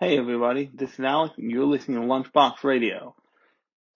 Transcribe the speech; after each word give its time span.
Hey 0.00 0.18
everybody, 0.18 0.72
this 0.74 0.92
is 0.94 1.04
Alex 1.04 1.38
and 1.38 1.48
you're 1.48 1.66
listening 1.66 2.00
to 2.00 2.06
Lunchbox 2.08 2.64
Radio. 2.64 3.14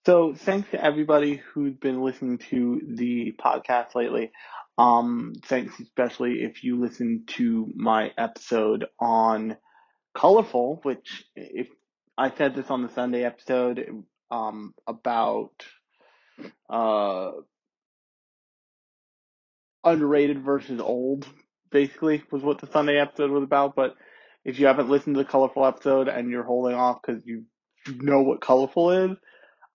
So 0.06 0.32
thanks 0.32 0.71
to 0.71 0.82
everybody 0.82 1.42
who's 1.52 1.74
been 1.74 2.00
listening 2.00 2.38
to 2.50 2.80
the 2.86 3.32
podcast 3.36 3.96
lately. 3.96 4.30
Um, 4.79 5.32
thanks 5.46 5.80
especially 5.80 6.45
if 6.45 6.62
you 6.62 6.79
listened 6.79 7.26
to 7.38 7.72
my 7.74 8.12
episode 8.16 8.87
on 9.00 9.56
Colorful, 10.14 10.79
which 10.84 11.24
if 11.34 11.66
I 12.17 12.30
said 12.30 12.55
this 12.55 12.71
on 12.71 12.85
the 12.85 12.91
Sunday 12.91 13.25
episode, 13.25 14.05
um, 14.30 14.75
about, 14.87 15.65
uh, 16.71 17.33
underrated 19.83 20.45
versus 20.45 20.80
old, 20.80 21.27
basically, 21.73 22.23
was 22.30 22.45
what 22.45 22.61
the 22.61 22.69
Sunday 22.69 23.01
episode 23.01 23.33
was 23.33 23.43
about. 23.43 23.75
But 23.75 23.96
if 24.49 24.59
you 24.59 24.67
haven't 24.67 24.89
listened 24.89 25.15
to 25.15 25.23
the 25.23 25.29
Colorful 25.29 25.67
episode 25.67 26.09
and 26.09 26.30
you're 26.30 26.43
holding 26.43 26.75
off 26.75 27.03
because 27.03 27.23
you 27.27 27.45
know 27.87 28.23
what 28.23 28.41
Colorful 28.41 28.91
is, 28.93 29.19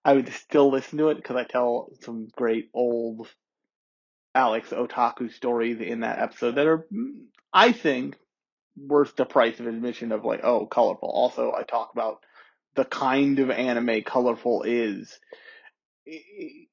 I 0.04 0.14
would 0.14 0.32
still 0.32 0.68
listen 0.68 0.98
to 0.98 1.10
it 1.10 1.14
because 1.14 1.36
I 1.36 1.44
tell 1.44 1.90
some 2.00 2.26
great 2.34 2.70
old 2.74 3.28
Alex 4.34 4.70
Otaku 4.70 5.32
stories 5.32 5.80
in 5.80 6.00
that 6.00 6.18
episode 6.18 6.56
that 6.56 6.66
are, 6.66 6.88
mm, 6.92 7.26
I 7.52 7.70
think, 7.70 8.16
worth 8.76 9.14
the 9.14 9.24
price 9.24 9.60
of 9.60 9.68
admission 9.68 10.10
of 10.10 10.24
like, 10.24 10.40
oh, 10.42 10.66
Colorful. 10.66 11.08
Also, 11.08 11.52
I 11.56 11.62
talk 11.62 11.90
about 11.92 12.18
the 12.74 12.84
kind 12.84 13.38
of 13.38 13.52
anime 13.52 14.02
Colorful 14.02 14.64
is 14.64 15.20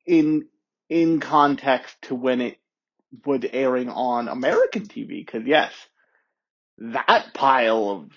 in 0.07 0.47
in 0.89 1.19
context 1.19 1.95
to 2.01 2.15
when 2.15 2.41
it 2.41 2.57
was 3.27 3.41
airing 3.53 3.89
on 3.89 4.27
American 4.27 4.87
TV. 4.87 5.23
Because 5.23 5.43
yes, 5.45 5.71
that 6.81 7.33
pile 7.33 7.89
of 7.89 8.09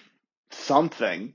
something 0.51 1.35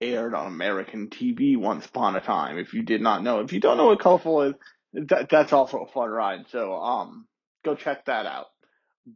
aired 0.00 0.34
on 0.34 0.46
American 0.46 1.08
TV 1.08 1.56
once 1.56 1.84
upon 1.84 2.16
a 2.16 2.20
time. 2.20 2.58
If 2.58 2.72
you 2.72 2.82
did 2.82 3.02
not 3.02 3.22
know, 3.22 3.40
if 3.40 3.52
you 3.52 3.60
don't 3.60 3.76
know 3.76 3.86
what 3.86 4.00
Colorful 4.00 4.42
is, 4.42 4.54
that, 4.94 5.28
that's 5.28 5.52
also 5.52 5.82
a 5.82 5.92
fun 5.92 6.08
ride. 6.08 6.46
So 6.50 6.74
um, 6.74 7.26
go 7.64 7.74
check 7.74 8.06
that 8.06 8.24
out. 8.24 8.46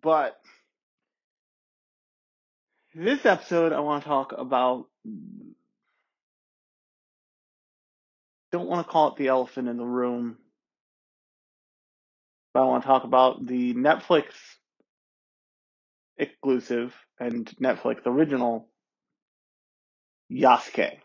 But 0.02 0.36
this 2.94 3.24
episode, 3.24 3.72
I 3.72 3.80
want 3.80 4.02
to 4.02 4.08
talk 4.08 4.34
about. 4.36 4.86
Don't 8.52 8.68
want 8.68 8.86
to 8.86 8.92
call 8.92 9.08
it 9.08 9.16
the 9.16 9.28
elephant 9.28 9.68
in 9.68 9.78
the 9.78 9.84
room, 9.84 10.36
but 12.52 12.62
I 12.62 12.66
want 12.66 12.84
to 12.84 12.86
talk 12.86 13.02
about 13.02 13.44
the 13.44 13.74
Netflix 13.74 14.26
exclusive 16.16 16.94
and 17.18 17.46
Netflix 17.60 18.06
original 18.06 18.68
Yasuke. 20.30 20.98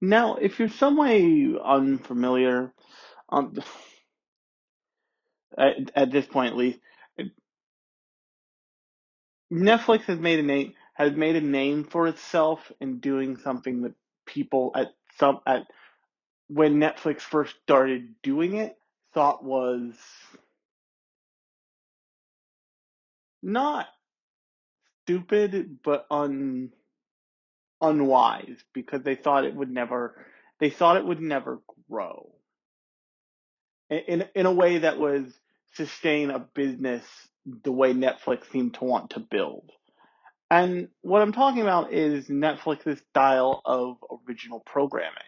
Now, 0.00 0.36
if 0.36 0.58
you're 0.58 0.68
some 0.68 0.96
way 0.98 1.54
unfamiliar, 1.64 2.72
um, 3.30 3.56
at, 5.58 5.90
at 5.94 6.10
this 6.10 6.26
point 6.26 6.52
at 6.52 6.56
least, 6.58 6.78
Netflix 9.52 10.02
has 10.02 10.18
made 10.18 10.40
a 10.40 10.42
name 10.42 10.74
has 10.94 11.12
made 11.12 11.36
a 11.36 11.40
name 11.40 11.84
for 11.84 12.06
itself 12.06 12.70
in 12.80 12.98
doing 13.00 13.36
something 13.36 13.82
that 13.82 13.94
people 14.26 14.72
at 14.74 14.94
some 15.18 15.40
at 15.46 15.66
when 16.48 16.76
Netflix 16.76 17.20
first 17.20 17.54
started 17.62 18.14
doing 18.22 18.56
it 18.56 18.76
thought 19.14 19.44
was 19.44 19.94
not 23.42 23.86
stupid 25.04 25.78
but 25.84 26.06
un 26.10 26.70
unwise 27.80 28.56
because 28.72 29.02
they 29.02 29.14
thought 29.14 29.44
it 29.44 29.54
would 29.54 29.70
never 29.70 30.14
they 30.60 30.70
thought 30.70 30.96
it 30.96 31.04
would 31.04 31.20
never 31.20 31.60
grow 31.90 32.30
in 33.90 34.24
in 34.34 34.46
a 34.46 34.52
way 34.52 34.78
that 34.78 34.98
was 34.98 35.24
sustain 35.74 36.30
a 36.30 36.38
business 36.38 37.04
the 37.64 37.72
way 37.72 37.92
Netflix 37.92 38.50
seemed 38.50 38.74
to 38.74 38.84
want 38.84 39.10
to 39.10 39.20
build. 39.20 39.70
And 40.54 40.86
what 41.00 41.20
I'm 41.20 41.32
talking 41.32 41.62
about 41.62 41.92
is 41.92 42.28
Netflix's 42.28 43.00
style 43.10 43.60
of 43.64 43.96
original 44.28 44.60
programming. 44.60 45.18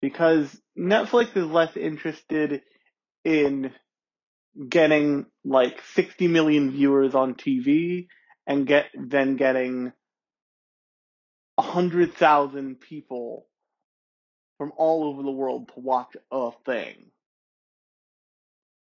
Because 0.00 0.56
Netflix 0.78 1.36
is 1.36 1.46
less 1.46 1.76
interested 1.76 2.62
in 3.24 3.72
getting 4.68 5.26
like 5.44 5.82
60 5.94 6.28
million 6.28 6.70
viewers 6.70 7.16
on 7.16 7.34
TV 7.34 8.06
and 8.46 8.64
get 8.64 8.86
then 8.94 9.34
getting 9.34 9.92
100,000 11.56 12.78
people 12.78 13.48
from 14.56 14.70
all 14.76 15.02
over 15.02 15.24
the 15.24 15.32
world 15.32 15.72
to 15.74 15.80
watch 15.80 16.16
a 16.30 16.50
thing. 16.64 17.10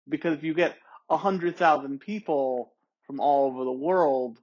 Because 0.07 0.37
if 0.37 0.45
you 0.45 0.53
get 0.53 0.77
100,000 1.07 2.01
people 2.01 2.75
from 3.07 3.19
all 3.19 3.47
over 3.47 3.65
the 3.65 3.73
world 3.73 4.39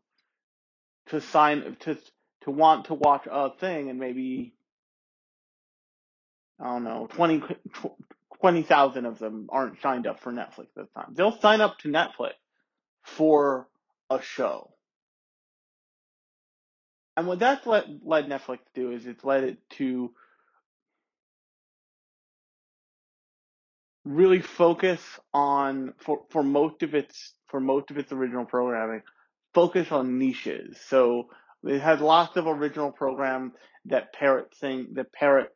to 1.09 1.21
sign 1.21 1.75
to 1.81 1.97
to 2.41 2.51
want 2.51 2.85
to 2.85 2.93
watch 2.93 3.27
a 3.29 3.51
thing 3.59 3.89
and 3.89 3.99
maybe 3.99 4.53
I 6.59 6.65
don't 6.65 6.83
know 6.83 7.07
20 7.11 7.41
20,000 8.41 9.05
of 9.05 9.19
them 9.19 9.47
aren't 9.51 9.79
signed 9.81 10.07
up 10.07 10.19
for 10.19 10.31
Netflix 10.33 10.67
this 10.75 10.87
time. 10.95 11.13
They'll 11.13 11.39
sign 11.39 11.61
up 11.61 11.77
to 11.79 11.89
Netflix 11.89 12.31
for 13.03 13.67
a 14.09 14.19
show. 14.21 14.71
And 17.15 17.27
what 17.27 17.39
that's 17.39 17.65
led, 17.67 17.99
led 18.03 18.25
Netflix 18.27 18.59
to 18.59 18.71
do 18.73 18.91
is 18.91 19.05
it's 19.05 19.23
led 19.23 19.43
it 19.43 19.57
to 19.77 20.11
really 24.05 24.41
focus 24.41 25.01
on 25.33 25.93
for 25.99 26.23
for 26.31 26.41
most 26.41 26.81
of 26.81 26.95
its 26.95 27.33
for 27.47 27.59
most 27.59 27.91
of 27.91 27.97
its 27.97 28.11
original 28.11 28.45
programming, 28.45 29.03
focus 29.53 29.91
on 29.91 30.17
niches. 30.17 30.77
So 30.87 31.29
it 31.63 31.79
has 31.79 31.99
lots 32.01 32.37
of 32.37 32.47
original 32.47 32.91
program 32.91 33.53
that 33.85 34.13
parrot 34.13 34.53
thing 34.59 34.89
that 34.93 35.11
parrot 35.11 35.49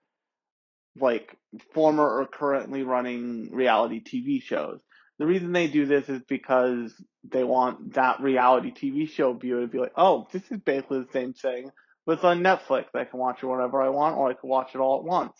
like 0.99 1.35
former 1.73 2.03
or 2.03 2.27
currently 2.27 2.83
running 2.83 3.49
reality 3.51 4.01
TV 4.01 4.41
shows. 4.41 4.79
The 5.17 5.25
reason 5.25 5.51
they 5.51 5.67
do 5.67 5.85
this 5.85 6.09
is 6.09 6.21
because 6.27 6.93
they 7.23 7.43
want 7.43 7.93
that 7.93 8.21
reality 8.21 8.71
TV 8.71 9.09
show 9.09 9.33
viewer 9.33 9.61
to 9.61 9.67
be 9.67 9.79
like, 9.79 9.93
oh, 9.95 10.27
this 10.31 10.43
is 10.51 10.59
basically 10.59 10.99
the 10.99 11.11
same 11.11 11.33
thing, 11.33 11.71
but 12.05 12.13
it's 12.13 12.23
on 12.23 12.41
Netflix. 12.41 12.85
I 12.93 13.05
can 13.05 13.19
watch 13.19 13.41
it 13.41 13.45
whenever 13.45 13.81
I 13.81 13.89
want, 13.89 14.17
or 14.17 14.29
I 14.29 14.33
can 14.33 14.49
watch 14.49 14.71
it 14.75 14.79
all 14.79 14.99
at 14.99 15.05
once, 15.05 15.37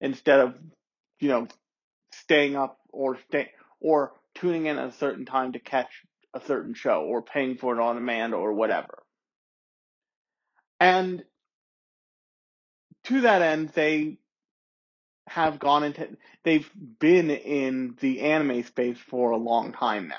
instead 0.00 0.40
of, 0.40 0.54
you 1.20 1.28
know, 1.28 1.46
staying 2.12 2.56
up 2.56 2.78
or 2.88 3.18
stay 3.28 3.50
or 3.80 4.12
tuning 4.34 4.66
in 4.66 4.78
at 4.78 4.88
a 4.88 4.92
certain 4.92 5.24
time 5.24 5.52
to 5.52 5.60
catch 5.60 5.90
a 6.34 6.40
certain 6.46 6.74
show, 6.74 7.02
or 7.02 7.22
paying 7.22 7.56
for 7.56 7.74
it 7.76 7.82
on 7.82 7.96
demand, 7.96 8.34
or 8.34 8.52
whatever. 8.52 9.02
And 10.80 11.24
to 13.04 13.22
that 13.22 13.42
end, 13.42 13.70
they 13.70 14.18
have 15.28 15.58
gone 15.58 15.84
into 15.84 16.16
they've 16.44 16.68
been 16.98 17.30
in 17.30 17.96
the 18.00 18.20
anime 18.20 18.64
space 18.64 18.98
for 18.98 19.30
a 19.30 19.36
long 19.36 19.72
time 19.72 20.08
now. 20.08 20.16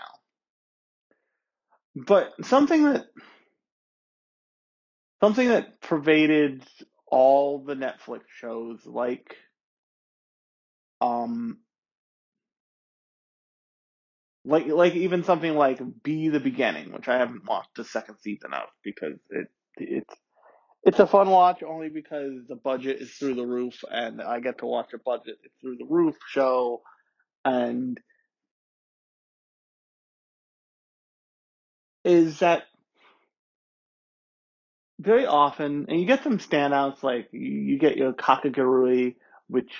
But 1.95 2.33
something 2.45 2.83
that 2.93 3.07
something 5.22 5.49
that 5.49 5.81
pervaded 5.81 6.63
all 7.07 7.59
the 7.63 7.75
Netflix 7.75 8.22
shows 8.39 8.85
like 8.85 9.35
um 11.01 11.57
like 14.46 14.67
like 14.67 14.96
even 14.96 15.23
something 15.23 15.55
like 15.55 15.82
B 16.03 16.29
the 16.29 16.40
Beginning, 16.40 16.91
which 16.93 17.08
I 17.08 17.17
haven't 17.17 17.46
watched 17.47 17.76
the 17.76 17.84
second 17.85 18.17
season 18.20 18.53
of 18.53 18.64
because 18.84 19.20
it 19.29 19.47
it's 19.78 20.16
it's 20.84 20.99
a 20.99 21.08
fun 21.08 21.29
watch 21.29 21.64
only 21.64 21.90
because 21.90 22.41
the 22.49 22.58
budget 22.58 23.02
is 23.02 23.11
through 23.14 23.35
the 23.35 23.46
roof 23.47 23.84
and 23.91 24.22
I 24.22 24.41
get 24.41 24.59
to 24.59 24.67
watch 24.67 24.93
a 24.93 24.99
budget 24.99 25.38
through 25.61 25.78
the 25.78 25.85
roof 25.85 26.17
show 26.29 26.82
and 27.46 27.99
is 32.03 32.40
that 32.40 32.64
very 34.99 35.26
often 35.26 35.87
and 35.90 35.99
you 35.99 36.05
get 36.08 36.23
some 36.23 36.40
standouts 36.40 37.03
like 37.03 37.29
you 37.32 37.79
get 37.79 37.97
your 37.97 38.14
Kakegurui 38.14 39.16
which 39.47 39.72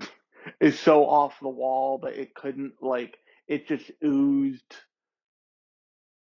is 0.60 0.78
so 0.80 1.04
off 1.06 1.38
the 1.42 1.48
wall 1.48 2.00
that 2.04 2.20
it 2.20 2.34
couldn't 2.34 2.74
like 2.82 3.16
it 3.48 3.68
just 3.68 3.90
oozed 4.04 4.76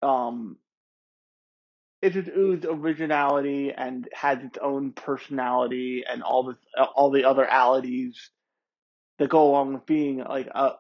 um 0.03 0.57
it 2.03 2.13
just 2.15 2.29
oozed 2.31 2.65
originality 2.67 3.73
and 3.77 4.09
had 4.15 4.43
its 4.43 4.59
own 4.63 4.93
personality 4.93 6.05
and 6.11 6.23
all 6.23 6.45
the 6.45 6.57
all 6.95 7.11
the 7.11 7.25
other 7.25 7.47
alities 7.51 8.17
that 9.19 9.29
go 9.31 9.51
along 9.51 9.75
with 9.75 9.87
being 9.87 10.19
like 10.19 10.49
a 10.49 10.73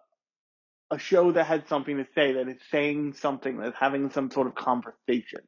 a 0.90 0.98
show 0.98 1.32
that 1.32 1.46
has 1.46 1.62
something 1.68 1.98
to 1.98 2.06
say, 2.14 2.32
that 2.34 2.48
is 2.48 2.60
saying 2.70 3.14
something, 3.14 3.58
that's 3.58 3.78
having 3.78 4.10
some 4.10 4.30
sort 4.30 4.48
of 4.48 4.56
conversation. 4.56 5.42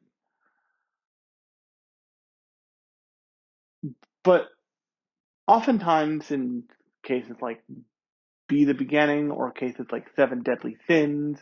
But 4.23 4.47
oftentimes 5.47 6.31
in 6.31 6.63
cases 7.03 7.35
like 7.41 7.61
B 8.53 8.65
the 8.65 8.75
Beginning 8.75 9.31
or 9.31 9.51
cases 9.51 9.87
like 9.91 10.05
Seven 10.15 10.43
Deadly 10.43 10.77
Sins, 10.85 11.39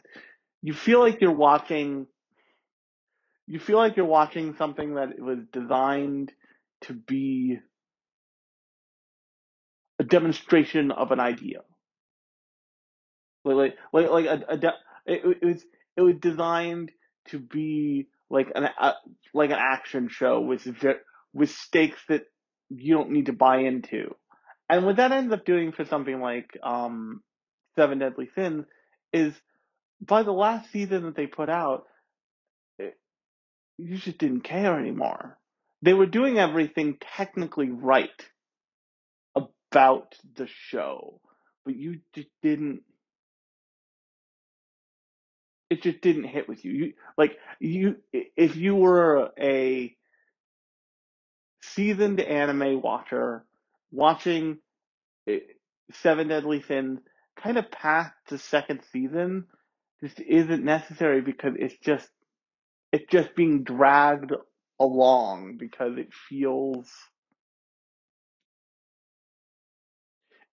you 0.62 0.74
feel 0.74 1.00
like 1.00 1.20
you're 1.20 1.36
watching 1.36 2.08
you 3.48 3.60
feel 3.60 3.78
like 3.78 3.98
you're 3.98 4.06
watching 4.06 4.56
something 4.56 4.96
that 4.96 5.20
was 5.20 5.40
designed 5.52 6.32
to 6.84 6.94
be 6.94 7.60
a 10.00 10.06
demonstration 10.06 10.92
of 10.92 11.12
an 11.12 11.20
idea. 11.20 11.60
Like 13.44 13.76
like 13.92 14.10
like, 14.10 14.26
a, 14.26 14.46
a 14.48 14.56
it, 15.06 15.38
it 15.42 15.46
was 15.46 15.66
it 15.98 16.02
was 16.02 16.16
designed 16.22 16.92
to 17.28 17.40
be 17.40 18.08
like 18.30 18.48
an 18.56 18.70
like 19.34 19.50
an 19.50 19.60
action 19.60 20.08
show 20.08 20.40
with 20.40 20.66
with 21.34 21.50
stakes 21.50 22.00
that 22.08 22.24
you 22.70 22.94
don't 22.94 23.12
need 23.12 23.26
to 23.26 23.34
buy 23.34 23.58
into. 23.58 24.16
And 24.72 24.86
what 24.86 24.96
that 24.96 25.12
ends 25.12 25.34
up 25.34 25.44
doing 25.44 25.74
for 25.74 25.84
something 25.84 26.22
like 26.22 26.58
um, 26.64 27.22
Seven 27.76 28.00
Deadly 28.00 28.30
Sins 28.34 28.66
is 29.12 29.34
by 30.00 30.24
the 30.24 30.32
last 30.32 30.72
season 30.72 31.04
that 31.04 31.16
they 31.16 31.28
put 31.28 31.50
out, 31.50 31.88
it, 32.80 32.98
you 33.78 33.98
just 33.98 34.18
didn't 34.18 34.42
care 34.42 34.80
anymore. 34.80 35.38
They 35.82 35.94
were 35.94 36.06
doing 36.06 36.40
everything 36.40 36.98
technically 37.18 37.70
right 37.70 38.10
about 39.36 40.16
the 40.38 40.48
show, 40.70 41.20
but 41.66 41.76
you 41.76 42.00
just 42.16 42.30
didn't. 42.42 42.84
It 45.70 45.84
just 45.84 46.00
didn't 46.02 46.26
hit 46.26 46.48
with 46.48 46.64
you. 46.64 46.72
You 46.72 46.94
like 47.18 47.38
you 47.60 47.98
if 48.14 48.56
you 48.56 48.76
were 48.76 49.32
a 49.38 49.96
seasoned 51.62 52.20
anime 52.22 52.82
watcher 52.82 53.46
watching 53.92 54.58
Seven 55.94 56.28
Deadly 56.28 56.62
Sins 56.62 57.00
kind 57.42 57.58
of 57.58 57.72
past 57.72 58.14
the 58.30 58.38
second 58.38 58.82
season 58.92 59.46
just 60.04 60.20
isn't 60.20 60.64
necessary 60.64 61.22
because 61.22 61.54
it's 61.58 61.78
just 61.84 62.10
it's 62.92 63.10
just 63.12 63.36
being 63.36 63.64
dragged 63.64 64.34
along 64.80 65.58
because 65.58 65.98
it 65.98 66.14
feels 66.30 66.90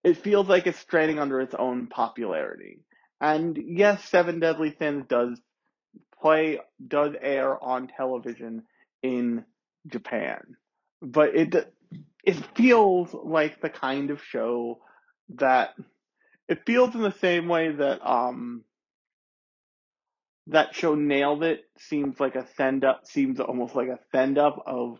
it 0.03 0.17
feels 0.17 0.47
like 0.47 0.67
it's 0.67 0.79
straining 0.79 1.19
under 1.19 1.41
its 1.41 1.55
own 1.55 1.87
popularity. 1.87 2.79
And 3.19 3.57
yes, 3.61 4.03
Seven 4.05 4.39
Deadly 4.39 4.75
Sins 4.79 5.05
does 5.09 5.39
play 6.21 6.59
does 6.85 7.13
air 7.21 7.61
on 7.61 7.87
television 7.87 8.63
in 9.03 9.45
Japan 9.87 10.41
but 11.01 11.35
it 11.35 11.73
it 12.23 12.35
feels 12.55 13.13
like 13.13 13.61
the 13.61 13.69
kind 13.69 14.11
of 14.11 14.23
show 14.23 14.79
that 15.35 15.71
it 16.47 16.65
feels 16.65 16.95
in 16.95 17.01
the 17.01 17.11
same 17.11 17.47
way 17.47 17.71
that 17.71 18.05
um 18.07 18.63
that 20.47 20.75
show 20.75 20.95
nailed 20.95 21.43
it 21.43 21.61
seems 21.77 22.19
like 22.19 22.35
a 22.35 22.47
send 22.55 22.83
up 22.83 23.05
seems 23.05 23.39
almost 23.39 23.75
like 23.75 23.87
a 23.87 23.99
send 24.11 24.37
up 24.37 24.63
of 24.65 24.99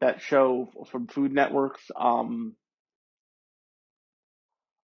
that 0.00 0.20
show 0.20 0.70
from 0.90 1.06
Food 1.06 1.32
Network's 1.32 1.90
um 1.96 2.54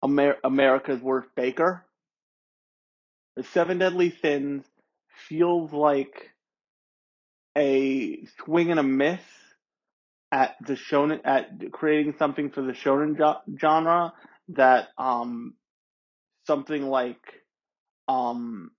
Amer- 0.03 0.37
America's 0.43 1.01
Worst 1.01 1.29
Baker. 1.35 1.85
The 3.35 3.43
Seven 3.43 3.77
Deadly 3.79 4.11
Sins 4.21 4.65
feels 5.27 5.71
like 5.71 6.31
a 7.57 8.25
swing 8.43 8.71
and 8.71 8.79
a 8.79 8.83
miss 8.83 9.21
at 10.31 10.55
the 10.65 10.73
shonen 10.75 11.21
at 11.25 11.49
creating 11.73 12.15
something 12.19 12.51
for 12.51 12.61
the 12.63 12.73
shonen 12.73 13.17
jo- 13.17 13.41
genre 13.59 14.13
that 14.49 14.89
um 14.99 15.55
something 16.47 16.87
like 16.89 17.21
um 18.07 18.71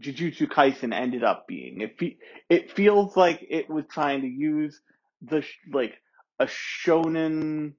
Jujutsu 0.00 0.48
Kaisen 0.48 0.94
ended 0.94 1.24
up 1.24 1.46
being. 1.48 1.82
It 1.82 1.98
fe- 1.98 2.18
it 2.50 2.72
feels 2.72 3.16
like 3.16 3.46
it 3.48 3.70
was 3.70 3.84
trying 3.90 4.22
to 4.22 4.28
use 4.28 4.80
the 5.22 5.42
sh- 5.42 5.58
like 5.72 5.94
a 6.40 6.46
shonen 6.46 7.74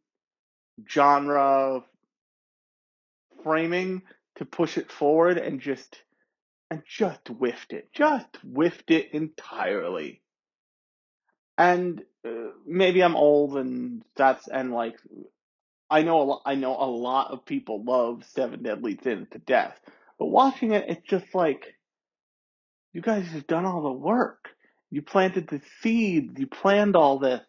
genre 0.89 1.83
framing 3.43 4.03
to 4.37 4.45
push 4.45 4.77
it 4.77 4.91
forward 4.91 5.37
and 5.39 5.61
just 5.61 6.03
and 6.71 6.83
just 6.87 7.29
whiffed 7.29 7.73
it. 7.73 7.89
Just 7.93 8.37
whiffed 8.43 8.91
it 8.91 9.13
entirely. 9.13 10.22
And 11.57 12.03
uh, 12.27 12.51
maybe 12.65 13.03
I'm 13.03 13.15
old 13.15 13.57
and 13.57 14.03
that's 14.15 14.47
and 14.47 14.73
like 14.73 14.97
I 15.89 16.03
know 16.03 16.21
a 16.21 16.25
lot, 16.25 16.41
I 16.45 16.55
know 16.55 16.75
a 16.77 16.85
lot 16.89 17.31
of 17.31 17.45
people 17.45 17.83
love 17.83 18.25
Seven 18.25 18.63
Deadly 18.63 18.99
Sins 19.03 19.27
to 19.31 19.39
death, 19.39 19.79
but 20.19 20.27
watching 20.27 20.73
it, 20.73 20.85
it's 20.89 21.07
just 21.07 21.33
like 21.35 21.75
you 22.93 23.01
guys 23.01 23.27
have 23.27 23.47
done 23.47 23.65
all 23.65 23.83
the 23.83 23.91
work. 23.91 24.49
You 24.91 25.01
planted 25.01 25.47
the 25.47 25.61
seeds. 25.81 26.39
You 26.39 26.47
planned 26.47 26.95
all 26.95 27.19
this, 27.19 27.41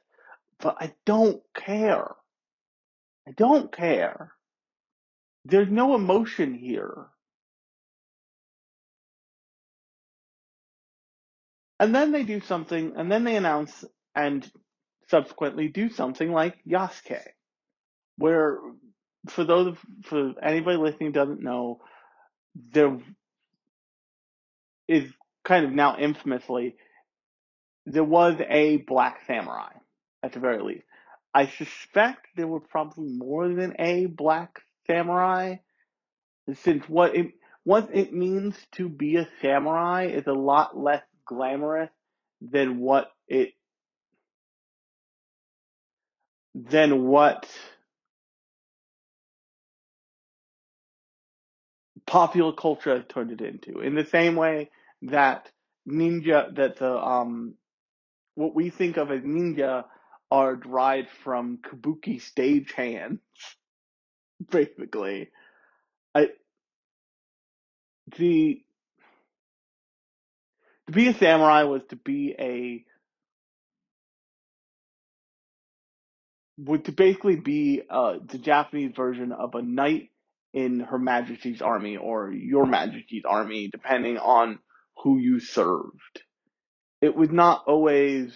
but 0.61 0.77
I 0.81 0.95
don't 1.07 1.43
care. 1.55 2.12
I 3.29 3.33
don't 3.33 3.73
care. 3.75 4.33
There's 5.45 5.71
no 5.71 5.95
emotion 5.95 6.55
here. 6.55 7.07
And 11.81 11.95
then 11.95 12.12
they 12.12 12.25
do 12.25 12.41
something, 12.41 12.95
and 12.97 13.11
then 13.12 13.25
they 13.25 13.37
announce 13.37 13.85
and 14.14 14.49
subsequently 15.08 15.69
do 15.69 15.90
something 15.90 16.32
like 16.32 16.56
Yasuke, 16.69 17.20
where 18.19 18.58
for 19.28 19.44
those 19.44 19.76
for 20.05 20.34
anybody 20.43 20.76
listening 20.76 21.12
doesn't 21.12 21.43
know, 21.43 21.81
there 22.72 22.99
is 24.88 25.11
kind 25.44 25.64
of 25.66 25.72
now 25.72 25.96
infamously 25.99 26.76
there 27.87 28.05
was 28.05 28.37
a 28.49 28.78
black 28.78 29.20
samurai 29.26 29.72
at 30.22 30.32
the 30.32 30.40
very 30.40 30.62
least. 30.62 30.84
I 31.34 31.46
suspect 31.49 32.26
there 32.37 32.46
were 32.46 32.61
probably 32.61 33.11
more 33.11 33.49
than 33.49 33.75
a 33.78 34.06
black 34.06 34.61
samurai, 34.87 35.56
since 36.55 36.88
what 36.88 37.14
it 37.16 37.33
what 37.64 37.88
it 37.92 38.12
means 38.12 38.56
to 38.73 38.88
be 38.88 39.16
a 39.16 39.28
samurai 39.40 40.06
is 40.06 40.26
a 40.26 40.33
lot 40.33 40.76
less 40.78 41.02
glamorous 41.26 41.90
than 42.40 42.78
what 42.78 43.11
it 43.26 43.52
than 46.54 47.04
what 47.06 47.49
popular 52.06 52.52
culture 52.52 53.02
turned 53.02 53.32
it 53.32 53.40
into. 53.40 53.80
In 53.80 53.94
the 53.94 54.04
same 54.06 54.37
way 54.37 54.70
that 55.02 55.50
ninja 55.88 56.54
that 56.56 56.76
the 56.78 56.96
um 56.96 57.54
what 58.34 58.54
we 58.54 58.70
think 58.70 58.96
of 58.96 59.11
as 59.11 59.23
ninja 59.23 59.84
are 60.30 60.56
derived 60.56 61.11
from 61.25 61.58
kabuki 61.58 62.20
stagehands, 62.23 63.20
basically. 64.50 65.30
I 66.14 66.28
the 68.18 68.62
to 70.87 70.92
be 70.92 71.08
a 71.08 71.14
samurai 71.14 71.64
was 71.64 71.82
to 71.90 71.96
be 71.96 72.34
a 72.38 72.84
would 76.58 76.84
to 76.87 76.92
basically 76.92 77.37
be 77.37 77.82
uh, 77.88 78.14
the 78.26 78.38
Japanese 78.38 78.92
version 78.94 79.32
of 79.32 79.54
a 79.54 79.62
knight 79.62 80.11
in 80.52 80.80
Her 80.80 80.99
Majesty's 80.99 81.62
army 81.62 81.96
or 81.96 82.32
Your 82.32 82.66
Majesty's 82.66 83.25
army, 83.25 83.68
depending 83.70 84.18
on 84.18 84.61
who 85.02 85.18
you 85.18 85.40
served. 85.40 86.23
It 87.00 87.14
was 87.16 87.30
not 87.30 87.64
always 87.66 88.32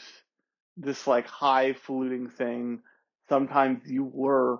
this 0.76 1.06
like 1.06 1.26
high 1.26 1.68
highfalutin 1.68 2.28
thing. 2.30 2.80
Sometimes 3.28 3.82
you 3.86 4.04
were 4.04 4.58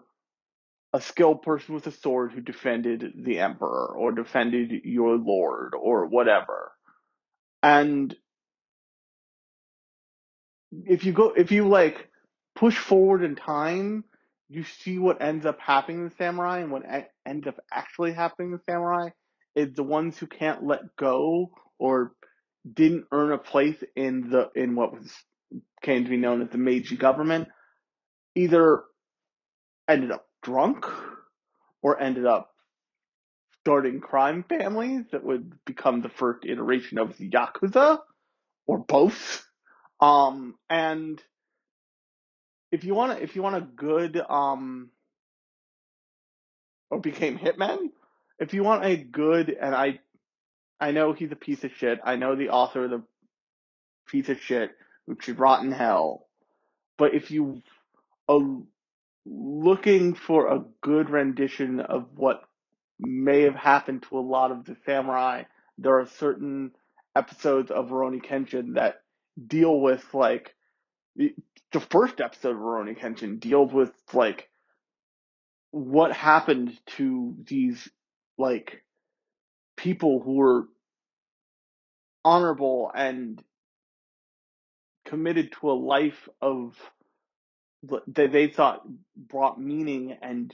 a 0.93 1.01
skilled 1.01 1.43
person 1.43 1.75
with 1.75 1.87
a 1.87 1.93
sword 1.93 2.33
who 2.33 2.41
defended 2.41 3.13
the 3.25 3.41
emperor 3.41 3.95
or 3.97 4.13
defended 4.13 4.73
your 4.85 5.17
lord 5.17 5.75
or 5.79 6.07
whatever. 6.07 6.73
And 7.63 8.15
if 10.73 11.05
you 11.05 11.13
go, 11.13 11.33
if 11.37 11.53
you 11.53 11.69
like 11.69 12.09
push 12.59 12.77
forward 12.77 13.23
in 13.23 13.37
time, 13.37 14.05
you 14.49 14.65
see 14.65 14.99
what 14.99 15.23
ends 15.23 15.47
up 15.47 15.61
happening 15.61 16.11
to 16.11 16.17
samurai 16.17 16.61
and 16.61 16.73
what 16.73 16.83
ends 17.27 17.47
up 17.47 17.57
actually 17.73 18.13
happening 18.13 18.53
to 18.53 18.63
samurai 18.69 19.11
is 19.55 19.75
the 19.75 19.83
ones 19.83 20.19
who 20.19 20.27
can't 20.27 20.65
let 20.65 20.97
go 20.97 21.51
or 21.79 22.13
didn't 22.71 23.05
earn 23.13 23.33
a 23.33 23.39
place 23.39 23.83
in 23.95 24.31
the 24.31 24.51
in 24.55 24.75
what 24.75 24.93
was 24.93 25.13
came 25.83 26.05
to 26.05 26.11
be 26.11 26.17
known 26.17 26.43
as 26.43 26.49
the 26.51 26.59
Meiji 26.59 26.97
government 26.97 27.49
either 28.35 28.83
ended 29.87 30.11
up 30.11 30.27
drunk 30.43 30.87
or 31.83 32.01
ended 32.01 32.27
up 32.27 32.51
starting 33.61 34.01
crime 34.01 34.45
families 34.49 35.05
that 35.13 35.25
would 35.25 35.53
become 35.65 36.01
the 36.01 36.09
first 36.09 36.45
iteration 36.45 36.99
of 36.99 37.17
the 37.17 37.31
Yakuza 37.31 37.99
or 38.67 38.79
both. 38.79 39.45
Um, 40.01 40.55
and 40.69 41.23
if 42.71 42.85
you 42.85 42.95
want 42.95 43.21
if 43.23 43.37
you 43.37 43.43
want 43.43 43.57
a 43.57 43.61
good, 43.61 44.21
um, 44.29 44.91
or 46.91 47.01
became 47.01 47.39
Hitman, 47.39 47.91
if 48.39 48.55
you 48.55 48.63
want 48.63 48.85
a 48.85 48.97
good, 48.97 49.51
and 49.51 49.75
I, 49.75 50.01
I 50.81 50.93
know 50.93 51.13
he's 51.13 51.33
a 51.33 51.37
piece 51.37 51.65
of 51.65 51.73
shit. 51.73 52.01
I 52.05 52.17
know 52.17 52.37
the 52.37 52.51
author 52.51 52.85
of 52.85 52.91
the 52.91 53.03
piece 54.07 54.29
of 54.29 54.41
shit 54.41 54.71
who 55.07 55.17
should 55.21 55.39
rot 55.39 55.65
in 55.65 55.73
hell. 55.73 56.27
But 56.97 57.15
if 57.15 57.31
you 57.31 57.63
are 58.29 58.41
looking 59.25 60.15
for 60.15 60.49
a 60.49 60.65
good 60.83 61.11
rendition 61.11 61.81
of 61.81 62.07
what 62.17 62.43
may 62.99 63.43
have 63.43 63.55
happened 63.55 64.05
to 64.09 64.19
a 64.19 64.21
lot 64.21 64.51
of 64.51 64.65
the 64.65 64.77
samurai, 64.85 65.45
there 65.79 65.99
are 66.01 66.07
certain 66.07 66.73
episodes 67.15 67.71
of 67.71 67.89
Rurouni 67.89 68.23
Kenshin 68.23 68.75
that 68.75 69.03
deal 69.47 69.81
with 69.81 70.05
like 70.13 70.55
the, 71.19 71.35
first 71.91 72.21
episode 72.21 72.53
of 72.53 72.59
Rurouni 72.59 72.99
Kenshin 72.99 73.39
deals 73.41 73.73
with 73.73 73.93
like 74.15 74.49
what 75.71 76.13
happened 76.13 76.79
to 76.97 77.37
these 77.45 77.89
like 78.39 78.83
people 79.77 80.23
who 80.23 80.35
were 80.37 80.69
honorable 82.25 82.91
and 82.95 83.43
committed 85.05 85.53
to 85.53 85.71
a 85.71 85.73
life 85.73 86.29
of 86.41 86.77
that 87.83 88.33
they 88.33 88.49
thought 88.49 88.83
brought 89.17 89.61
meaning 89.61 90.17
and 90.23 90.53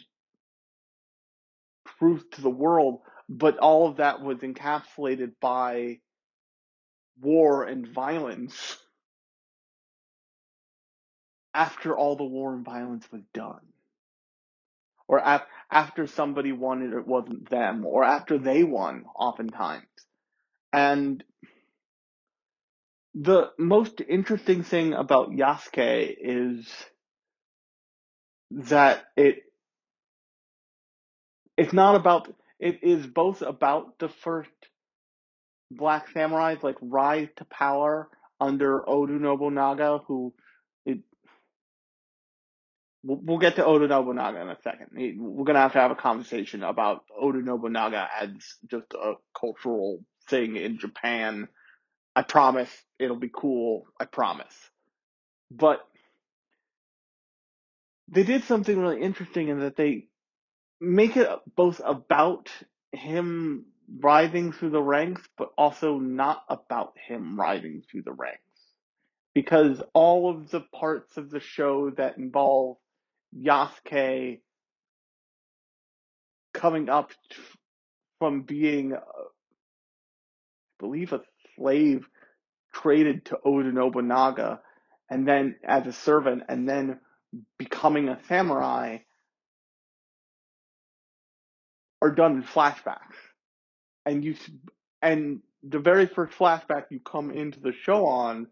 truth 1.99 2.25
to 2.33 2.43
the 2.43 2.51
world, 2.51 3.01
but 3.29 3.59
all 3.59 3.89
of 3.89 3.97
that 3.97 4.21
was 4.21 4.39
encapsulated 4.39 5.33
by 5.41 5.99
war 7.21 7.65
and 7.65 7.87
violence 7.87 8.77
after 11.55 11.97
all 11.97 12.17
the 12.17 12.25
war 12.25 12.53
and 12.55 12.65
violence 12.65 13.07
was 13.13 13.23
done. 13.33 13.61
Or 15.07 15.21
af- 15.25 15.47
after 15.71 16.07
somebody 16.07 16.53
won 16.53 16.83
and 16.83 16.95
it 16.95 17.07
wasn't 17.07 17.49
them, 17.51 17.85
or 17.87 18.05
after 18.05 18.39
they 18.39 18.65
won, 18.65 19.05
oftentimes. 19.17 19.87
And 20.73 21.23
the 23.15 23.51
most 23.59 24.01
interesting 24.07 24.65
thing 24.65 24.93
about 24.93 25.31
Yasuke 25.31 26.17
is 26.21 26.67
that 28.51 29.05
it 29.17 29.37
it's 31.57 31.73
not 31.73 31.95
about 31.95 32.33
it 32.59 32.81
is 32.83 33.07
both 33.07 33.43
about 33.43 33.99
the 33.99 34.09
first 34.09 34.51
black 35.71 36.13
samurais 36.13 36.63
like 36.63 36.77
rise 36.81 37.29
to 37.37 37.45
power 37.45 38.09
under 38.41 38.89
Oda 38.89 39.13
Nobunaga 39.15 39.99
who 40.07 40.35
it 40.37 40.44
we'll, 43.05 43.39
get 43.39 43.57
to 43.57 43.65
Oda 43.65 43.87
Nobunaga 43.87 44.41
in 44.41 44.49
a 44.49 44.59
second. 44.63 44.89
We're 45.19 45.45
gonna 45.45 45.61
have 45.61 45.73
to 45.73 45.81
have 45.81 45.91
a 45.91 45.97
conversation 45.97 46.63
about 46.63 47.05
Oda 47.17 47.39
Nobunaga 47.39 48.09
as 48.21 48.31
just 48.67 48.93
a 48.95 49.15
cultural 49.39 50.03
thing 50.29 50.57
in 50.57 50.79
Japan. 50.79 51.49
I 52.17 52.23
promise 52.23 52.71
it'll 52.99 53.17
be 53.17 53.31
cool. 53.33 53.87
I 54.01 54.07
promise. 54.07 54.55
But 55.51 55.87
they 58.09 58.23
did 58.23 58.45
something 58.45 58.79
really 58.79 59.01
interesting 59.01 59.49
in 59.49 59.61
that 59.61 59.77
they 59.77 60.09
make 60.81 61.17
it 61.17 61.29
both 61.55 61.81
about 61.85 62.51
him 62.93 63.67
rising 64.01 64.53
through 64.53 64.71
the 64.71 64.83
ranks, 64.83 65.23
but 65.37 65.51
also 65.59 65.99
not 65.99 66.45
about 66.49 66.95
him 67.07 67.39
rising 67.39 67.83
through 67.91 68.03
the 68.03 68.13
ranks. 68.13 68.41
Because 69.35 69.83
all 69.93 70.31
of 70.31 70.51
the 70.51 70.61
parts 70.61 71.17
of 71.17 71.31
the 71.31 71.41
show 71.41 71.91
that 71.91 72.19
involve 72.19 72.77
Yasuke 73.37 74.41
coming 76.53 76.89
up 76.89 77.11
from 78.19 78.43
being, 78.43 78.93
uh, 78.95 78.97
I 78.99 79.43
believe, 80.79 81.13
a 81.13 81.21
slave 81.57 82.07
traded 82.73 83.27
to 83.27 83.39
Oda 83.45 83.73
Nobunaga, 83.73 84.61
and 85.11 85.27
then 85.27 85.57
as 85.65 85.87
a 85.87 85.93
servant, 85.93 86.45
and 86.49 86.69
then 86.69 87.01
becoming 87.59 88.09
a 88.09 88.19
samurai 88.29 88.99
are 92.03 92.11
done 92.11 92.37
in 92.37 92.43
flashbacks. 92.43 93.17
And 94.07 94.25
you, 94.25 94.37
and 95.03 95.41
the 95.63 95.79
very 95.79 96.07
first 96.07 96.37
flashback 96.37 96.85
you 96.91 97.01
come 97.01 97.31
into 97.31 97.61
the 97.61 97.73
show 97.73 98.07
on 98.07 98.49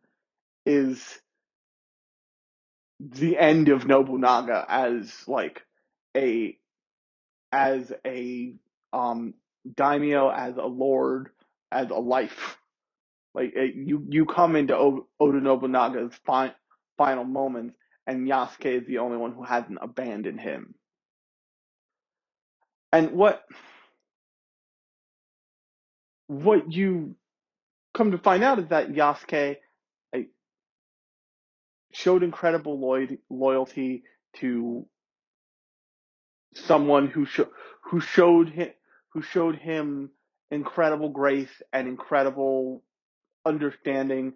is 0.65 1.21
the 3.11 3.39
end 3.39 3.71
of 3.71 3.87
Nobunaga 3.87 4.67
as 4.69 5.13
like 5.29 5.63
a, 6.17 6.59
as 7.53 7.93
a, 8.07 8.55
um, 8.93 9.35
daimyo, 9.77 10.31
as 10.31 10.57
a 10.57 10.67
lord, 10.67 11.31
as 11.73 11.91
a 11.91 11.95
life. 11.97 12.59
Like 13.35 13.53
it, 13.55 13.75
you, 13.77 14.07
you 14.09 14.27
come 14.27 14.57
into 14.57 14.77
o- 14.77 15.09
Oda 15.21 15.41
Nobunaga's 15.41 16.15
fi- 16.27 16.55
final 16.99 17.25
moments, 17.25 17.77
and 18.07 18.29
Yasuke 18.29 18.83
is 18.83 18.87
the 18.87 18.99
only 18.99 19.19
one 19.19 19.33
who 19.33 19.45
hasn't 19.45 19.79
abandoned 19.83 20.41
him. 20.41 20.75
And 22.93 23.13
what 23.13 23.45
what 26.29 26.73
you 26.73 27.17
come 27.95 28.13
to 28.13 28.19
find 28.19 28.45
out 28.45 28.61
is 28.61 28.69
that 28.69 28.91
Yasuke 28.93 29.57
showed 32.03 32.23
incredible 32.23 32.79
loy- 32.81 33.19
loyalty 33.31 34.05
to 34.35 34.87
someone 36.55 37.09
who 37.09 37.25
sho- 37.25 37.51
who 37.85 38.01
showed 38.01 38.49
him 38.49 38.71
who 39.11 39.23
showed 39.23 39.57
him 39.57 40.11
incredible 40.51 41.09
grace 41.11 41.63
and 41.73 41.89
incredible 41.89 42.83
understanding 43.45 44.35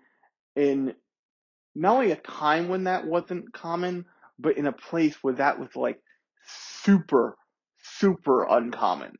in 0.54 0.94
not 1.74 1.94
only 1.96 2.12
a 2.12 2.16
time 2.16 2.68
when 2.68 2.84
that 2.84 3.06
wasn't 3.06 3.52
common, 3.52 4.06
but 4.38 4.56
in 4.56 4.66
a 4.66 4.72
place 4.72 5.16
where 5.22 5.34
that 5.34 5.58
was 5.58 5.74
like 5.76 6.00
super, 6.44 7.36
super 7.82 8.44
uncommon. 8.44 9.12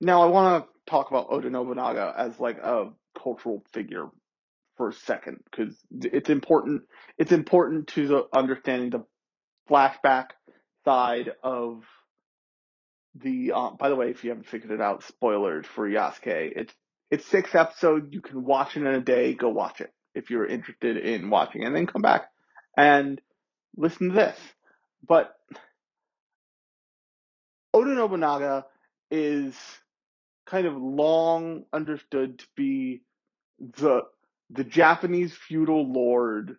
Now 0.00 0.22
I 0.22 0.26
want 0.26 0.64
to 0.64 0.90
talk 0.90 1.10
about 1.10 1.28
Oda 1.30 1.50
Nobunaga 1.50 2.14
as 2.16 2.38
like 2.38 2.58
a 2.58 2.90
cultural 3.22 3.64
figure 3.72 4.08
for 4.78 4.88
a 4.88 4.94
second 4.94 5.40
because 5.50 5.76
it's 5.90 6.30
important. 6.30 6.82
It's 7.18 7.32
important 7.32 7.88
to 7.88 8.08
the 8.08 8.28
understanding 8.32 8.90
the 8.90 9.04
flashback 9.70 10.28
side 10.86 11.32
of 11.42 11.82
the. 13.14 13.52
Uh, 13.54 13.70
by 13.72 13.90
the 13.90 13.96
way, 13.96 14.08
if 14.08 14.24
you 14.24 14.30
haven't 14.30 14.46
figured 14.46 14.70
it 14.70 14.80
out, 14.80 15.04
spoilers 15.04 15.66
for 15.66 15.86
Yasuke. 15.86 16.52
It's 16.56 16.72
it's 17.10 17.26
six 17.26 17.54
episodes. 17.54 18.08
You 18.10 18.22
can 18.22 18.44
watch 18.44 18.76
it 18.76 18.80
in 18.80 18.86
a 18.86 19.00
day. 19.00 19.34
Go 19.34 19.50
watch 19.50 19.82
it 19.82 19.92
if 20.14 20.30
you're 20.30 20.46
interested 20.46 20.96
in 20.96 21.28
watching, 21.28 21.64
and 21.64 21.76
then 21.76 21.86
come 21.86 22.02
back 22.02 22.30
and 22.76 23.20
listen 23.76 24.08
to 24.08 24.14
this. 24.14 24.38
But 25.06 25.34
Oda 27.74 27.90
Nobunaga 27.90 28.64
is 29.10 29.54
kind 30.46 30.66
of 30.66 30.76
long 30.76 31.64
understood 31.72 32.38
to 32.38 32.46
be 32.56 33.02
the 33.60 34.02
the 34.50 34.64
Japanese 34.64 35.34
feudal 35.34 35.92
lord 35.92 36.56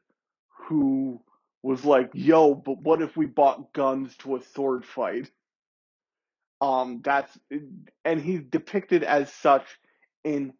who 0.67 1.21
was 1.63 1.85
like, 1.85 2.11
"Yo, 2.13 2.55
but 2.55 2.81
what 2.81 3.01
if 3.01 3.17
we 3.17 3.25
bought 3.25 3.73
guns 3.73 4.15
to 4.17 4.35
a 4.37 4.43
sword 4.43 4.85
fight?" 4.85 5.31
Um, 6.61 7.01
that's 7.03 7.37
and 8.05 8.21
he's 8.21 8.43
depicted 8.43 9.03
as 9.03 9.33
such 9.33 9.65
in 10.23 10.53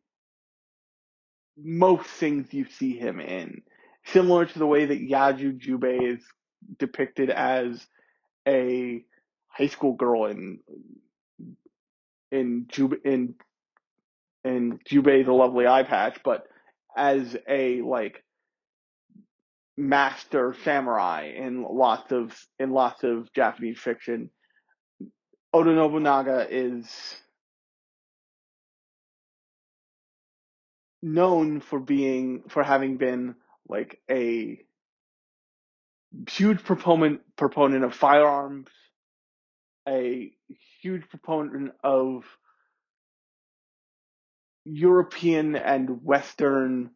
most 1.57 2.07
things 2.07 2.53
you 2.53 2.65
see 2.65 2.98
him 2.98 3.19
in, 3.21 3.63
similar 4.05 4.45
to 4.45 4.59
the 4.59 4.67
way 4.67 4.86
that 4.86 5.01
Yagyu 5.01 5.59
Jubei 5.59 6.15
is 6.15 6.24
depicted 6.79 7.29
as 7.29 7.86
a 8.48 9.03
high 9.50 9.67
school 9.67 9.93
girl 9.93 10.25
in 10.25 10.59
in 12.31 12.65
Jubei 12.67 13.00
in 13.05 13.36
in 14.45 14.79
Jubei 14.89 15.25
the 15.25 15.33
Lovely 15.33 15.67
Eye 15.67 15.83
Patch, 15.83 16.19
but 16.25 16.48
as 16.96 17.38
a 17.48 17.81
like 17.81 18.24
master 19.77 20.55
samurai 20.63 21.31
in 21.36 21.63
lots 21.63 22.12
of 22.12 22.38
in 22.60 22.72
lots 22.72 23.03
of 23.03 23.31
Japanese 23.34 23.79
fiction. 23.79 24.29
Oda 25.53 25.74
Nobunaga 25.74 26.48
is 26.50 26.88
known 31.01 31.62
for 31.62 31.79
being 31.79 32.43
for 32.50 32.62
having 32.63 32.98
been 32.98 33.36
like 33.67 34.00
a 34.10 34.60
huge 36.29 36.63
proponent 36.63 37.22
proponent 37.38 37.84
of 37.84 37.96
firearms 37.96 38.67
a 39.88 40.31
huge 40.81 41.08
proponent 41.10 41.72
of 41.84 42.24
European 44.66 45.56
and 45.56 46.04
Western 46.04 46.92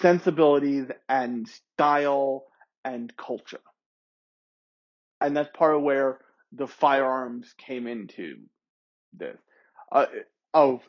sensibilities 0.00 0.86
and 1.08 1.48
style 1.48 2.44
and 2.84 3.14
culture. 3.16 3.60
And 5.20 5.36
that's 5.36 5.50
part 5.56 5.76
of 5.76 5.82
where 5.82 6.18
the 6.52 6.66
firearms 6.66 7.54
came 7.58 7.86
into 7.86 8.36
this. 9.12 9.36
Uh, 9.90 10.06
oh, 10.54 10.80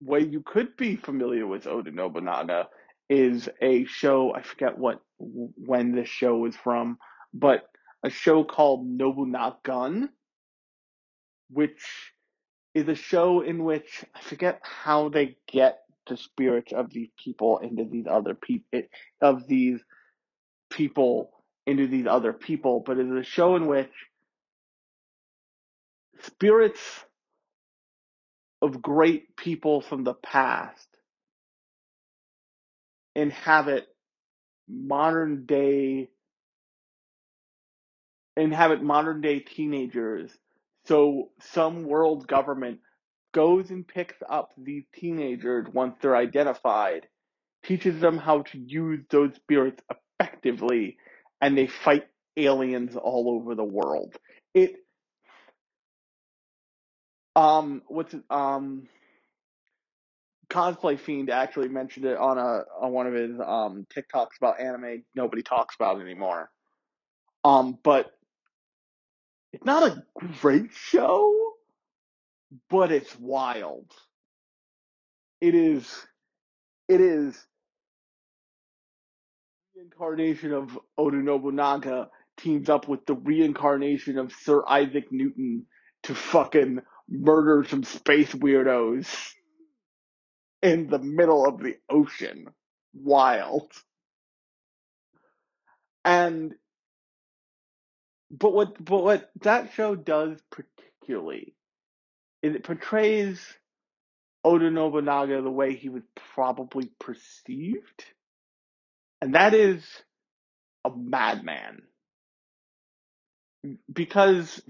way 0.00 0.20
you 0.20 0.42
could 0.42 0.76
be 0.76 0.96
familiar 0.96 1.46
with 1.46 1.66
Oda 1.66 1.90
Nobunaga 1.90 2.68
is 3.08 3.48
a 3.60 3.84
show, 3.84 4.34
I 4.34 4.42
forget 4.42 4.78
what, 4.78 5.00
when 5.18 5.94
this 5.94 6.08
show 6.08 6.36
was 6.36 6.56
from, 6.56 6.98
but 7.32 7.64
a 8.02 8.10
show 8.10 8.44
called 8.44 8.86
Nobunagun, 8.86 10.08
which 11.50 12.13
is 12.74 12.88
a 12.88 12.94
show 12.96 13.42
in 13.42 13.64
which 13.64 14.04
I 14.14 14.20
forget 14.22 14.60
how 14.62 15.08
they 15.10 15.36
get 15.50 15.80
the 16.08 16.16
spirits 16.16 16.72
of 16.72 16.90
these 16.92 17.10
people 17.22 17.58
into 17.58 17.84
these 17.84 18.06
other 18.10 18.34
people, 18.34 18.66
eh, 18.74 18.82
of 19.22 19.46
these 19.48 19.80
people 20.70 21.30
into 21.66 21.86
these 21.86 22.06
other 22.06 22.32
people, 22.32 22.82
but 22.84 22.98
it 22.98 23.06
is 23.06 23.12
a 23.12 23.24
show 23.24 23.56
in 23.56 23.66
which 23.66 23.92
spirits 26.22 26.80
of 28.62 28.82
great 28.82 29.36
people 29.36 29.80
from 29.82 30.04
the 30.04 30.14
past 30.14 30.88
inhabit 33.16 33.86
modern 34.68 35.46
day 35.46 36.08
inhabit 38.36 38.82
modern 38.82 39.20
day 39.20 39.40
teenagers. 39.40 40.30
So 40.86 41.30
some 41.40 41.84
world 41.84 42.26
government 42.26 42.80
goes 43.32 43.70
and 43.70 43.86
picks 43.86 44.16
up 44.28 44.52
these 44.56 44.84
teenagers 44.94 45.66
once 45.72 45.96
they're 46.00 46.16
identified, 46.16 47.08
teaches 47.64 48.00
them 48.00 48.18
how 48.18 48.42
to 48.42 48.58
use 48.58 49.04
those 49.10 49.34
spirits 49.34 49.82
effectively, 50.20 50.96
and 51.40 51.56
they 51.56 51.66
fight 51.66 52.04
aliens 52.36 52.96
all 52.96 53.30
over 53.30 53.54
the 53.54 53.64
world. 53.64 54.16
It 54.54 54.76
um 57.36 57.82
what's 57.88 58.14
it 58.14 58.22
um 58.30 58.86
cosplay 60.48 60.98
fiend 60.98 61.30
actually 61.30 61.68
mentioned 61.68 62.04
it 62.04 62.16
on 62.16 62.38
a 62.38 62.62
on 62.80 62.92
one 62.92 63.06
of 63.08 63.14
his 63.14 63.40
um 63.40 63.86
TikToks 63.92 64.36
about 64.38 64.60
anime 64.60 65.04
nobody 65.14 65.42
talks 65.42 65.74
about 65.74 66.00
anymore. 66.00 66.50
Um 67.42 67.78
but 67.82 68.13
it's 69.54 69.64
not 69.66 69.84
a 69.84 70.04
great 70.40 70.72
show, 70.74 71.52
but 72.70 72.92
it's 72.92 73.18
wild. 73.18 73.90
It 75.40 75.54
is 75.54 76.06
it 76.88 77.00
is 77.00 77.38
The 79.74 79.80
reincarnation 79.82 80.52
of 80.52 80.78
Oda 80.98 81.16
Nobunaga 81.18 82.10
teams 82.38 82.68
up 82.68 82.88
with 82.88 83.06
the 83.06 83.14
reincarnation 83.14 84.18
of 84.18 84.32
Sir 84.32 84.64
Isaac 84.68 85.06
Newton 85.12 85.66
to 86.04 86.14
fucking 86.14 86.80
murder 87.08 87.64
some 87.68 87.84
space 87.84 88.32
weirdos 88.34 89.34
in 90.62 90.88
the 90.88 90.98
middle 91.00 91.46
of 91.46 91.60
the 91.60 91.76
ocean. 91.90 92.46
Wild. 92.94 93.72
And 96.04 96.54
but 98.38 98.52
what 98.52 98.84
but 98.84 99.04
what 99.04 99.30
that 99.42 99.72
show 99.74 99.94
does 99.94 100.38
particularly 100.50 101.54
is 102.42 102.54
it 102.54 102.64
portrays 102.64 103.40
Oda 104.44 104.70
Nobunaga 104.70 105.40
the 105.40 105.50
way 105.50 105.74
he 105.74 105.88
was 105.88 106.02
probably 106.34 106.90
perceived. 107.00 108.04
And 109.22 109.34
that 109.34 109.54
is 109.54 109.82
a 110.84 110.90
madman. 110.94 111.82
Because 113.90 114.62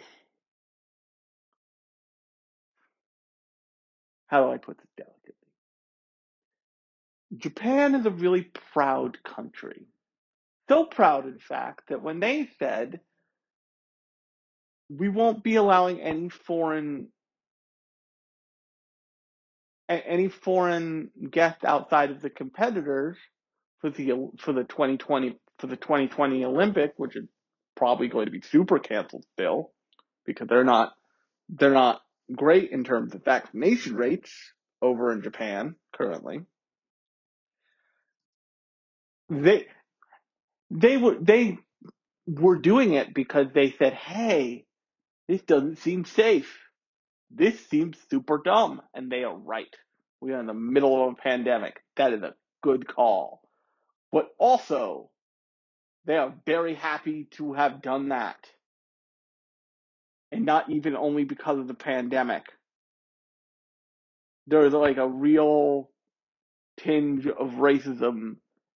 how 4.28 4.44
do 4.44 4.52
I 4.52 4.58
put 4.58 4.78
this 4.78 4.86
delicately? 4.96 5.34
Japan 7.36 7.96
is 7.96 8.06
a 8.06 8.10
really 8.10 8.42
proud 8.72 9.18
country. 9.24 9.86
So 10.68 10.84
proud, 10.84 11.26
in 11.26 11.40
fact, 11.40 11.88
that 11.88 12.02
when 12.02 12.20
they 12.20 12.48
said 12.60 13.00
we 14.98 15.08
won't 15.08 15.42
be 15.42 15.56
allowing 15.56 16.00
any 16.00 16.28
foreign 16.28 17.08
any 19.88 20.28
foreign 20.28 21.10
guests 21.30 21.64
outside 21.64 22.10
of 22.10 22.22
the 22.22 22.30
competitors 22.30 23.16
for 23.80 23.90
the 23.90 24.30
for 24.38 24.52
the 24.52 24.64
2020 24.64 25.38
for 25.58 25.66
the 25.66 25.76
2020 25.76 26.44
Olympic, 26.44 26.94
which 26.96 27.16
is 27.16 27.26
probably 27.76 28.08
going 28.08 28.26
to 28.26 28.32
be 28.32 28.40
super 28.40 28.78
canceled 28.78 29.24
still 29.34 29.72
because 30.24 30.48
they're 30.48 30.64
not 30.64 30.92
they're 31.48 31.70
not 31.70 32.00
great 32.34 32.70
in 32.70 32.84
terms 32.84 33.14
of 33.14 33.24
vaccination 33.24 33.94
rates 33.96 34.32
over 34.80 35.12
in 35.12 35.22
Japan 35.22 35.76
currently. 35.94 36.40
They 39.28 39.66
they 40.70 40.96
were 40.96 41.16
they 41.20 41.58
were 42.26 42.58
doing 42.58 42.94
it 42.94 43.12
because 43.14 43.48
they 43.54 43.74
said, 43.78 43.92
"Hey, 43.92 44.64
this 45.28 45.42
doesn't 45.42 45.78
seem 45.78 46.04
safe. 46.04 46.58
This 47.30 47.58
seems 47.66 47.98
super 48.10 48.40
dumb," 48.44 48.82
and 48.94 49.10
they 49.10 49.24
are 49.24 49.36
right. 49.36 49.74
We 50.20 50.32
are 50.32 50.40
in 50.40 50.46
the 50.46 50.54
middle 50.54 51.04
of 51.08 51.12
a 51.12 51.16
pandemic. 51.16 51.82
That 51.96 52.12
is 52.12 52.22
a 52.22 52.34
good 52.62 52.86
call. 52.86 53.42
But 54.10 54.28
also, 54.38 55.10
they 56.06 56.16
are 56.16 56.34
very 56.46 56.74
happy 56.74 57.24
to 57.32 57.52
have 57.54 57.82
done 57.82 58.08
that. 58.10 58.38
And 60.32 60.44
not 60.44 60.70
even 60.70 60.96
only 60.96 61.24
because 61.24 61.58
of 61.58 61.68
the 61.68 61.74
pandemic. 61.74 62.44
There's 64.46 64.72
like 64.72 64.98
a 64.98 65.08
real 65.08 65.90
tinge 66.78 67.26
of 67.26 67.52
racism 67.52 68.36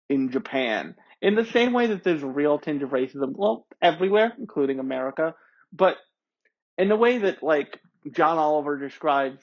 in 0.10 0.32
Japan. 0.32 0.96
In 1.22 1.36
the 1.36 1.46
same 1.46 1.74
way 1.74 1.88
that 1.88 2.04
there's 2.04 2.24
a 2.24 2.28
real 2.28 2.60
tinge 2.60 2.84
of 2.84 2.90
racism, 2.90 3.34
well, 3.36 3.66
everywhere, 3.82 4.34
including 4.38 4.80
America, 4.80 5.36
but 5.72 5.98
in 6.78 6.90
the 6.90 6.96
way 6.96 7.20
that 7.20 7.44
like 7.44 7.80
John 8.12 8.38
Oliver 8.38 8.78
describes 8.78 9.42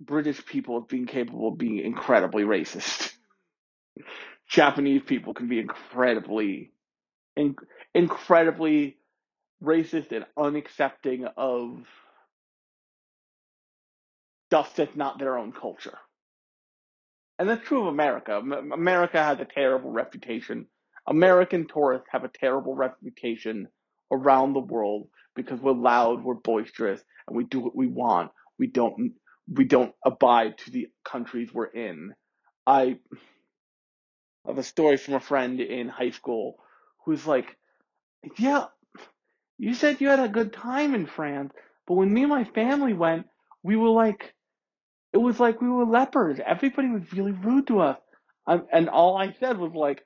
British 0.00 0.44
people 0.44 0.78
as 0.78 0.84
being 0.84 1.06
capable 1.06 1.48
of 1.48 1.58
being 1.58 1.78
incredibly 1.78 2.44
racist. 2.44 3.12
Japanese 4.48 5.02
people 5.06 5.34
can 5.34 5.48
be 5.48 5.58
incredibly, 5.58 6.72
in, 7.36 7.56
incredibly 7.94 8.96
racist 9.62 10.12
and 10.12 10.26
unaccepting 10.36 11.30
of 11.36 11.86
stuff 14.48 14.76
that's 14.76 14.94
not 14.94 15.18
their 15.18 15.38
own 15.38 15.52
culture. 15.52 15.96
And 17.38 17.48
that's 17.48 17.66
true 17.66 17.82
of 17.82 17.86
America. 17.88 18.36
America 18.36 19.22
has 19.22 19.40
a 19.40 19.44
terrible 19.44 19.90
reputation. 19.90 20.66
American 21.06 21.66
tourists 21.66 22.08
have 22.12 22.24
a 22.24 22.28
terrible 22.28 22.74
reputation 22.74 23.68
around 24.12 24.52
the 24.52 24.60
world 24.60 25.08
because 25.36 25.60
we're 25.60 25.72
loud, 25.72 26.24
we're 26.24 26.34
boisterous, 26.34 27.00
and 27.28 27.36
we 27.36 27.44
do 27.44 27.60
what 27.60 27.76
we 27.76 27.86
want. 27.86 28.30
We 28.58 28.68
don't 28.68 29.12
we 29.52 29.64
don't 29.64 29.94
abide 30.04 30.58
to 30.58 30.70
the 30.70 30.88
countries 31.04 31.52
we're 31.52 31.66
in. 31.66 32.14
I 32.66 32.98
have 34.46 34.58
a 34.58 34.62
story 34.62 34.96
from 34.96 35.14
a 35.14 35.20
friend 35.20 35.60
in 35.60 35.88
high 35.88 36.10
school 36.10 36.56
who's 37.04 37.26
like, 37.26 37.56
"Yeah, 38.38 38.66
you 39.58 39.74
said 39.74 40.00
you 40.00 40.08
had 40.08 40.20
a 40.20 40.28
good 40.28 40.52
time 40.52 40.94
in 40.94 41.06
France, 41.06 41.52
but 41.86 41.94
when 41.94 42.12
me 42.12 42.22
and 42.22 42.30
my 42.30 42.44
family 42.44 42.92
went, 42.92 43.26
we 43.62 43.76
were 43.76 43.90
like, 43.90 44.34
it 45.12 45.18
was 45.18 45.38
like 45.40 45.60
we 45.60 45.68
were 45.70 45.86
lepers. 45.86 46.40
Everybody 46.44 46.88
was 46.90 47.12
really 47.12 47.32
rude 47.32 47.68
to 47.68 47.80
us. 47.80 47.98
And 48.46 48.88
all 48.88 49.16
I 49.16 49.32
said 49.40 49.58
was 49.58 49.72
like, 49.74 50.04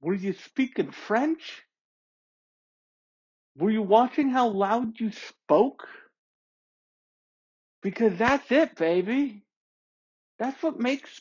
were 0.00 0.14
you 0.14 0.32
speaking 0.32 0.90
French? 0.92 1.62
Were 3.56 3.70
you 3.70 3.82
watching 3.82 4.30
how 4.30 4.48
loud 4.48 5.00
you 5.00 5.12
spoke? 5.12 5.88
Because 7.82 8.18
that's 8.18 8.50
it, 8.52 8.76
baby. 8.76 9.44
That's 10.38 10.62
what 10.62 10.80
makes 10.80 11.20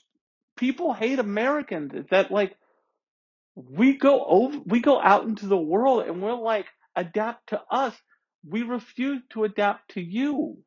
people 0.58 0.94
hate 0.94 1.20
Americans 1.20 1.94
is 1.96 2.06
that 2.12 2.32
like 2.32 2.56
we 3.56 3.98
go 3.98 4.26
over 4.26 4.60
we 4.66 4.82
go 4.82 5.02
out 5.02 5.26
into 5.26 5.48
the 5.48 5.58
world 5.58 6.06
and 6.08 6.22
we're 6.22 6.34
like 6.36 6.68
adapt 6.96 7.50
to 7.50 7.62
us. 7.72 7.96
We 8.48 8.64
refuse 8.64 9.22
to 9.32 9.46
adapt 9.46 9.94
to 9.94 10.02
you. 10.02 10.58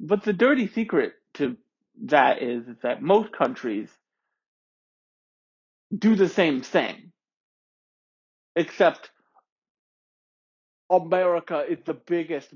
But 0.00 0.24
the 0.24 0.32
dirty 0.34 0.68
secret 0.68 1.14
to 1.34 1.56
that 2.06 2.42
is, 2.42 2.68
is 2.68 2.76
that 2.82 3.02
most 3.02 3.32
countries 3.32 3.90
do 5.96 6.16
the 6.16 6.28
same 6.28 6.62
thing. 6.62 7.12
Except 8.56 9.10
America 10.90 11.64
is 11.68 11.78
the 11.84 11.94
biggest 11.94 12.48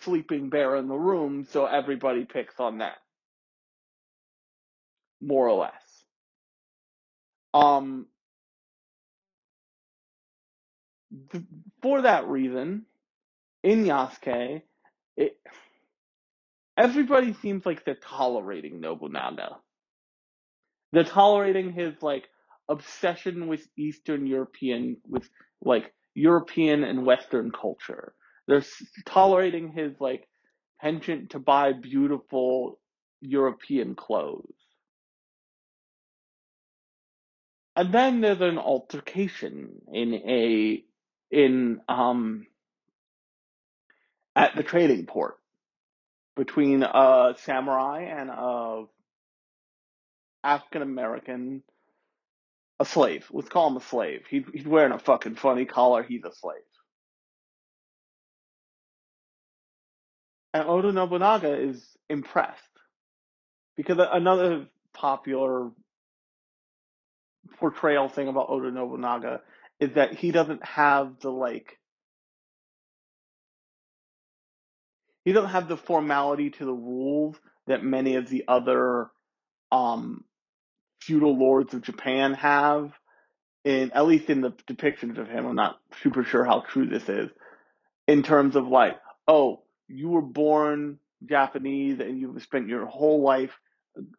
sleeping 0.00 0.50
bear 0.50 0.76
in 0.76 0.88
the 0.88 0.96
room, 0.96 1.46
so 1.50 1.66
everybody 1.66 2.24
picks 2.24 2.58
on 2.60 2.78
that. 2.78 2.98
More 5.22 5.48
or 5.48 5.60
less. 5.60 5.82
Um, 7.54 8.06
th- 11.32 11.44
for 11.82 12.02
that 12.02 12.28
reason, 12.28 12.86
in 13.64 13.84
Yasuke, 13.84 14.62
it, 15.16 15.36
everybody 16.78 17.34
seems 17.34 17.66
like 17.66 17.84
they're 17.84 17.96
tolerating 17.96 18.80
Nobunaga. 18.80 19.58
They're 20.92 21.04
tolerating 21.04 21.72
his 21.72 21.94
like 22.02 22.28
obsession 22.68 23.48
with 23.48 23.66
Eastern 23.76 24.26
European, 24.26 24.98
with 25.08 25.28
like 25.62 25.92
European 26.18 26.84
and 26.84 27.06
Western 27.06 27.50
culture. 27.50 28.12
They're 28.46 28.64
tolerating 29.06 29.70
his 29.70 29.92
like 30.00 30.26
penchant 30.80 31.30
to 31.30 31.38
buy 31.38 31.72
beautiful 31.72 32.80
European 33.20 33.94
clothes. 33.94 34.54
And 37.76 37.92
then 37.94 38.20
there's 38.20 38.40
an 38.40 38.58
altercation 38.58 39.80
in 39.92 40.14
a 40.14 40.84
in 41.30 41.80
um 41.88 42.46
at 44.34 44.56
the 44.56 44.62
trading 44.64 45.06
port 45.06 45.36
between 46.36 46.82
a 46.82 47.34
samurai 47.38 48.02
and 48.02 48.30
a 48.30 48.84
African 50.42 50.82
American 50.82 51.62
a 52.80 52.84
slave. 52.84 53.26
Let's 53.32 53.48
call 53.48 53.68
him 53.68 53.76
a 53.76 53.80
slave. 53.80 54.22
He, 54.28 54.44
he's 54.52 54.66
wearing 54.66 54.92
a 54.92 54.98
fucking 54.98 55.34
funny 55.36 55.64
collar. 55.64 56.02
He's 56.02 56.24
a 56.24 56.32
slave. 56.34 56.62
And 60.54 60.68
Oda 60.68 60.92
Nobunaga 60.92 61.54
is 61.60 61.84
impressed 62.08 62.62
because 63.76 63.98
another 64.12 64.66
popular 64.94 65.70
portrayal 67.58 68.08
thing 68.08 68.28
about 68.28 68.48
Oda 68.48 68.70
Nobunaga 68.70 69.40
is 69.80 69.92
that 69.94 70.14
he 70.14 70.32
doesn't 70.32 70.64
have 70.64 71.20
the 71.20 71.30
like 71.30 71.78
he 75.24 75.32
doesn't 75.32 75.50
have 75.50 75.68
the 75.68 75.76
formality 75.76 76.50
to 76.50 76.64
the 76.64 76.72
rules 76.72 77.36
that 77.66 77.84
many 77.84 78.16
of 78.16 78.28
the 78.28 78.44
other 78.48 79.10
um 79.70 80.24
feudal 81.00 81.38
lords 81.38 81.74
of 81.74 81.82
Japan 81.82 82.34
have 82.34 82.92
in 83.64 83.92
at 83.92 84.06
least 84.06 84.30
in 84.30 84.40
the 84.40 84.52
depictions 84.68 85.18
of 85.18 85.28
him. 85.28 85.46
I'm 85.46 85.56
not 85.56 85.78
super 86.02 86.24
sure 86.24 86.44
how 86.44 86.60
true 86.60 86.86
this 86.86 87.08
is 87.08 87.30
in 88.06 88.22
terms 88.22 88.56
of 88.56 88.66
like, 88.68 88.96
oh, 89.26 89.62
you 89.88 90.08
were 90.08 90.22
born 90.22 90.98
Japanese 91.28 92.00
and 92.00 92.18
you've 92.20 92.42
spent 92.42 92.68
your 92.68 92.86
whole 92.86 93.22
life 93.22 93.52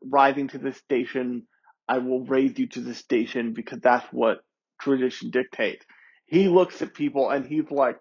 rising 0.04 0.50
to 0.50 0.58
this 0.58 0.78
station. 0.78 1.48
I 1.88 2.00
will 2.00 2.26
raise 2.26 2.58
you 2.60 2.68
to 2.68 2.82
this 2.82 2.98
station 2.98 3.54
because 3.54 3.80
that's 3.80 4.06
what 4.12 4.44
tradition 4.80 5.32
dictates. 5.32 5.86
He 6.26 6.48
looks 6.48 6.82
at 6.82 6.94
people 6.94 7.30
and 7.30 7.46
he's 7.46 7.72
like, 7.72 7.98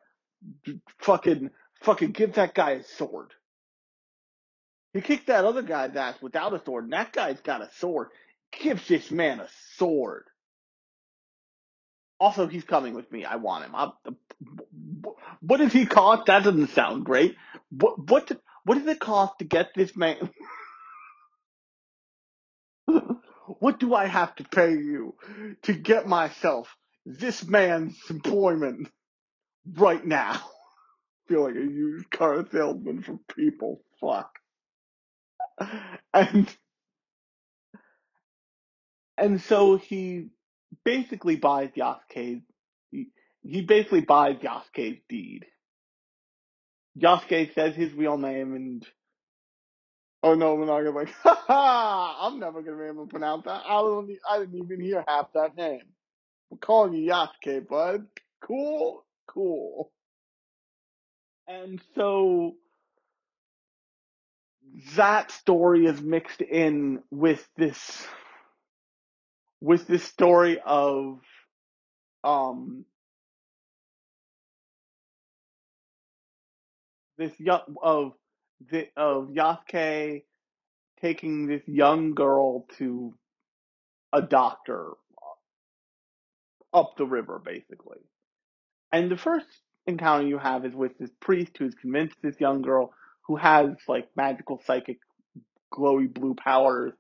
fucking, 0.99 1.51
fucking 1.83 2.11
give 2.12 2.35
that 2.35 2.55
guy 2.55 2.73
a 2.73 2.83
sword. 2.85 3.33
He 4.93 5.01
kicked 5.01 5.27
that 5.29 5.45
other 5.45 5.62
guy's 5.62 5.95
ass 5.97 6.17
without 6.21 6.55
a 6.55 6.62
sword, 6.64 6.85
and 6.85 6.93
that 6.93 7.12
guy's 7.12 7.41
got 7.41 7.62
a 7.62 7.71
sword. 7.79 8.09
Gives 8.53 8.87
this 8.89 9.11
man 9.11 9.41
a 9.41 9.49
sword. 9.77 10.25
Also, 12.21 12.47
he's 12.47 12.65
coming 12.65 12.95
with 12.95 13.11
me. 13.13 13.25
I 13.25 13.37
want 13.37 13.65
him. 13.65 13.75
I'm, 13.75 13.93
what 15.41 15.59
does 15.59 15.73
he 15.73 15.87
cost? 15.87 16.27
That 16.27 16.45
doesn't 16.45 16.71
sound 16.71 17.05
great. 17.05 17.37
What 17.71 18.11
what 18.11 18.33
what 18.65 18.79
does 18.79 18.87
it 18.87 19.01
cost 19.01 19.39
to 19.39 19.45
get 19.45 19.71
this 19.75 19.97
man? 19.97 20.31
what 23.61 23.79
do 23.81 23.95
I 23.95 24.07
have 24.07 24.35
to 24.37 24.45
pay 24.45 24.73
you 24.73 25.15
to 25.63 25.73
get 25.73 26.07
myself 26.09 26.75
this 27.07 27.45
man's 27.47 27.97
employment 28.11 28.89
right 29.77 30.05
now? 30.05 30.33
I 30.35 30.41
feel 31.29 31.45
like 31.45 31.57
a 31.57 31.61
used 31.61 32.11
car 32.11 32.47
salesman 32.51 33.03
for 33.03 33.19
people. 33.35 33.83
Fuck. 34.01 34.31
And 36.15 36.49
and 39.18 39.40
so 39.42 39.76
he 39.78 40.28
basically 40.85 41.37
buys 41.37 41.70
Yasuke's. 41.76 42.42
He, 42.92 43.09
he 43.42 43.62
basically 43.62 44.02
buys 44.02 44.37
Yasuke's 44.38 45.00
deed. 45.09 45.46
Yasuke 46.98 47.54
says 47.54 47.74
his 47.76 47.92
real 47.94 48.18
name 48.18 48.54
and 48.54 48.87
Oh 50.22 50.35
no, 50.35 50.57
gonna 50.57 50.90
like, 50.92 51.11
ha! 51.24 52.18
I'm 52.22 52.40
never 52.40 52.62
gonna 52.62 52.78
be 52.78 52.85
able 52.87 53.07
to 53.07 53.11
pronounce 53.11 53.46
that. 53.46 53.62
I 53.66 53.81
don't. 53.83 54.11
I 54.31 54.40
didn't 54.40 54.62
even 54.62 54.83
hear 54.83 55.04
half 55.09 55.33
that 55.35 55.57
name. 55.57 55.83
We're 56.50 56.59
calling 56.59 56.94
you 56.94 57.11
Yasuke, 57.12 57.68
bud. 57.68 58.07
Cool, 58.44 59.04
cool. 59.28 59.92
And 61.48 61.81
so 61.96 62.57
that 64.96 65.33
story 65.33 65.87
is 65.87 66.00
mixed 66.02 66.42
in 66.42 67.00
with 67.11 67.46
this, 67.57 68.07
with 69.61 69.87
this 69.87 70.05
story 70.05 70.61
of, 70.64 71.21
um, 72.25 72.85
this 77.18 77.33
young 77.38 77.77
of 77.83 78.12
the 78.71 78.88
of 78.97 79.29
Yasuke 79.29 80.23
taking 81.01 81.47
this 81.47 81.62
young 81.66 82.14
girl 82.14 82.66
to 82.79 83.14
a 84.12 84.23
doctor 84.23 84.92
up 86.73 86.97
the 86.97 87.07
river, 87.07 87.40
basically. 87.44 87.99
And 88.92 89.11
the 89.11 89.16
first 89.16 89.47
encounter 89.87 90.27
you 90.27 90.38
have 90.38 90.64
is 90.64 90.75
with 90.75 90.97
this 90.99 91.11
priest 91.21 91.53
who's 91.59 91.75
convinced 91.75 92.16
this 92.23 92.40
young 92.40 92.62
girl 92.62 92.92
who 93.27 93.37
has 93.37 93.71
like 93.87 94.09
magical 94.16 94.61
psychic 94.64 94.99
glowy 95.73 96.12
blue 96.12 96.35
powers 96.35 96.92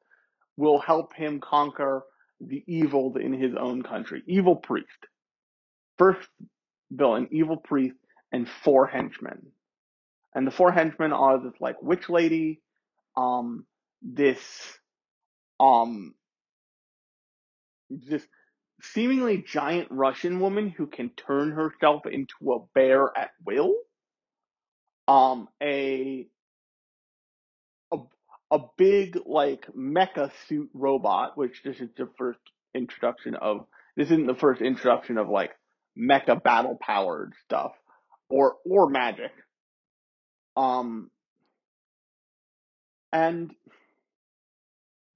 will 0.56 0.78
help 0.80 1.14
him 1.14 1.40
conquer 1.40 2.02
the 2.40 2.62
evil 2.66 3.16
in 3.16 3.32
his 3.32 3.54
own 3.58 3.82
country. 3.82 4.22
Evil 4.26 4.56
priest. 4.56 4.86
First 5.98 6.28
villain, 6.90 7.28
evil 7.32 7.56
priest, 7.56 7.96
and 8.32 8.48
four 8.48 8.86
henchmen. 8.86 9.46
And 10.34 10.46
the 10.46 10.50
four 10.50 10.70
henchmen 10.70 11.12
are 11.12 11.38
this 11.38 11.60
like 11.60 11.82
witch 11.82 12.08
lady, 12.08 12.60
um, 13.16 13.66
this, 14.02 14.38
um, 15.58 16.14
this 17.90 18.22
seemingly 18.80 19.42
giant 19.46 19.88
Russian 19.90 20.38
woman 20.38 20.68
who 20.68 20.86
can 20.86 21.10
turn 21.10 21.50
herself 21.50 22.06
into 22.06 22.52
a 22.52 22.60
bear 22.74 23.10
at 23.16 23.30
will, 23.44 23.74
um, 25.08 25.48
a 25.62 26.28
a 28.50 28.58
big 28.76 29.18
like 29.26 29.66
mecha 29.76 30.30
suit 30.48 30.70
robot, 30.74 31.36
which 31.36 31.62
this 31.64 31.80
is 31.80 31.90
the 31.96 32.08
first 32.18 32.40
introduction 32.74 33.34
of. 33.34 33.66
This 33.96 34.06
isn't 34.06 34.26
the 34.26 34.34
first 34.34 34.62
introduction 34.62 35.18
of 35.18 35.28
like 35.28 35.50
mecha 35.98 36.42
battle 36.42 36.78
powered 36.80 37.34
stuff 37.44 37.72
or 38.28 38.56
or 38.64 38.88
magic. 38.88 39.32
Um, 40.56 41.10
and 43.12 43.52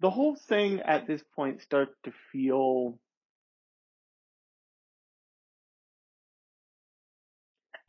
the 0.00 0.10
whole 0.10 0.36
thing 0.48 0.80
at 0.80 1.06
this 1.06 1.22
point 1.34 1.62
starts 1.62 1.94
to 2.04 2.12
feel. 2.32 2.98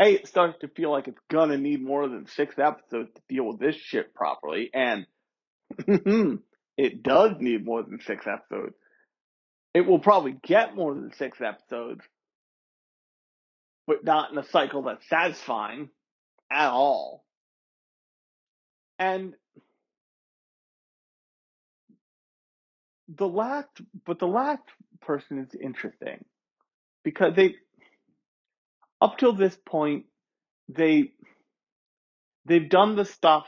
A, 0.02 0.14
it 0.16 0.28
starts 0.28 0.58
to 0.62 0.68
feel 0.68 0.92
like 0.92 1.08
it's 1.08 1.22
gonna 1.32 1.58
need 1.58 1.84
more 1.84 2.08
than 2.08 2.28
six 2.28 2.56
episodes 2.58 3.12
to 3.14 3.22
deal 3.30 3.46
with 3.46 3.60
this 3.60 3.76
shit 3.76 4.14
properly, 4.14 4.70
and 4.74 5.06
Mm-hmm. 5.82 6.36
it 6.78 7.04
does 7.04 7.34
need 7.40 7.66
more 7.66 7.84
than 7.84 8.00
six 8.02 8.26
episodes. 8.28 8.76
It 9.74 9.82
will 9.82 10.00
probably 10.00 10.36
get 10.44 10.76
more 10.76 10.94
than 10.94 11.14
six 11.18 11.42
episodes, 11.42 12.02
but 13.88 14.04
not 14.04 14.32
in 14.32 14.38
a 14.38 14.44
cycle 14.46 14.84
that's 14.84 15.08
satisfying 15.10 15.90
at 16.52 16.70
all. 16.70 17.26
And 19.00 19.34
the 23.08 23.28
last, 23.28 23.70
but 24.06 24.20
the 24.20 24.28
last 24.28 24.64
person 25.02 25.40
is 25.40 25.56
interesting 25.60 26.24
because 27.04 27.36
they, 27.36 27.56
up 29.02 29.18
till 29.18 29.34
this 29.34 29.58
point, 29.66 30.06
they, 30.70 31.12
they've 32.46 32.70
done 32.70 32.96
the 32.96 33.06
stuff, 33.06 33.48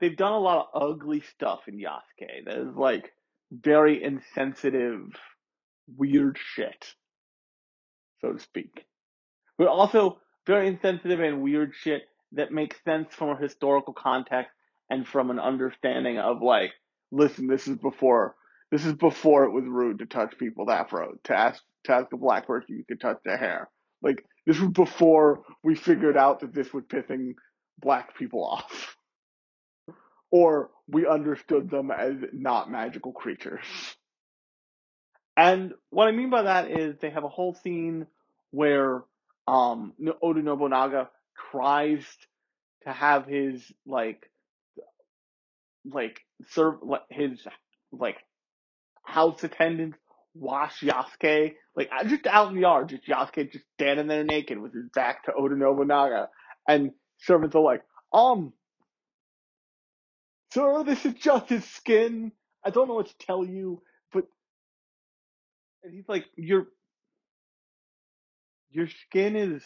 they've 0.00 0.16
done 0.16 0.32
a 0.32 0.38
lot 0.38 0.68
of 0.74 0.82
ugly 0.90 1.20
stuff 1.20 1.60
in 1.68 1.78
Yasuke 1.78 2.44
that 2.46 2.58
is 2.58 2.76
like 2.76 3.12
very 3.52 4.02
insensitive, 4.02 5.10
weird 5.96 6.38
shit, 6.38 6.94
so 8.20 8.32
to 8.32 8.40
speak. 8.40 8.86
but 9.58 9.68
also 9.68 10.20
very 10.46 10.68
insensitive 10.68 11.20
and 11.20 11.42
weird 11.42 11.72
shit 11.82 12.02
that 12.32 12.52
makes 12.52 12.76
sense 12.84 13.14
from 13.14 13.30
a 13.30 13.36
historical 13.40 13.94
context 13.94 14.52
and 14.90 15.06
from 15.06 15.30
an 15.30 15.38
understanding 15.40 16.18
of 16.18 16.42
like, 16.42 16.72
listen, 17.12 17.46
this 17.46 17.68
is 17.68 17.76
before 17.78 18.34
this 18.70 18.84
is 18.86 18.94
before 18.94 19.44
it 19.44 19.52
was 19.52 19.64
rude 19.66 20.00
to 20.00 20.06
touch 20.06 20.38
people's 20.38 20.70
afro, 20.70 21.14
to 21.24 21.34
ask 21.36 21.62
to 21.84 21.92
ask 21.94 22.12
a 22.12 22.18
black 22.18 22.46
person 22.46 22.76
you 22.76 22.84
could 22.86 23.00
touch 23.00 23.18
their 23.24 23.38
hair. 23.38 23.70
Like 24.02 24.24
this 24.46 24.60
was 24.60 24.70
before 24.70 25.42
we 25.64 25.74
figured 25.76 26.16
out 26.18 26.40
that 26.40 26.54
this 26.54 26.72
was 26.74 26.84
pissing 26.84 27.34
black 27.80 28.16
people 28.18 28.44
off. 28.52 28.97
Or 30.30 30.70
we 30.88 31.06
understood 31.06 31.70
them 31.70 31.90
as 31.90 32.14
not 32.32 32.70
magical 32.70 33.12
creatures. 33.12 33.64
And 35.36 35.72
what 35.90 36.08
I 36.08 36.12
mean 36.12 36.30
by 36.30 36.42
that 36.42 36.70
is 36.70 36.96
they 36.98 37.10
have 37.10 37.24
a 37.24 37.28
whole 37.28 37.54
scene 37.54 38.06
where 38.50 39.04
um, 39.46 39.94
Oda 40.20 40.42
Nobunaga 40.42 41.10
tries 41.50 42.04
to 42.84 42.92
have 42.92 43.26
his 43.26 43.62
like 43.86 44.30
like 45.90 46.20
serve 46.50 46.76
his 47.08 47.40
like 47.92 48.16
house 49.04 49.42
attendants 49.44 49.96
wash 50.34 50.80
Yasuke 50.80 51.54
like 51.78 51.90
just 52.08 52.26
out 52.26 52.48
in 52.48 52.56
the 52.56 52.62
yard, 52.62 52.88
just 52.88 53.06
Yasuke 53.06 53.52
just 53.52 53.64
standing 53.74 54.08
there 54.08 54.24
naked 54.24 54.58
with 54.58 54.74
his 54.74 54.88
back 54.92 55.24
to 55.24 55.32
Oda 55.32 55.54
Nobunaga, 55.54 56.28
and 56.66 56.90
servants 57.18 57.54
are 57.54 57.62
like, 57.62 57.82
um, 58.12 58.52
sir, 60.52 60.84
this 60.84 61.04
is 61.04 61.14
just 61.14 61.48
his 61.48 61.64
skin. 61.64 62.32
I 62.64 62.70
don't 62.70 62.88
know 62.88 62.94
what 62.94 63.08
to 63.08 63.18
tell 63.26 63.44
you, 63.44 63.82
but 64.12 64.24
and 65.82 65.94
he's 65.94 66.08
like, 66.08 66.26
your 66.36 66.66
your 68.70 68.88
skin 68.88 69.36
is 69.36 69.62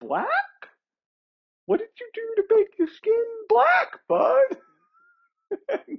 black. 0.00 0.28
What 1.66 1.78
did 1.80 1.88
you 1.98 2.10
do 2.14 2.42
to 2.42 2.56
make 2.56 2.78
your 2.78 2.88
skin 2.88 3.24
black, 3.48 3.98
bud? 4.08 4.56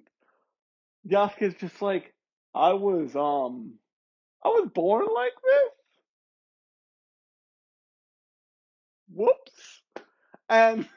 Yasuke's 1.10 1.60
just 1.60 1.82
like, 1.82 2.14
I 2.54 2.74
was 2.74 3.16
um, 3.16 3.74
I 4.44 4.50
was 4.50 4.70
born 4.74 5.08
like 5.14 5.34
this. 5.44 5.72
Whoops. 9.14 9.82
And 10.50 10.88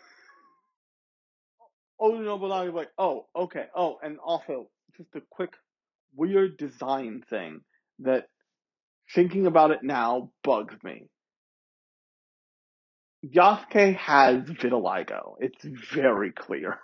Oda 2.00 2.22
Nobunaga 2.22 2.70
like, 2.72 2.90
oh, 2.98 3.26
okay. 3.34 3.66
Oh, 3.74 3.98
and 4.02 4.18
also 4.18 4.68
just 4.96 5.08
a 5.14 5.20
quick 5.30 5.52
weird 6.14 6.56
design 6.56 7.22
thing 7.28 7.61
that 8.00 8.28
thinking 9.14 9.46
about 9.46 9.70
it 9.70 9.82
now 9.82 10.30
bugs 10.44 10.74
me. 10.82 11.04
Yasuke 13.24 13.96
has 13.96 14.44
vitiligo. 14.44 15.34
It's 15.40 15.64
very 15.92 16.30
clear. 16.30 16.78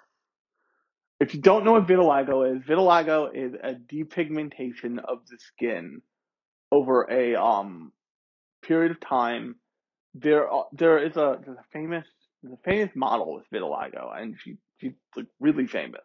If 1.21 1.35
you 1.35 1.41
don't 1.41 1.65
know 1.65 1.73
what 1.73 1.87
vitiligo 1.87 2.57
is, 2.57 2.63
vitiligo 2.65 3.31
is 3.33 3.55
a 3.63 3.75
depigmentation 3.75 4.99
of 4.99 5.21
the 5.31 5.39
skin 5.39 6.03
over 6.73 7.07
a 7.11 7.37
um 7.37 7.93
period 8.63 8.91
of 8.91 9.01
time. 9.01 9.57
There, 10.15 10.49
there 10.73 10.99
is 10.99 11.17
a 11.17 11.39
there's 11.45 11.59
a 11.59 11.65
famous 11.73 12.05
there's 12.43 12.55
a 12.55 12.69
famous 12.69 12.91
model 12.97 13.35
with 13.35 13.45
vitiligo, 13.53 14.11
and 14.21 14.37
she 14.43 14.57
like 15.17 15.27
really 15.41 15.67
famous. 15.67 16.03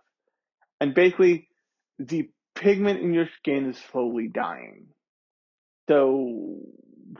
And 0.80 0.94
basically, 0.94 1.48
the 1.98 2.30
pigment 2.56 3.02
in 3.02 3.14
your 3.14 3.28
skin 3.38 3.70
is 3.70 3.78
slowly 3.92 4.28
dying. 4.28 4.88
So 5.90 6.58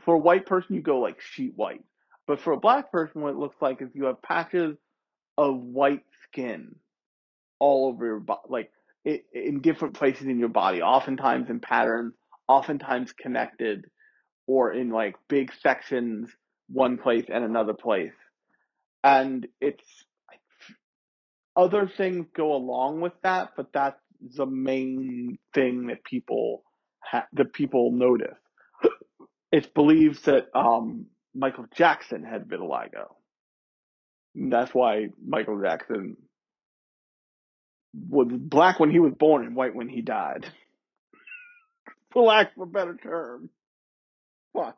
for 0.04 0.14
a 0.14 0.18
white 0.18 0.46
person, 0.46 0.76
you 0.76 0.82
go 0.82 1.00
like 1.00 1.20
sheet 1.20 1.52
white. 1.56 1.84
But 2.26 2.40
for 2.40 2.52
a 2.52 2.60
black 2.60 2.92
person, 2.92 3.22
what 3.22 3.30
it 3.30 3.36
looks 3.36 3.60
like 3.60 3.82
is 3.82 3.88
you 3.94 4.04
have 4.04 4.22
patches 4.22 4.76
of 5.36 5.58
white 5.58 6.04
skin 6.24 6.76
all 7.58 7.88
over 7.88 8.06
your 8.06 8.20
body, 8.20 8.40
like 8.48 8.70
in 9.04 9.60
different 9.60 9.94
places 9.94 10.26
in 10.26 10.38
your 10.38 10.48
body, 10.48 10.82
oftentimes 10.82 11.50
in 11.50 11.60
patterns, 11.60 12.14
oftentimes 12.46 13.12
connected, 13.12 13.86
or 14.46 14.72
in 14.72 14.90
like 14.90 15.16
big 15.28 15.52
sections, 15.62 16.30
one 16.68 16.98
place 16.98 17.24
and 17.28 17.44
another 17.44 17.74
place. 17.74 18.12
And 19.02 19.46
it's 19.60 19.84
other 21.60 21.90
things 21.96 22.26
go 22.34 22.54
along 22.54 23.00
with 23.00 23.12
that, 23.22 23.50
but 23.56 23.72
that's 23.72 24.00
the 24.36 24.46
main 24.46 25.38
thing 25.54 25.88
that 25.88 26.04
people 26.04 26.62
ha- 27.00 27.26
that 27.34 27.52
people 27.52 27.92
notice. 27.92 28.38
It's 29.52 29.66
believed 29.66 30.24
that 30.26 30.46
um, 30.54 31.06
Michael 31.34 31.66
Jackson 31.74 32.22
had 32.24 32.48
vitiligo. 32.48 33.14
And 34.34 34.52
that's 34.52 34.72
why 34.72 35.08
Michael 35.24 35.60
Jackson 35.60 36.16
was 38.08 38.28
black 38.30 38.78
when 38.78 38.90
he 38.90 39.00
was 39.00 39.12
born 39.18 39.44
and 39.44 39.56
white 39.56 39.74
when 39.74 39.88
he 39.88 40.02
died. 40.02 40.46
For 42.12 42.22
lack 42.22 42.52
of 42.56 42.62
a 42.62 42.66
better 42.66 42.96
term. 42.96 43.50
Fuck. 44.52 44.76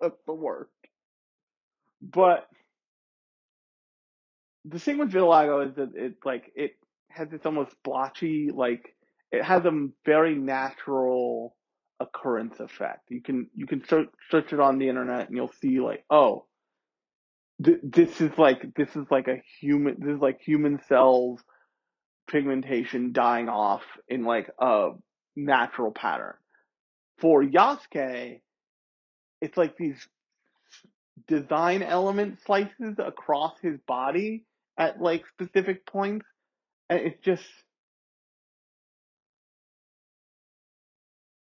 That's 0.00 0.16
the 0.26 0.32
worst. 0.34 0.70
But 2.02 2.48
the 4.68 4.78
thing 4.78 4.98
with 4.98 5.12
vitiligo 5.12 5.68
is 5.68 5.76
that 5.76 5.90
it's 5.94 6.24
like 6.24 6.52
it 6.54 6.72
has 7.10 7.28
this 7.28 7.44
almost 7.44 7.74
blotchy, 7.84 8.50
like 8.52 8.94
it 9.30 9.42
has 9.44 9.64
a 9.64 9.88
very 10.04 10.34
natural 10.34 11.54
occurrence 12.00 12.58
effect. 12.60 13.10
You 13.10 13.22
can 13.22 13.48
you 13.54 13.66
can 13.66 13.86
search, 13.86 14.08
search 14.30 14.52
it 14.52 14.60
on 14.60 14.78
the 14.78 14.88
internet 14.88 15.28
and 15.28 15.36
you'll 15.36 15.52
see 15.60 15.80
like 15.80 16.04
oh 16.10 16.46
th- 17.64 17.80
this 17.82 18.20
is 18.20 18.36
like 18.38 18.74
this 18.74 18.94
is 18.96 19.06
like 19.10 19.28
a 19.28 19.42
human 19.60 19.96
this 19.98 20.16
is 20.16 20.20
like 20.20 20.40
human 20.40 20.80
cells 20.88 21.40
pigmentation 22.28 23.12
dying 23.12 23.48
off 23.48 23.82
in 24.08 24.24
like 24.24 24.50
a 24.58 24.90
natural 25.36 25.92
pattern. 25.92 26.34
For 27.18 27.42
Yasuke, 27.42 28.40
it's 29.40 29.56
like 29.56 29.76
these 29.76 30.06
design 31.28 31.82
element 31.82 32.40
slices 32.44 32.96
across 32.98 33.54
his 33.62 33.78
body 33.86 34.44
at 34.78 35.00
like 35.00 35.24
specific 35.28 35.86
points 35.86 36.26
it's 36.90 37.20
just 37.24 37.44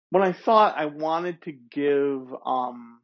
when 0.10 0.24
I 0.24 0.34
saw 0.34 0.68
it, 0.68 0.74
I 0.78 0.86
wanted 0.86 1.42
to 1.44 1.54
give 1.54 2.34
um 2.46 3.00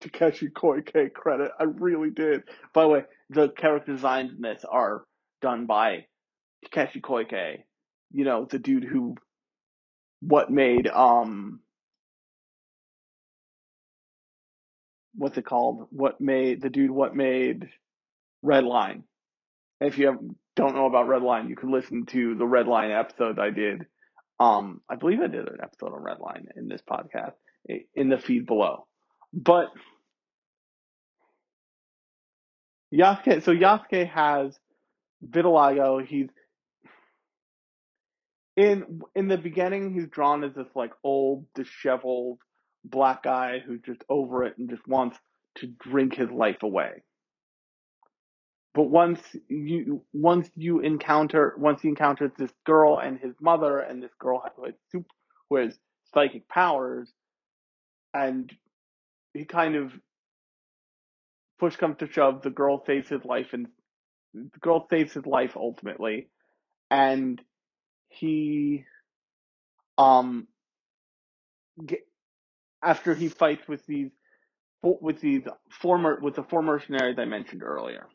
Takeshi 0.00 0.48
Koike 0.48 1.12
credit. 1.12 1.52
I 1.58 1.64
really 1.64 2.10
did. 2.10 2.42
By 2.74 2.82
the 2.82 2.88
way, 2.88 3.04
the 3.28 3.48
character 3.50 3.92
designs 3.92 4.32
in 4.32 4.40
this 4.40 4.64
are 4.68 5.04
done 5.42 5.66
by 5.66 6.06
Takeshi 6.64 7.00
Koike. 7.00 7.64
You 8.12 8.24
know, 8.24 8.46
the 8.50 8.58
dude 8.58 8.84
who 8.84 9.14
what 10.20 10.50
made 10.50 10.88
um 10.88 11.60
what's 15.14 15.38
it 15.38 15.44
called? 15.44 15.86
What 15.90 16.20
made 16.20 16.62
the 16.62 16.70
dude 16.70 16.90
what 16.90 17.14
made 17.14 17.68
Redline. 18.44 19.02
If 19.80 19.98
you 19.98 20.06
have, 20.06 20.18
don't 20.56 20.74
know 20.74 20.86
about 20.86 21.08
Redline, 21.08 21.48
you 21.48 21.56
can 21.56 21.72
listen 21.72 22.06
to 22.06 22.34
the 22.34 22.44
Redline 22.44 22.98
episode 22.98 23.38
I 23.38 23.50
did 23.50 23.86
um, 24.40 24.80
I 24.88 24.96
believe 24.96 25.20
I 25.20 25.26
did 25.26 25.46
an 25.46 25.58
episode 25.62 25.92
on 25.92 26.02
Redline 26.02 26.46
in 26.56 26.66
this 26.66 26.80
podcast 26.90 27.34
in 27.94 28.08
the 28.08 28.16
feed 28.16 28.46
below. 28.46 28.86
But 29.34 29.66
Yasuke, 32.92 33.44
so 33.44 33.52
Yasuke 33.52 34.10
has 34.10 34.58
vitiligo. 35.24 36.04
He's 36.04 36.28
in 38.56 39.02
in 39.14 39.28
the 39.28 39.36
beginning. 39.36 39.92
He's 39.92 40.08
drawn 40.08 40.42
as 40.42 40.54
this 40.54 40.74
like 40.74 40.92
old, 41.04 41.44
disheveled 41.54 42.38
black 42.82 43.22
guy 43.22 43.58
who's 43.64 43.82
just 43.84 44.02
over 44.08 44.44
it 44.44 44.56
and 44.56 44.70
just 44.70 44.88
wants 44.88 45.18
to 45.58 45.66
drink 45.66 46.14
his 46.14 46.30
life 46.30 46.62
away. 46.62 47.02
But 48.74 48.84
once 48.84 49.20
you 49.48 50.04
once 50.12 50.48
you 50.54 50.80
encounter 50.80 51.54
once 51.58 51.82
he 51.82 51.88
encounters 51.88 52.30
this 52.38 52.52
girl 52.64 52.98
and 52.98 53.18
his 53.18 53.34
mother 53.40 53.80
and 53.80 54.02
this 54.02 54.14
girl 54.18 54.40
has 54.44 54.74
super 54.92 55.08
who 55.48 55.56
has 55.56 55.76
psychic 56.14 56.48
powers 56.48 57.12
and 58.14 58.52
he 59.34 59.44
kind 59.44 59.74
of 59.74 59.92
push 61.58 61.76
comes 61.76 61.96
to 61.98 62.10
shove 62.10 62.42
the 62.42 62.50
girl 62.50 62.84
saves 62.86 63.08
his 63.08 63.24
life 63.24 63.48
and 63.52 63.66
the 64.34 64.58
girl 64.60 64.86
saves 64.88 65.12
his 65.14 65.26
life 65.26 65.52
ultimately. 65.56 66.28
And 66.90 67.40
he 68.08 68.84
um 69.98 70.46
get, 71.84 72.00
after 72.82 73.14
he 73.14 73.28
fights 73.28 73.66
with 73.68 73.84
these 73.86 74.10
with 74.82 75.20
these 75.20 75.42
former 75.70 76.20
with 76.22 76.36
the 76.36 76.44
four 76.44 76.62
mercenaries 76.62 77.18
I 77.18 77.24
mentioned 77.24 77.62
earlier 77.64 78.06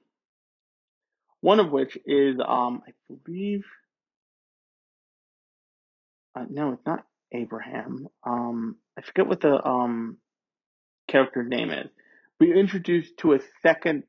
one 1.46 1.60
of 1.60 1.72
which 1.72 1.96
is, 2.08 2.38
um, 2.44 2.82
I 2.88 2.92
believe, 3.24 3.64
uh, 6.36 6.46
no, 6.50 6.74
it's 6.74 6.86
not 6.88 7.06
Abraham. 7.32 8.08
Um, 8.26 8.78
I 8.98 9.04
forget 9.04 9.28
what 9.28 9.42
the 9.42 9.64
um 9.64 10.18
character 11.08 11.44
name 11.44 11.70
is, 11.70 11.90
we're 12.40 12.58
introduced 12.58 13.18
to 13.20 13.34
a 13.36 13.40
second 13.62 14.06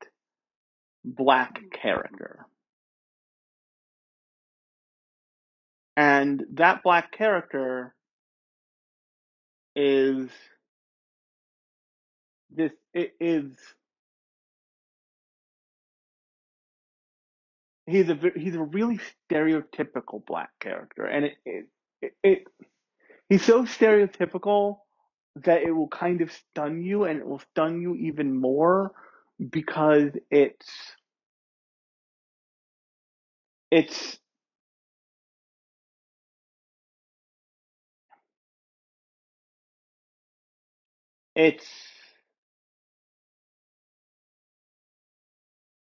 black 1.05 1.59
character. 1.71 2.47
And 5.95 6.43
that 6.55 6.81
black 6.81 7.11
character 7.11 7.93
is 9.75 10.29
this 12.49 12.71
it 12.95 13.13
is 13.19 13.51
he's 17.87 18.09
a 18.09 18.19
he's 18.37 18.55
a 18.55 18.63
really 18.63 18.99
stereotypical 19.31 20.25
black 20.27 20.51
character 20.61 21.05
and 21.05 21.25
it 21.27 21.33
it, 21.45 21.65
it, 22.03 22.13
it 22.23 22.43
he's 23.29 23.43
so 23.45 23.63
stereotypical 23.65 24.79
that 25.45 25.63
it 25.63 25.71
will 25.71 25.89
kind 25.89 26.21
of 26.21 26.31
stun 26.31 26.83
you 26.83 27.05
and 27.05 27.19
it 27.19 27.27
will 27.27 27.41
stun 27.53 27.81
you 27.81 27.95
even 27.95 28.35
more 28.39 28.91
because 29.51 30.11
it's 30.31 30.67
it's 33.71 34.17
it's 41.35 41.65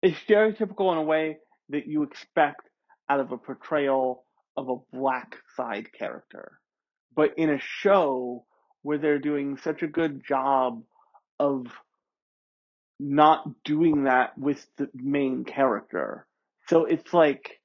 it's 0.03 0.17
stereotypical 0.27 0.91
in 0.93 0.97
a 0.99 1.03
way 1.03 1.37
that 1.69 1.87
you 1.87 2.03
expect 2.03 2.61
out 3.09 3.19
of 3.19 3.31
a 3.31 3.37
portrayal 3.37 4.25
of 4.57 4.69
a 4.69 4.95
black 4.95 5.35
side 5.55 5.87
character. 5.97 6.59
But 7.15 7.37
in 7.37 7.49
a 7.49 7.59
show 7.59 8.45
where 8.81 8.97
they're 8.97 9.19
doing 9.19 9.57
such 9.57 9.81
a 9.81 9.87
good 9.87 10.23
job 10.25 10.83
of 11.39 11.67
not 12.99 13.63
doing 13.63 14.03
that 14.03 14.37
with 14.37 14.65
the 14.77 14.89
main 14.93 15.45
character. 15.45 16.27
So 16.67 16.85
it's 16.85 17.13
like, 17.13 17.59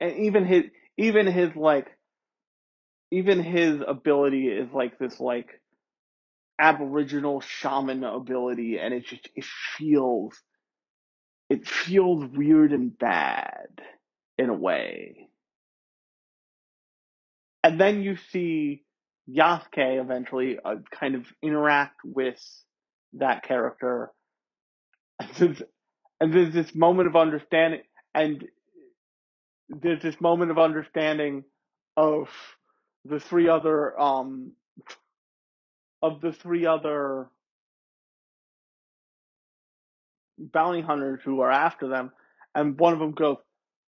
and 0.00 0.16
even 0.18 0.46
his, 0.46 0.64
even 0.96 1.26
his 1.26 1.54
like, 1.56 1.88
even 3.10 3.42
his 3.42 3.80
ability 3.86 4.48
is 4.48 4.68
like 4.72 4.98
this 4.98 5.20
like 5.20 5.60
aboriginal 6.58 7.40
shaman 7.40 8.04
ability 8.04 8.78
and 8.78 8.94
it 8.94 9.06
just, 9.06 9.28
it 9.34 9.44
feels, 9.76 10.34
it 11.48 11.66
feels 11.66 12.24
weird 12.32 12.72
and 12.72 12.96
bad 12.98 13.68
in 14.38 14.48
a 14.48 14.54
way. 14.54 15.28
And 17.62 17.80
then 17.80 18.02
you 18.02 18.16
see 18.30 18.84
Yasuke 19.28 20.00
eventually 20.00 20.58
uh, 20.64 20.76
kind 20.90 21.14
of 21.14 21.26
interact 21.42 22.00
with 22.04 22.40
that 23.14 23.42
character. 23.42 24.10
And 25.18 25.30
there's, 25.38 25.62
and 26.20 26.34
there's 26.34 26.52
this 26.52 26.74
moment 26.74 27.08
of 27.08 27.16
understanding, 27.16 27.80
and 28.14 28.44
there's 29.70 30.02
this 30.02 30.20
moment 30.20 30.50
of 30.50 30.58
understanding 30.58 31.44
of 31.96 32.28
the 33.06 33.18
three 33.18 33.48
other, 33.48 33.98
um, 33.98 34.52
of 36.02 36.20
the 36.20 36.32
three 36.32 36.66
other 36.66 37.30
bounty 40.38 40.80
hunters 40.80 41.20
who 41.24 41.40
are 41.40 41.50
after 41.50 41.88
them, 41.88 42.12
and 42.54 42.78
one 42.78 42.92
of 42.92 42.98
them 42.98 43.12
goes, 43.12 43.36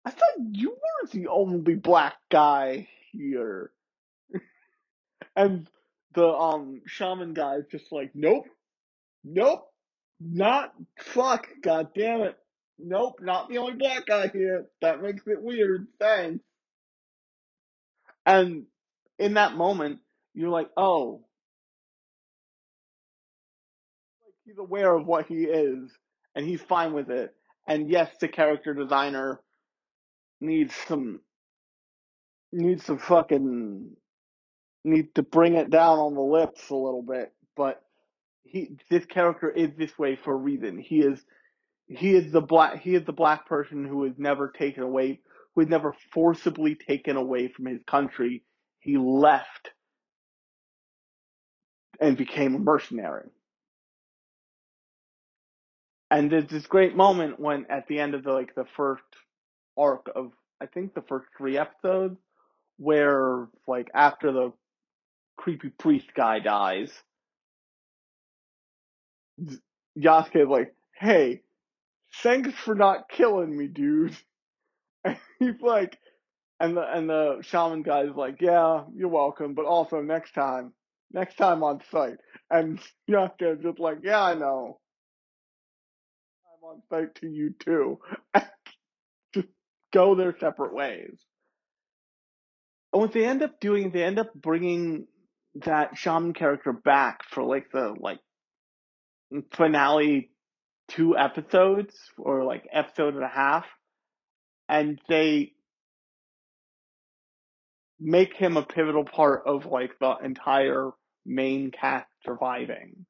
I 0.04 0.10
thought 0.10 0.28
you 0.52 0.70
weren't 0.70 1.12
the 1.12 1.28
only 1.28 1.74
black 1.74 2.14
guy 2.30 2.88
here. 3.12 3.70
and 5.36 5.68
the 6.14 6.26
um 6.26 6.82
shaman 6.86 7.34
guy 7.34 7.56
is 7.56 7.66
just 7.70 7.92
like, 7.92 8.12
Nope, 8.14 8.46
nope, 9.24 9.70
not 10.20 10.72
fuck, 10.98 11.48
god 11.62 11.88
damn 11.94 12.22
it. 12.22 12.36
Nope, 12.78 13.20
not 13.20 13.48
the 13.48 13.58
only 13.58 13.74
black 13.74 14.06
guy 14.06 14.28
here. 14.28 14.66
That 14.80 15.02
makes 15.02 15.26
it 15.26 15.42
weird. 15.42 15.88
Thanks. 15.98 16.44
And 18.24 18.66
in 19.18 19.34
that 19.34 19.54
moment, 19.54 20.00
you're 20.34 20.50
like, 20.50 20.70
oh, 20.76 21.24
he's 24.44 24.58
aware 24.58 24.94
of 24.94 25.06
what 25.06 25.26
he 25.26 25.44
is, 25.44 25.90
and 26.38 26.46
he's 26.46 26.62
fine 26.62 26.92
with 26.92 27.10
it. 27.10 27.34
And 27.66 27.90
yes, 27.90 28.08
the 28.20 28.28
character 28.28 28.72
designer 28.72 29.40
needs 30.40 30.72
some 30.86 31.20
needs 32.52 32.84
some 32.84 32.98
fucking 32.98 33.90
need 34.84 35.14
to 35.16 35.22
bring 35.24 35.54
it 35.56 35.68
down 35.68 35.98
on 35.98 36.14
the 36.14 36.20
lips 36.20 36.70
a 36.70 36.76
little 36.76 37.02
bit, 37.02 37.32
but 37.56 37.82
he 38.44 38.76
this 38.88 39.04
character 39.04 39.50
is 39.50 39.70
this 39.76 39.98
way 39.98 40.14
for 40.14 40.32
a 40.32 40.36
reason. 40.36 40.78
He 40.78 41.00
is 41.00 41.20
he 41.88 42.14
is 42.14 42.30
the 42.30 42.40
black 42.40 42.80
he 42.80 42.94
is 42.94 43.04
the 43.04 43.12
black 43.12 43.48
person 43.48 43.84
who 43.84 44.04
is 44.04 44.14
never 44.16 44.48
taken 44.48 44.84
away 44.84 45.18
who 45.56 45.62
is 45.62 45.68
never 45.68 45.92
forcibly 46.12 46.76
taken 46.76 47.16
away 47.16 47.48
from 47.48 47.66
his 47.66 47.80
country. 47.84 48.44
He 48.78 48.96
left 48.96 49.72
and 52.00 52.16
became 52.16 52.54
a 52.54 52.60
mercenary. 52.60 53.28
And 56.10 56.30
there's 56.30 56.48
this 56.48 56.66
great 56.66 56.96
moment 56.96 57.38
when 57.40 57.66
at 57.70 57.86
the 57.88 57.98
end 58.00 58.14
of 58.14 58.24
the 58.24 58.32
like 58.32 58.54
the 58.54 58.66
first 58.76 59.04
arc 59.78 60.06
of 60.14 60.32
I 60.60 60.66
think 60.66 60.94
the 60.94 61.02
first 61.02 61.26
three 61.36 61.58
episodes 61.58 62.18
where 62.78 63.48
like 63.66 63.90
after 63.94 64.32
the 64.32 64.52
creepy 65.36 65.70
priest 65.70 66.08
guy 66.14 66.40
dies, 66.40 66.92
Yasuke 69.98 70.36
is 70.42 70.48
like, 70.48 70.74
"Hey, 70.94 71.42
thanks 72.22 72.54
for 72.54 72.74
not 72.74 73.08
killing 73.08 73.56
me, 73.56 73.68
dude." 73.68 74.16
And 75.04 75.18
he's 75.38 75.60
like, 75.62 75.98
and 76.60 76.76
the 76.76 76.82
and 76.96 77.08
the 77.10 77.38
shaman 77.42 77.82
guy's 77.82 78.14
like, 78.16 78.40
"Yeah, 78.40 78.84
you're 78.94 79.08
welcome, 79.08 79.54
but 79.54 79.66
also 79.66 80.02
next 80.02 80.32
time, 80.32 80.74
next 81.12 81.36
time 81.36 81.62
on 81.62 81.82
site." 81.90 82.18
And 82.50 82.80
Yasuke 83.10 83.58
is 83.58 83.62
just 83.62 83.78
like, 83.80 83.98
"Yeah, 84.02 84.22
I 84.22 84.34
know." 84.34 84.80
On 86.68 86.82
site 86.90 87.14
to 87.16 87.26
you 87.26 87.54
too. 87.58 87.98
just 89.34 89.48
go 89.90 90.14
their 90.14 90.36
separate 90.38 90.74
ways. 90.74 91.16
Oh, 92.92 92.98
and 92.98 93.00
what 93.00 93.12
they 93.12 93.24
end 93.24 93.42
up 93.42 93.58
doing, 93.58 93.90
they 93.90 94.02
end 94.02 94.18
up 94.18 94.34
bringing 94.34 95.06
that 95.64 95.96
shaman 95.96 96.34
character 96.34 96.74
back 96.74 97.20
for 97.30 97.42
like 97.42 97.70
the 97.72 97.94
like 97.98 98.18
finale 99.54 100.30
two 100.88 101.16
episodes 101.16 101.94
or 102.18 102.44
like 102.44 102.68
episode 102.70 103.14
and 103.14 103.24
a 103.24 103.28
half, 103.28 103.64
and 104.68 105.00
they 105.08 105.52
make 107.98 108.34
him 108.34 108.58
a 108.58 108.62
pivotal 108.62 109.04
part 109.04 109.44
of 109.46 109.64
like 109.64 109.92
the 110.00 110.16
entire 110.22 110.90
main 111.24 111.70
cast 111.70 112.08
surviving. 112.26 113.06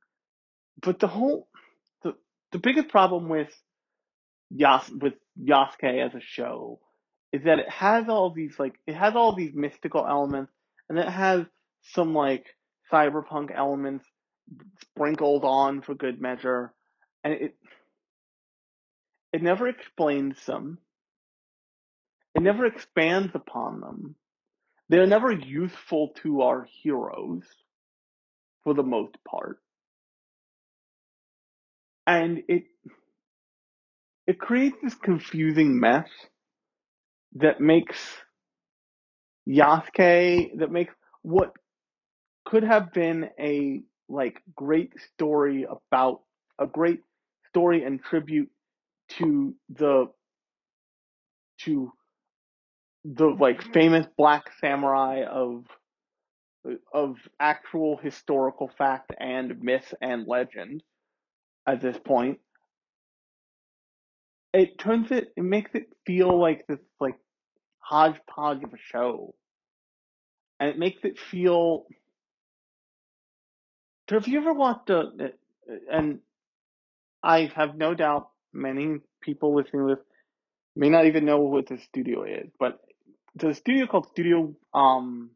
But 0.81 1.01
the 1.01 1.09
whole 1.09 1.49
the 2.53 2.59
biggest 2.59 2.89
problem 2.89 3.29
with 3.29 3.51
Yas 4.51 4.91
with 4.91 5.15
Yasuke 5.41 6.07
as 6.07 6.15
a 6.15 6.21
show 6.21 6.81
is 7.33 7.45
that 7.45 7.59
it 7.59 7.69
has 7.69 8.09
all 8.09 8.31
these 8.31 8.59
like 8.59 8.75
it 8.87 8.95
has 8.95 9.15
all 9.15 9.35
these 9.35 9.55
mystical 9.55 10.07
elements 10.07 10.53
and 10.89 10.99
it 10.99 11.09
has 11.09 11.45
some 11.83 12.15
like 12.15 12.47
cyberpunk 12.93 13.51
elements 13.55 14.05
sprinkled 14.81 15.45
on 15.45 15.83
for 15.83 15.95
good 15.95 16.21
measure 16.21 16.73
and 17.25 17.35
it 17.35 17.55
it 19.33 19.43
never 19.43 19.69
explains 19.69 20.45
them. 20.47 20.79
It 22.35 22.43
never 22.43 22.65
expands 22.65 23.35
upon 23.35 23.81
them. 23.81 24.15
They're 24.89 25.07
never 25.07 25.31
useful 25.31 26.15
to 26.23 26.43
our 26.43 26.67
heroes 26.83 27.43
for 28.65 28.73
the 28.73 28.83
most 28.83 29.17
part 29.29 29.61
and 32.09 32.43
it 32.49 32.65
it 34.27 34.41
creates 34.41 34.77
this 34.83 34.97
confusing 34.97 35.79
mess 35.79 36.09
that 37.37 37.61
makes 37.61 37.99
Yasuke 39.49 40.59
that 40.59 40.73
makes 40.73 40.95
what 41.23 41.53
could 42.47 42.65
have 42.65 42.93
been 42.93 43.29
a 43.39 43.83
like 44.09 44.43
great 44.57 44.93
story 45.15 45.67
about 45.69 46.23
a 46.59 46.67
great 46.67 47.01
story 47.51 47.85
and 47.85 48.03
tribute 48.03 48.51
to 49.11 49.55
the 49.71 50.07
to 51.61 51.93
the 53.05 53.27
like 53.27 53.63
famous 53.75 54.07
black 54.17 54.51
samurai 54.61 55.25
of 55.31 55.65
of 56.93 57.17
actual 57.41 57.99
historical 57.99 58.71
fact 58.79 59.13
and 59.21 59.63
myth 59.63 59.95
and 60.03 60.27
legend 60.27 60.83
at 61.69 61.81
this 61.81 61.97
point 62.05 62.39
it 64.53 64.79
turns 64.79 65.11
it 65.11 65.33
it 65.37 65.45
makes 65.45 65.71
it 65.75 65.89
feel 66.07 66.41
like 66.41 66.67
this 66.67 66.79
like 67.01 67.17
hodgepodge 67.81 68.63
of 68.65 68.73
a 68.73 68.79
show 68.93 69.35
and 70.59 70.71
it 70.71 70.79
makes 70.79 71.01
it 71.05 71.19
feel 71.19 71.85
have 74.11 74.27
you 74.27 74.41
ever 74.41 74.55
watched 74.55 74.91
a 74.91 75.05
and 75.91 76.21
I 77.23 77.51
have 77.55 77.77
no 77.77 77.95
doubt 77.95 78.31
many 78.53 78.99
people 79.21 79.55
listening 79.55 79.87
this 79.87 79.99
may 80.75 80.89
not 80.89 81.07
even 81.07 81.25
know 81.25 81.41
what 81.41 81.67
the 81.67 81.79
studio 81.79 82.25
is, 82.25 82.51
but 82.59 82.79
the 83.35 83.53
studio 83.55 83.87
called 83.87 84.09
Studio 84.09 84.55
um 84.73 85.31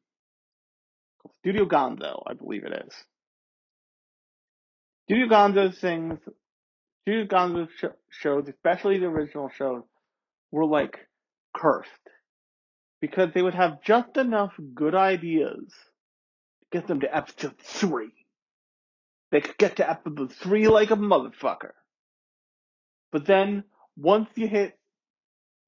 Studio 1.41 1.67
Gonzo, 1.67 2.23
I 2.27 2.35
believe 2.35 2.65
it 2.65 2.85
is. 2.87 2.95
Studio 5.13 5.29
Gonzo 5.29 5.77
things, 5.77 6.19
Studio 7.03 7.27
Gonzo 7.27 7.69
sh- 7.77 7.85
shows, 8.09 8.49
especially 8.49 8.99
the 8.99 9.05
original 9.05 9.51
shows, 9.51 9.83
were 10.51 10.65
like 10.65 11.01
cursed 11.55 11.91
because 13.03 13.29
they 13.35 13.43
would 13.43 13.53
have 13.53 13.83
just 13.83 14.17
enough 14.17 14.55
good 14.75 14.95
ideas 14.95 15.69
to 15.69 16.67
get 16.79 16.87
them 16.87 17.01
to 17.01 17.15
episode 17.15 17.59
three. 17.59 18.15
They 19.31 19.43
could 19.43 19.59
get 19.59 19.77
to 19.77 19.91
episode 19.91 20.33
three 20.33 20.69
like 20.69 20.91
a 20.91 20.97
motherfucker. 20.97 21.73
But 23.11 23.27
then 23.27 23.65
once 23.99 24.31
you 24.35 24.49
hit 24.49 24.79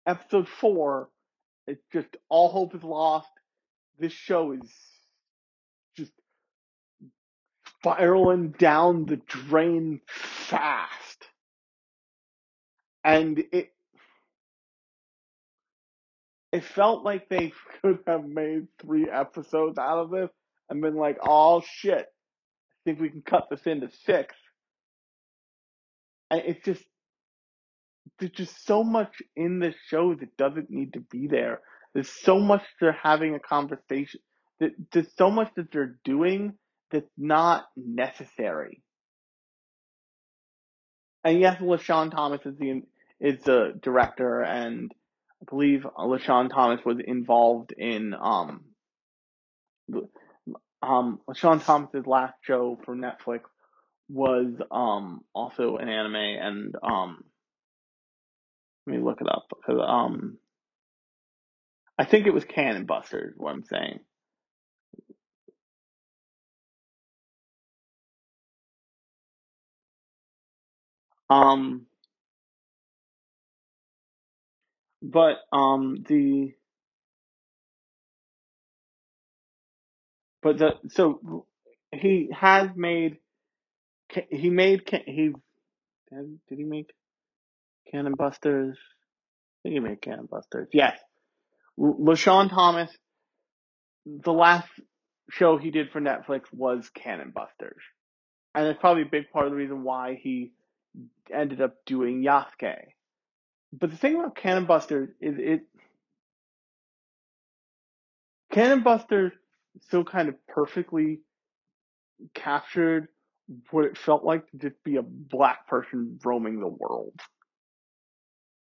episode 0.07 0.49
four, 0.49 1.11
it's 1.67 1.85
just 1.93 2.17
all 2.31 2.49
hope 2.49 2.75
is 2.75 2.83
lost. 2.83 3.29
This 3.99 4.15
show 4.15 4.53
is 4.53 4.73
just 5.99 6.13
spiraling 7.85 8.51
down 8.59 9.05
the 9.05 9.17
drain 9.27 10.01
fast. 10.07 11.27
And 13.05 13.45
it 13.53 13.71
it 16.51 16.65
felt 16.65 17.05
like 17.05 17.29
they 17.29 17.53
could 17.83 17.99
have 18.07 18.25
made 18.25 18.69
three 18.81 19.09
episodes 19.11 19.77
out 19.77 19.99
of 19.99 20.11
this 20.11 20.31
and 20.71 20.81
been 20.81 20.97
like, 20.97 21.19
oh 21.23 21.63
shit, 21.67 22.07
I 22.07 22.79
think 22.85 23.01
we 23.01 23.11
can 23.11 23.23
cut 23.23 23.49
this 23.51 23.67
into 23.67 23.91
six. 24.07 24.35
And 26.31 26.41
it's 26.47 26.65
just 26.65 26.85
there's 28.19 28.33
just 28.33 28.65
so 28.65 28.83
much 28.83 29.15
in 29.37 29.59
this 29.59 29.75
show 29.89 30.15
that 30.15 30.37
doesn't 30.39 30.71
need 30.71 30.95
to 30.95 31.01
be 31.01 31.27
there. 31.27 31.61
There's 31.93 32.11
so 32.11 32.39
much 32.39 32.63
they're 32.81 32.99
having 33.03 33.35
a 33.35 33.41
conversation. 33.41 34.21
There's 34.59 35.15
so 35.17 35.31
much 35.31 35.51
that 35.57 35.71
they're 35.71 35.99
doing 36.05 36.55
that's 36.95 37.11
not 37.19 37.67
necessary. 37.77 38.81
And 41.25 41.41
yes, 41.41 41.61
LeSean 41.61 42.13
Thomas 42.13 42.41
is 42.47 42.57
the 42.57 42.83
is 43.21 43.43
the 43.43 43.79
director, 43.83 44.43
and 44.43 44.93
I 45.43 45.45
believe 45.51 45.87
LeSean 45.99 46.51
Thomas 46.51 46.85
was 46.85 46.99
involved 47.05 47.73
in 47.77 48.15
um 48.15 48.65
um 50.83 51.21
LeSean 51.29 51.65
Thomas's 51.65 52.07
last 52.07 52.35
show 52.43 52.79
for 52.85 52.95
Netflix 52.95 53.41
was 54.09 54.55
um 54.71 55.23
also 55.35 55.77
an 55.77 55.89
anime, 55.89 56.15
and 56.15 56.77
um 56.81 57.25
let 58.87 58.97
me 58.97 59.03
look 59.03 59.21
it 59.21 59.29
up 59.29 59.47
because 59.49 59.83
um 59.85 60.39
I 61.99 62.05
think 62.05 62.27
it 62.27 62.35
was 62.35 62.45
Cannon 62.45 62.87
Busters. 62.87 63.35
What 63.37 63.53
I'm 63.53 63.65
saying. 63.65 64.01
Um, 71.35 71.87
but 75.03 75.37
um 75.53 76.05
the 76.09 76.53
but 80.43 80.59
the 80.59 80.71
so 80.89 81.47
he 81.93 82.31
has 82.33 82.71
made 82.75 83.19
he 84.31 84.51
made 84.51 84.83
he 85.07 85.33
did 86.49 86.59
he 86.59 86.65
make 86.65 86.91
Cannon 87.91 88.15
Busters? 88.15 88.79
I 88.79 89.69
think 89.69 89.75
he 89.75 89.81
made 89.81 90.01
Cannon 90.01 90.29
Busters. 90.31 90.69
Yes, 90.73 90.99
LeSean 91.79 92.51
Thomas. 92.51 92.91
The 94.07 94.33
last 94.33 94.69
show 95.31 95.57
he 95.59 95.71
did 95.71 95.91
for 95.91 96.01
Netflix 96.01 96.43
was 96.53 96.89
Cannon 96.95 97.33
Busters, 97.35 97.83
and 98.55 98.67
it's 98.67 98.81
probably 98.81 99.03
a 99.03 99.11
big 99.11 99.31
part 99.33 99.47
of 99.47 99.53
the 99.53 99.57
reason 99.57 99.83
why 99.83 100.19
he 100.23 100.53
ended 101.33 101.61
up 101.61 101.85
doing 101.87 102.23
Yasuke. 102.23 102.77
But 103.73 103.91
the 103.91 103.97
thing 103.97 104.17
about 104.17 104.37
Cannon 104.37 104.67
Buster 104.67 105.15
is 105.21 105.35
it 105.39 105.63
Cannon 108.53 108.83
Buster 108.83 109.33
so 109.91 110.05
kind 110.05 110.29
of 110.29 110.37
perfectly 110.47 111.21
captured 112.35 113.09
what 113.71 113.85
it 113.85 113.99
felt 113.99 114.25
like 114.25 114.49
to 114.51 114.57
just 114.59 114.83
be 114.85 114.97
a 114.97 115.03
black 115.03 115.67
person 115.67 116.19
roaming 116.25 116.61
the 116.61 116.69
world 116.69 117.21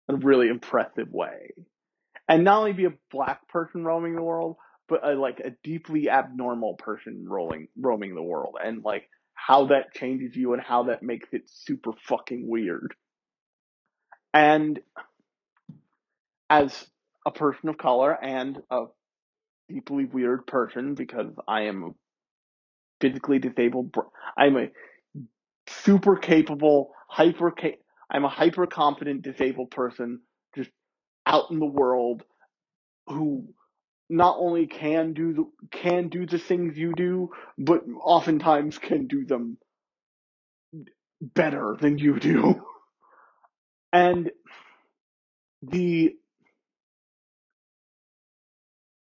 in 0.09 0.15
a 0.15 0.19
really 0.19 0.49
impressive 0.49 1.11
way. 1.11 1.53
And 2.29 2.45
not 2.45 2.59
only 2.59 2.73
be 2.73 2.85
a 2.85 2.95
black 3.11 3.49
person 3.49 3.85
roaming 3.85 4.15
the 4.15 4.23
world, 4.23 4.57
but 4.89 5.05
a, 5.05 5.15
like 5.15 5.41
a 5.41 5.51
deeply 5.65 6.09
abnormal 6.09 6.75
person 6.75 7.25
rolling 7.29 7.69
roaming 7.77 8.15
the 8.15 8.23
world 8.23 8.57
and 8.63 8.85
like 8.85 9.09
how 9.47 9.67
that 9.67 9.95
changes 9.95 10.37
you 10.37 10.53
and 10.53 10.63
how 10.63 10.85
that 10.85 11.03
makes 11.03 11.29
it 11.33 11.43
super 11.47 11.93
fucking 12.07 12.47
weird. 12.47 12.95
And 14.35 14.79
as 16.49 16.87
a 17.27 17.31
person 17.31 17.69
of 17.69 17.79
color 17.79 18.13
and 18.13 18.59
a 18.71 18.85
deeply 19.69 20.05
weird 20.05 20.47
person 20.47 20.95
because 20.95 21.33
I 21.49 21.63
am 21.63 21.95
physically 23.01 23.39
disabled. 23.39 23.95
I'm 24.37 24.57
a 24.57 24.69
super 25.69 26.17
capable, 26.17 26.93
hyper. 27.09 27.55
I'm 28.11 28.25
a 28.25 28.29
hyper 28.29 28.67
competent 28.67 29.23
disabled 29.23 29.71
person 29.71 30.21
just 30.55 30.71
out 31.27 31.51
in 31.51 31.61
the 31.61 31.67
world 31.67 32.25
who 33.07 33.55
not 34.11 34.37
only 34.39 34.67
can 34.67 35.15
do 35.15 35.33
the 35.33 35.45
can 35.71 36.09
do 36.09 36.27
the 36.27 36.39
things 36.39 36.77
you 36.77 36.93
do, 36.95 37.31
but 37.59 37.85
oftentimes 38.03 38.79
can 38.79 39.07
do 39.07 39.25
them 39.25 39.59
better 41.21 41.77
than 41.81 41.99
you 41.99 42.19
do. 42.19 42.63
And 43.93 44.31
the 45.63 46.15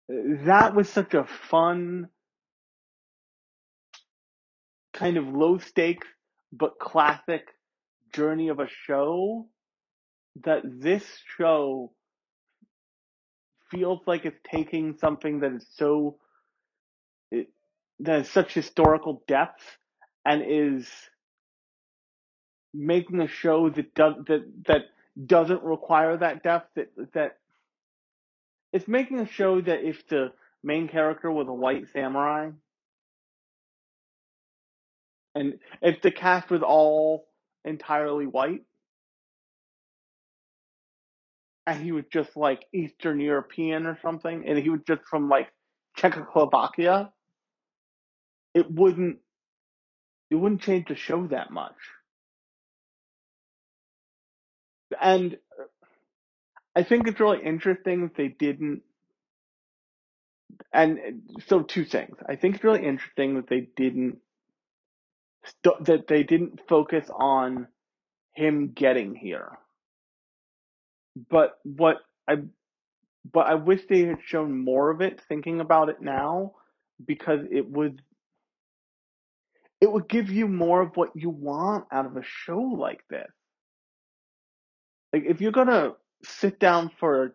that 0.09 0.75
was 0.75 0.89
such 0.89 1.15
a 1.15 1.25
fun 1.25 2.09
kind 4.95 5.19
of 5.19 5.29
low 5.29 5.59
stakes 5.59 6.07
but 6.53 6.79
classic 6.79 7.49
journey 8.15 8.49
of 8.49 8.61
a 8.61 8.69
show 8.87 9.47
that 10.45 10.63
this 10.65 11.05
show 11.37 11.93
feels 13.71 14.01
like 14.07 14.25
it's 14.25 14.39
taking 14.51 14.97
something 14.99 15.41
that 15.41 15.53
is 15.53 15.67
so 15.77 16.17
it, 17.31 17.49
that 18.01 18.19
has 18.19 18.31
such 18.31 18.55
historical 18.55 19.23
depth 19.29 19.63
and 20.25 20.43
is 20.47 20.89
making 22.75 23.21
a 23.21 23.29
show 23.29 23.71
that 23.71 23.95
does 23.95 24.15
that 24.29 24.45
that 24.67 24.83
doesn't 25.27 25.63
require 25.63 26.17
that 26.17 26.43
depth 26.43 26.71
that 26.77 26.91
that 27.15 27.39
it's 28.73 28.89
making 28.89 29.21
a 29.21 29.29
show 29.29 29.61
that 29.61 29.85
if 29.85 30.07
the 30.09 30.33
main 30.63 30.89
character 30.89 31.31
was 31.31 31.49
a 31.49 31.53
white 31.53 31.87
samurai 31.93 32.51
and 35.35 35.59
if 35.83 36.03
the 36.03 36.11
cast 36.11 36.51
was 36.51 36.63
all 36.63 37.27
entirely 37.65 38.27
white 38.27 38.63
and 41.69 41.85
he 41.85 41.93
was 41.93 42.05
just 42.11 42.35
like 42.35 42.65
Eastern 42.73 43.21
European 43.21 43.87
or 43.87 43.99
something 44.01 44.45
and 44.47 44.59
he 44.59 44.71
was 44.71 44.81
just 44.87 45.03
from 45.05 45.29
like 45.29 45.49
Czechoslovakia, 45.95 47.13
it 48.55 48.71
wouldn't 48.71 49.19
it 50.31 50.37
wouldn't 50.37 50.63
change 50.63 50.89
the 50.89 50.95
show 50.95 51.27
that 51.27 51.51
much. 51.51 51.77
And 55.01 55.37
I 56.75 56.85
think 56.85 57.07
it's 57.07 57.21
really 57.21 57.45
interesting 57.45 58.03
that 58.03 58.17
they 58.17 58.29
didn't 58.29 58.81
and 60.73 60.99
so 61.49 61.61
two 61.63 61.85
things. 61.85 62.17
I 62.27 62.37
think 62.37 62.55
it's 62.55 62.65
really 62.65 62.87
interesting 62.87 63.35
that 63.35 63.49
they 63.49 63.69
didn't 63.77 64.19
that 65.83 66.07
they 66.09 66.23
didn't 66.23 66.61
focus 66.67 67.11
on 67.15 67.69
him 68.33 68.73
getting 68.75 69.15
here. 69.15 69.59
But 71.31 71.59
what 71.65 71.99
I 72.29 72.37
but 73.31 73.47
I 73.47 73.55
wish 73.55 73.83
they 73.89 74.05
had 74.05 74.19
shown 74.25 74.65
more 74.65 74.91
of 74.91 75.01
it 75.01 75.21
thinking 75.29 75.61
about 75.61 75.89
it 75.89 76.01
now 76.01 76.53
because 77.05 77.41
it 77.51 77.69
would 77.69 78.03
it 79.81 79.91
would 79.91 80.09
give 80.09 80.31
you 80.31 80.49
more 80.49 80.83
of 80.83 80.97
what 80.97 81.11
you 81.15 81.31
want 81.31 81.87
out 81.93 82.07
of 82.07 82.17
a 82.17 82.23
show 82.23 82.59
like 82.59 83.07
this. 83.09 83.31
Like 85.13 85.25
if 85.27 85.41
you're 85.41 85.53
going 85.53 85.69
to 85.69 85.95
sit 86.25 86.59
down 86.59 86.91
for 86.99 87.25
a 87.25 87.31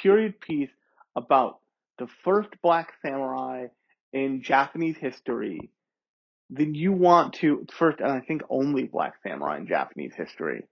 period 0.00 0.40
piece 0.40 0.70
about 1.16 1.58
the 1.98 2.06
first 2.24 2.50
black 2.62 2.94
samurai 3.02 3.66
in 4.12 4.42
Japanese 4.42 4.96
history 4.96 5.70
then 6.50 6.74
you 6.74 6.92
want 6.92 7.34
to 7.34 7.66
first, 7.72 8.00
and 8.00 8.10
I 8.10 8.20
think 8.20 8.42
only 8.48 8.84
Black 8.84 9.14
Samurai 9.22 9.58
in 9.58 9.66
Japanese 9.66 10.14
history, 10.14 10.64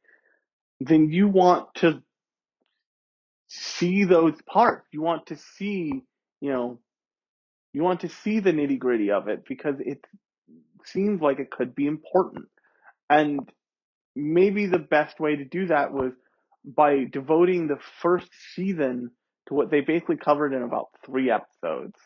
then 0.80 1.10
you 1.10 1.28
want 1.28 1.68
to 1.76 2.02
see 3.48 4.04
those 4.04 4.34
parts. 4.42 4.86
You 4.92 5.02
want 5.02 5.26
to 5.26 5.36
see, 5.36 6.02
you 6.40 6.52
know, 6.52 6.78
you 7.72 7.82
want 7.82 8.00
to 8.00 8.08
see 8.08 8.40
the 8.40 8.52
nitty 8.52 8.78
gritty 8.78 9.10
of 9.10 9.28
it 9.28 9.44
because 9.48 9.76
it 9.80 10.04
seems 10.84 11.20
like 11.20 11.40
it 11.40 11.50
could 11.50 11.74
be 11.74 11.86
important. 11.86 12.46
And 13.10 13.48
maybe 14.14 14.66
the 14.66 14.78
best 14.78 15.20
way 15.20 15.36
to 15.36 15.44
do 15.44 15.66
that 15.66 15.92
was 15.92 16.12
by 16.64 17.04
devoting 17.10 17.66
the 17.66 17.78
first 18.00 18.28
season 18.54 19.10
to 19.48 19.54
what 19.54 19.70
they 19.70 19.80
basically 19.80 20.16
covered 20.16 20.54
in 20.54 20.62
about 20.62 20.88
three 21.04 21.30
episodes, 21.30 21.98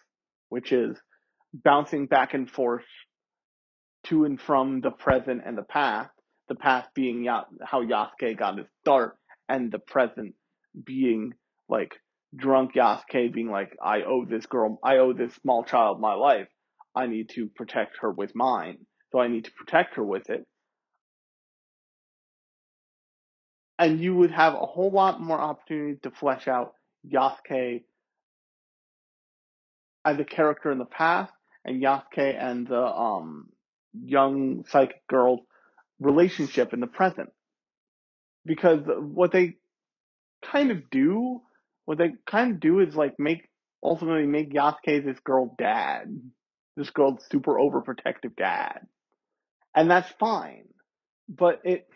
which 0.48 0.72
is 0.72 0.96
bouncing 1.52 2.06
back 2.06 2.34
and 2.34 2.50
forth 2.50 2.84
to 4.04 4.24
and 4.24 4.40
from 4.40 4.80
the 4.80 4.90
present 4.90 5.42
and 5.44 5.56
the 5.56 5.62
past. 5.62 6.10
The 6.48 6.54
past 6.54 6.88
being 6.94 7.26
how 7.26 7.82
Yasuke 7.84 8.38
got 8.38 8.58
his 8.58 8.66
start, 8.80 9.16
and 9.48 9.70
the 9.70 9.78
present 9.78 10.34
being 10.84 11.34
like 11.68 11.94
drunk 12.34 12.74
Yasuke 12.74 13.32
being 13.32 13.50
like, 13.50 13.76
I 13.82 14.02
owe 14.02 14.24
this 14.24 14.46
girl, 14.46 14.78
I 14.82 14.98
owe 14.98 15.12
this 15.12 15.34
small 15.42 15.64
child 15.64 16.00
my 16.00 16.14
life. 16.14 16.48
I 16.94 17.06
need 17.06 17.30
to 17.30 17.48
protect 17.48 17.98
her 18.00 18.10
with 18.10 18.34
mine. 18.34 18.78
So 19.12 19.20
I 19.20 19.28
need 19.28 19.44
to 19.44 19.52
protect 19.52 19.96
her 19.96 20.04
with 20.04 20.28
it. 20.30 20.46
And 23.78 24.00
you 24.00 24.14
would 24.16 24.32
have 24.32 24.54
a 24.54 24.66
whole 24.66 24.90
lot 24.90 25.20
more 25.20 25.38
opportunity 25.38 25.98
to 26.02 26.10
flesh 26.10 26.48
out 26.48 26.72
Yasuke 27.06 27.84
as 30.04 30.18
a 30.18 30.24
character 30.24 30.72
in 30.72 30.78
the 30.78 30.84
past 30.84 31.32
and 31.64 31.82
Yasuke 31.82 32.36
and 32.42 32.66
the 32.66 32.82
um 32.82 33.48
young 33.92 34.64
psychic 34.68 35.06
girl's 35.08 35.40
relationship 36.00 36.72
in 36.72 36.80
the 36.80 36.86
present. 36.86 37.30
Because 38.44 38.80
what 38.86 39.32
they 39.32 39.56
kind 40.44 40.70
of 40.70 40.90
do, 40.90 41.40
what 41.84 41.98
they 41.98 42.12
kind 42.26 42.52
of 42.52 42.60
do 42.60 42.80
is 42.80 42.94
like 42.94 43.14
make, 43.18 43.48
ultimately 43.82 44.26
make 44.26 44.52
Yasuke 44.52 45.04
this 45.04 45.18
girl's 45.24 45.52
dad. 45.58 46.04
This 46.76 46.90
girl's 46.90 47.26
super 47.30 47.54
overprotective 47.54 48.36
dad. 48.36 48.86
And 49.74 49.90
that's 49.90 50.10
fine. 50.18 50.64
But 51.28 51.60
it, 51.64 51.86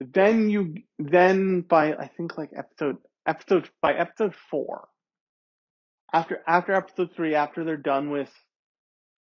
then 0.00 0.50
you, 0.50 0.74
then 0.98 1.60
by, 1.60 1.92
I 1.92 2.10
think 2.16 2.38
like 2.38 2.50
episode, 2.56 2.96
episode, 3.26 3.68
by 3.82 3.92
episode 3.92 4.34
four, 4.50 4.88
after, 6.12 6.40
after 6.48 6.72
episode 6.72 7.10
three, 7.14 7.34
after 7.34 7.64
they're 7.64 7.76
done 7.76 8.10
with 8.10 8.30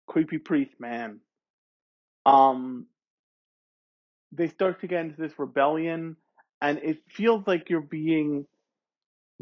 Creepy 0.07 0.38
Priest 0.38 0.72
Man, 0.78 1.20
um, 2.29 2.87
they 4.33 4.49
start 4.49 4.81
to 4.81 4.87
get 4.87 5.01
into 5.01 5.20
this 5.20 5.39
rebellion 5.39 6.16
and 6.61 6.79
it 6.79 6.99
feels 7.11 7.47
like 7.47 7.70
you're 7.70 7.81
being 7.81 8.47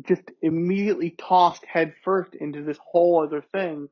just 0.07 0.23
immediately 0.43 1.15
tossed 1.19 1.65
headfirst 1.67 2.35
into 2.35 2.63
this 2.63 2.79
whole 2.85 3.23
other 3.25 3.43
thing 3.53 3.89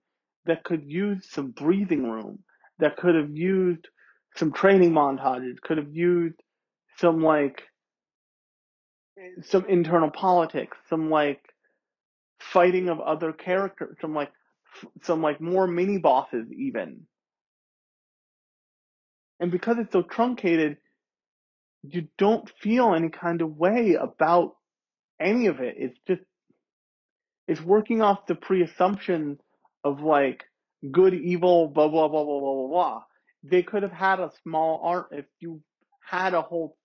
that 0.47 0.65
could 0.65 0.85
use 0.85 1.27
some 1.31 1.51
breathing 1.51 2.09
room, 2.09 2.41
that 2.79 2.97
could 2.97 3.15
have 3.15 3.31
used 3.31 3.89
some 4.37 4.53
training 4.53 4.93
montages, 4.93 5.61
could 5.63 5.79
have 5.79 5.93
used 5.93 6.37
some 6.99 7.23
like 7.23 7.63
some 9.43 9.65
internal 9.67 10.11
politics, 10.11 10.77
some 10.91 11.09
like 11.11 11.41
fighting 12.39 12.89
of 12.89 13.01
other 13.01 13.33
characters, 13.33 13.97
some 14.01 14.15
like 14.15 14.33
some 15.03 15.23
like 15.23 15.41
more 15.41 15.67
mini 15.67 15.99
bosses 15.99 16.47
even. 16.53 17.07
And 19.45 19.53
because 19.53 19.77
it's 19.79 19.93
so 19.93 20.01
truncated, 20.01 20.79
you 21.83 22.09
don't 22.17 22.51
feel 22.63 22.95
any 22.95 23.11
kind 23.11 23.43
of 23.43 23.59
way 23.59 23.93
about 23.93 24.57
any 25.21 25.49
of 25.49 25.61
it. 25.61 25.75
It's 25.77 25.99
just 26.09 26.23
it's 27.47 27.61
working 27.61 28.01
off 28.01 28.27
the 28.27 28.37
pre-assumption 28.37 29.39
of 29.85 30.01
like 30.01 30.45
good, 30.91 31.13
evil, 31.13 31.69
blah 31.69 31.89
blah 31.89 32.09
blah 32.09 32.25
blah 32.25 32.41
blah 32.41 32.55
blah 32.55 32.69
blah. 32.69 33.03
They 33.43 33.63
could 33.63 33.83
have 33.83 33.93
had 33.93 34.19
a 34.19 34.33
small 34.43 34.81
arc 34.83 35.09
if 35.11 35.27
you 35.41 35.61
had 36.09 36.33
a 36.33 36.41
whole 36.41 36.79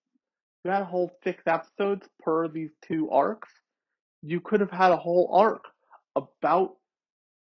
you 0.66 0.72
had 0.72 0.82
a 0.82 0.86
whole 0.86 1.14
six 1.24 1.41
episodes 1.47 2.05
per 2.26 2.49
these 2.49 2.72
two 2.86 3.10
arcs. 3.10 3.47
You 4.22 4.41
could 4.41 4.60
have 4.60 4.70
had 4.70 4.91
a 4.91 4.97
whole 4.97 5.32
arc 5.34 5.64
about 6.14 6.76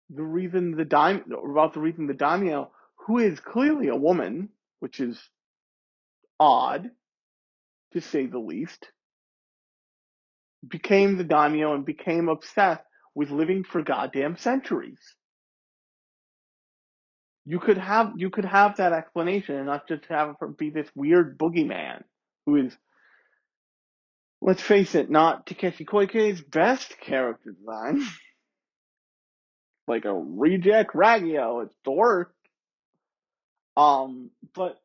the 0.08 0.22
reason 0.22 0.74
the 0.74 0.86
dime 0.86 1.22
about 1.50 1.74
the 1.74 1.80
reason 1.80 2.06
the 2.06 2.14
daimyo, 2.14 2.70
who 3.06 3.18
is 3.18 3.38
clearly 3.40 3.88
a 3.88 3.94
woman, 3.94 4.48
which 4.82 4.98
is 4.98 5.16
odd, 6.40 6.90
to 7.92 8.00
say 8.00 8.26
the 8.26 8.40
least, 8.40 8.84
became 10.66 11.16
the 11.16 11.22
daimyo 11.22 11.72
and 11.72 11.86
became 11.86 12.28
obsessed 12.28 12.82
with 13.14 13.30
living 13.30 13.62
for 13.62 13.82
goddamn 13.82 14.36
centuries. 14.36 14.98
You 17.44 17.60
could 17.60 17.78
have 17.78 18.14
you 18.16 18.30
could 18.30 18.44
have 18.44 18.78
that 18.78 18.92
explanation 18.92 19.54
and 19.54 19.66
not 19.66 19.86
just 19.86 20.04
have 20.06 20.34
it 20.42 20.58
be 20.58 20.70
this 20.70 20.88
weird 20.96 21.38
boogeyman 21.38 22.02
who 22.46 22.56
is 22.56 22.76
let's 24.40 24.62
face 24.62 24.96
it, 24.96 25.08
not 25.08 25.46
Takeshi 25.46 25.84
Koike's 25.84 26.40
best 26.40 26.98
character 26.98 27.52
design. 27.52 28.02
like 29.86 30.06
a 30.06 30.12
reject 30.12 30.92
Ragyo, 30.92 31.66
it's 31.66 31.76
the 31.84 31.92
worst. 31.92 32.32
Um, 33.76 34.30
but 34.54 34.80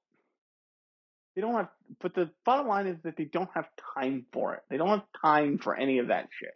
they 1.36 1.42
don't 1.42 1.56
have 1.56 1.70
but 2.02 2.16
the 2.16 2.30
bottom 2.46 2.68
line 2.68 2.88
is 2.88 2.98
that 3.04 3.16
they 3.16 3.26
don't 3.26 3.50
have 3.54 3.66
time 3.96 4.26
for 4.34 4.56
it. 4.56 4.64
They 4.70 4.78
don't 4.78 4.90
have 4.90 5.04
time 5.22 5.58
for 5.58 5.76
any 5.76 6.00
of 6.00 6.08
that 6.08 6.30
shit. 6.38 6.54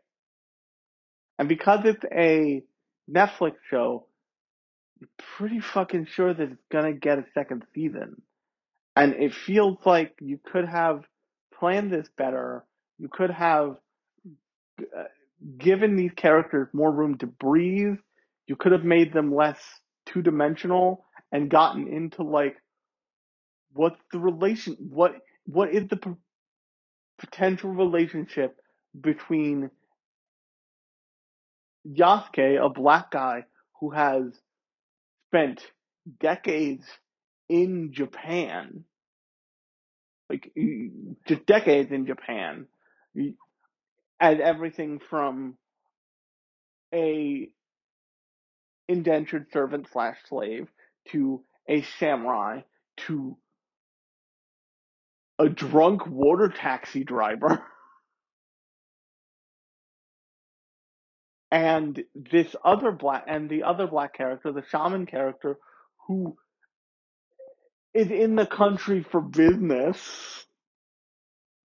And 1.39 1.47
because 1.47 1.81
it's 1.85 2.03
a 2.11 2.63
Netflix 3.09 3.53
show, 3.69 4.05
you're 4.99 5.09
pretty 5.37 5.59
fucking 5.59 6.07
sure 6.13 6.33
that 6.33 6.51
it's 6.51 6.61
gonna 6.71 6.93
get 6.93 7.19
a 7.19 7.25
second 7.33 7.63
season. 7.73 8.21
And 8.95 9.13
it 9.13 9.33
feels 9.33 9.77
like 9.85 10.15
you 10.19 10.39
could 10.51 10.67
have 10.67 11.03
planned 11.57 11.91
this 11.91 12.07
better. 12.17 12.65
You 12.97 13.07
could 13.07 13.29
have 13.31 13.77
uh, 14.79 15.03
given 15.57 15.95
these 15.95 16.11
characters 16.15 16.67
more 16.73 16.91
room 16.91 17.17
to 17.19 17.27
breathe. 17.27 17.97
You 18.47 18.55
could 18.55 18.73
have 18.73 18.83
made 18.83 19.13
them 19.13 19.33
less 19.33 19.59
two 20.05 20.21
dimensional 20.21 21.05
and 21.31 21.49
gotten 21.49 21.87
into 21.87 22.23
like 22.23 22.57
what's 23.73 23.99
the 24.11 24.19
relation 24.19 24.75
what 24.79 25.13
what 25.45 25.71
is 25.73 25.87
the 25.89 25.97
p- 25.97 26.11
potential 27.19 27.71
relationship 27.71 28.57
between 28.99 29.71
Yasuke, 31.87 32.63
a 32.63 32.69
black 32.69 33.11
guy 33.11 33.45
who 33.79 33.91
has 33.91 34.25
spent 35.29 35.61
decades 36.19 36.85
in 37.49 37.93
Japan, 37.93 38.85
like 40.29 40.51
just 41.27 41.45
decades 41.47 41.91
in 41.91 42.05
Japan, 42.07 42.67
and 43.15 44.41
everything 44.41 44.99
from 45.09 45.57
a 46.93 47.49
indentured 48.89 49.47
servant 49.53 49.87
slash 49.91 50.17
slave 50.29 50.67
to 51.09 51.43
a 51.67 51.81
samurai 51.99 52.61
to 52.97 53.37
a 55.39 55.49
drunk 55.49 56.05
water 56.07 56.49
taxi 56.49 57.03
driver. 57.03 57.63
and 61.51 62.03
this 62.15 62.55
other 62.63 62.91
black 62.91 63.25
and 63.27 63.49
the 63.49 63.63
other 63.63 63.87
black 63.87 64.15
character, 64.15 64.51
the 64.51 64.63
shaman 64.69 65.05
character, 65.05 65.57
who 66.07 66.37
is 67.93 68.09
in 68.09 68.35
the 68.35 68.45
country 68.45 69.03
for 69.03 69.21
business 69.21 70.45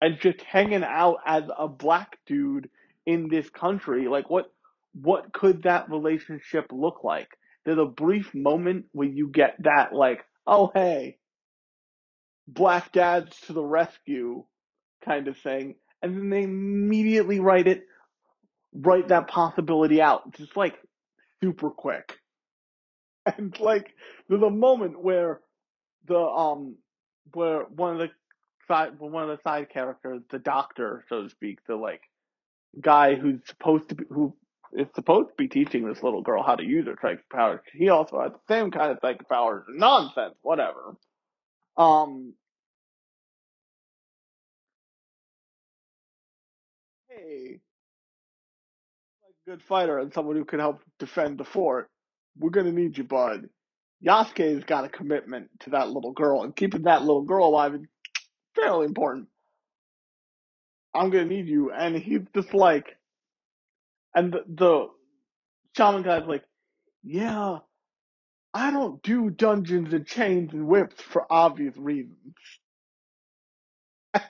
and 0.01 0.19
just 0.19 0.41
hanging 0.41 0.83
out 0.83 1.17
as 1.25 1.43
a 1.57 1.67
black 1.67 2.17
dude 2.25 2.69
in 3.05 3.29
this 3.29 3.49
country. 3.49 4.07
Like 4.07 4.29
what 4.29 4.51
what 4.93 5.33
could 5.33 5.63
that 5.63 5.89
relationship 5.89 6.67
look 6.71 7.03
like? 7.03 7.29
There's 7.65 7.77
a 7.77 7.85
brief 7.85 8.33
moment 8.33 8.85
where 8.91 9.07
you 9.07 9.27
get 9.27 9.55
that 9.63 9.93
like, 9.93 10.25
oh 10.45 10.71
hey, 10.73 11.17
black 12.47 12.91
dads 12.91 13.39
to 13.47 13.53
the 13.53 13.63
rescue 13.63 14.43
kind 15.05 15.27
of 15.27 15.37
thing. 15.37 15.75
And 16.01 16.17
then 16.17 16.29
they 16.29 16.43
immediately 16.43 17.39
write 17.39 17.67
it 17.67 17.85
write 18.73 19.09
that 19.09 19.27
possibility 19.27 20.01
out 20.01 20.33
just 20.35 20.55
like 20.57 20.75
super 21.41 21.69
quick. 21.69 22.17
And 23.37 23.57
like 23.57 23.93
there's 24.27 24.41
a 24.41 24.49
moment 24.49 25.01
where 25.01 25.39
the 26.07 26.19
um 26.19 26.75
where 27.33 27.61
one 27.63 27.93
of 27.93 27.99
the 27.99 28.09
side 28.67 28.99
one 28.99 29.29
of 29.29 29.37
the 29.37 29.41
side 29.43 29.69
characters, 29.69 30.23
the 30.29 30.39
doctor, 30.39 31.05
so 31.07 31.23
to 31.23 31.29
speak, 31.29 31.59
the 31.65 31.75
like 31.75 32.01
guy 32.81 33.15
who's 33.15 33.39
supposed 33.47 33.87
to 33.89 33.95
be 33.95 34.03
who 34.09 34.35
is 34.75 34.87
supposed 34.95 35.29
to 35.29 35.35
be 35.37 35.47
teaching 35.47 35.87
this 35.87 36.03
little 36.03 36.21
girl 36.21 36.43
how 36.43 36.55
to 36.55 36.63
use 36.63 36.85
her 36.87 36.95
psychic 37.01 37.29
powers. 37.29 37.61
He 37.73 37.89
also 37.89 38.21
has 38.21 38.31
the 38.31 38.53
same 38.53 38.71
kind 38.71 38.91
of 38.91 38.99
psychic 39.01 39.27
powers. 39.29 39.65
Nonsense, 39.69 40.35
whatever. 40.41 40.95
Um, 41.77 42.33
hey, 47.09 47.59
good 49.47 49.61
fighter 49.63 49.99
and 49.99 50.13
someone 50.13 50.35
who 50.35 50.45
can 50.45 50.59
help 50.59 50.81
defend 50.99 51.37
the 51.37 51.45
fort. 51.45 51.89
We're 52.37 52.49
gonna 52.49 52.71
need 52.71 52.97
you, 52.97 53.03
bud. 53.03 53.49
Yasuke's 54.05 54.65
got 54.65 54.85
a 54.85 54.89
commitment 54.89 55.49
to 55.61 55.71
that 55.71 55.89
little 55.89 56.11
girl, 56.11 56.43
and 56.43 56.55
keeping 56.55 56.83
that 56.83 57.01
little 57.01 57.23
girl 57.23 57.47
alive 57.47 57.75
is 57.75 57.81
fairly 58.55 58.85
important. 58.85 59.27
I'm 60.93 61.09
gonna 61.09 61.25
need 61.25 61.47
you, 61.47 61.71
and 61.71 61.95
he's 61.95 62.21
just 62.35 62.53
like, 62.53 62.97
and 64.15 64.33
the, 64.33 64.43
the 64.47 64.87
shaman 65.77 66.03
guy's 66.03 66.27
like, 66.27 66.43
yeah, 67.03 67.59
I 68.53 68.71
don't 68.71 69.03
do 69.03 69.29
dungeons 69.31 69.93
and 69.93 70.07
chains 70.07 70.53
and 70.53 70.67
whips 70.67 71.01
for 71.01 71.25
obvious 71.31 71.77
reasons. 71.77 72.17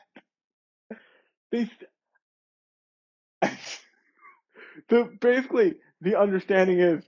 They, 1.52 1.70
the 4.90 5.10
basically 5.22 5.76
the 6.02 6.20
understanding 6.20 6.80
is, 6.80 7.04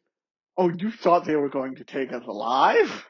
oh, 0.57 0.71
you 0.71 0.91
thought 0.91 1.26
they 1.26 1.36
were 1.36 1.49
going 1.49 1.76
to 1.76 1.86
take 1.86 2.13
us 2.13 2.23
alive, 2.28 3.05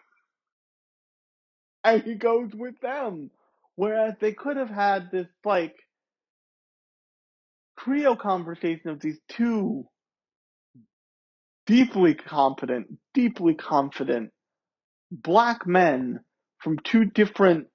and 1.86 2.04
he 2.04 2.16
goes 2.16 2.52
with 2.56 2.80
them, 2.82 3.32
whereas 3.76 4.16
they 4.22 4.34
could 4.34 4.58
have 4.58 4.70
had 4.72 5.12
this 5.12 5.28
like 5.46 5.76
trio 7.80 8.16
conversation 8.16 8.90
of 8.90 9.00
these 9.00 9.20
two 9.30 9.86
deeply 11.68 12.14
competent, 12.16 12.88
deeply 13.14 13.56
confident 13.56 14.32
black 15.12 15.68
men 15.68 16.20
from 16.60 16.80
two 16.80 17.06
different 17.06 17.68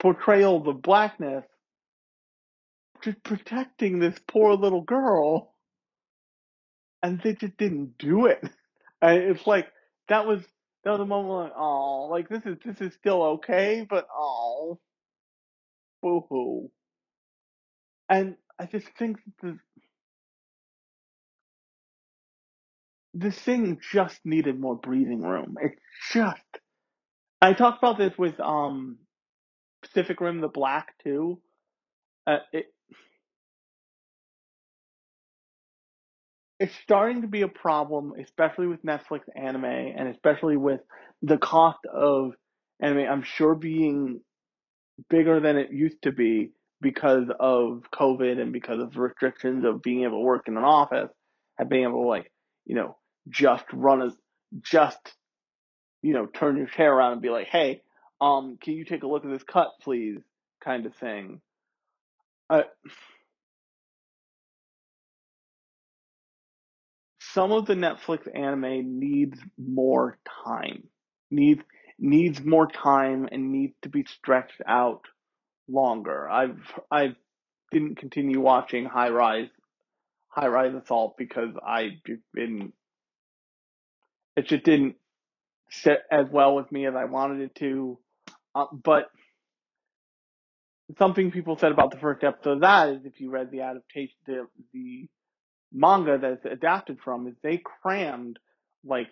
portrayals 0.00 0.66
of 0.68 0.82
blackness 0.82 1.44
just 3.02 3.22
protecting 3.24 3.98
this 3.98 4.18
poor 4.28 4.54
little 4.54 4.82
girl 4.82 5.54
and 7.02 7.20
they 7.22 7.34
just 7.34 7.56
didn't 7.56 7.98
do 7.98 8.26
it. 8.26 8.42
And 9.02 9.16
it's 9.16 9.46
like 9.46 9.66
that 10.10 10.26
was 10.26 10.42
that 10.84 10.90
was 10.90 11.00
a 11.00 11.06
moment 11.06 11.44
like, 11.44 11.52
oh, 11.56 12.08
like 12.10 12.28
this 12.28 12.42
is 12.44 12.58
this 12.64 12.82
is 12.82 12.94
still 12.94 13.22
okay, 13.22 13.86
but 13.88 14.06
oh 14.14 14.78
boo 16.02 16.24
hoo. 16.28 16.70
And 18.10 18.36
I 18.60 18.66
just 18.66 18.88
think 18.98 19.18
the 19.42 19.58
this 23.14 23.38
thing 23.38 23.80
just 23.92 24.20
needed 24.24 24.60
more 24.60 24.76
breathing 24.76 25.22
room. 25.22 25.56
It 25.62 25.72
just 26.12 26.42
I 27.42 27.54
talked 27.54 27.78
about 27.82 27.98
this 27.98 28.16
with 28.18 28.40
um 28.40 28.98
Pacific 29.82 30.20
Rim 30.20 30.40
the 30.40 30.48
Black 30.48 30.88
too. 31.04 31.40
Uh, 32.26 32.38
it 32.52 32.66
it's 36.60 36.74
starting 36.84 37.22
to 37.22 37.28
be 37.28 37.42
a 37.42 37.48
problem, 37.48 38.14
especially 38.22 38.66
with 38.68 38.84
Netflix 38.84 39.20
anime 39.36 39.64
and 39.64 40.08
especially 40.08 40.56
with 40.56 40.80
the 41.22 41.38
cost 41.38 41.80
of 41.92 42.32
anime. 42.80 43.08
I'm 43.10 43.22
sure 43.24 43.54
being 43.54 44.20
bigger 45.10 45.40
than 45.40 45.56
it 45.56 45.72
used 45.72 46.02
to 46.04 46.12
be 46.12 46.52
because 46.80 47.28
of 47.38 47.84
COVID 47.94 48.40
and 48.40 48.52
because 48.52 48.80
of 48.80 48.96
restrictions 48.96 49.64
of 49.64 49.82
being 49.82 50.04
able 50.04 50.18
to 50.18 50.24
work 50.24 50.48
in 50.48 50.56
an 50.56 50.64
office 50.64 51.10
and 51.58 51.68
being 51.68 51.84
able 51.84 52.02
to 52.02 52.08
like, 52.08 52.30
you 52.64 52.74
know, 52.74 52.96
just 53.28 53.64
run 53.72 54.02
a, 54.02 54.10
just, 54.62 55.14
you 56.02 56.12
know, 56.14 56.26
turn 56.26 56.56
your 56.56 56.66
chair 56.66 56.92
around 56.92 57.12
and 57.12 57.22
be 57.22 57.30
like, 57.30 57.48
hey, 57.48 57.82
um, 58.20 58.58
can 58.62 58.74
you 58.74 58.84
take 58.84 59.02
a 59.02 59.06
look 59.06 59.24
at 59.24 59.30
this 59.30 59.42
cut, 59.42 59.72
please? 59.82 60.20
Kind 60.62 60.86
of 60.86 60.94
thing. 60.94 61.40
Some 67.20 67.52
of 67.52 67.66
the 67.66 67.74
Netflix 67.74 68.26
anime 68.34 68.98
needs 68.98 69.38
more 69.56 70.18
time. 70.44 70.88
Needs 71.30 71.62
needs 71.98 72.42
more 72.42 72.66
time 72.66 73.28
and 73.30 73.52
needs 73.52 73.74
to 73.82 73.88
be 73.88 74.04
stretched 74.04 74.60
out 74.66 75.02
longer. 75.70 76.28
I've 76.28 76.58
I 76.90 77.14
didn't 77.72 77.96
continue 77.96 78.40
watching 78.40 78.86
High 78.86 79.10
Rise 79.10 79.48
High 80.28 80.48
Rise 80.48 80.74
Assault 80.74 81.16
because 81.16 81.54
I 81.64 82.00
didn't 82.34 82.72
it 84.36 84.46
just 84.46 84.64
didn't 84.64 84.96
sit 85.70 85.98
as 86.10 86.26
well 86.30 86.54
with 86.54 86.70
me 86.72 86.86
as 86.86 86.94
I 86.94 87.04
wanted 87.04 87.40
it 87.40 87.54
to. 87.56 87.98
Uh, 88.54 88.66
but 88.72 89.10
something 90.98 91.30
people 91.30 91.56
said 91.58 91.72
about 91.72 91.90
the 91.90 91.98
first 91.98 92.24
episode 92.24 92.52
of 92.52 92.60
that 92.60 92.88
is 92.88 93.04
if 93.04 93.20
you 93.20 93.30
read 93.30 93.50
the 93.50 93.60
adaptation, 93.60 94.16
the, 94.26 94.46
the 94.72 95.08
manga 95.72 96.18
that's 96.18 96.44
adapted 96.44 96.98
from, 97.04 97.28
is 97.28 97.34
they 97.42 97.58
crammed 97.82 98.38
like 98.84 99.10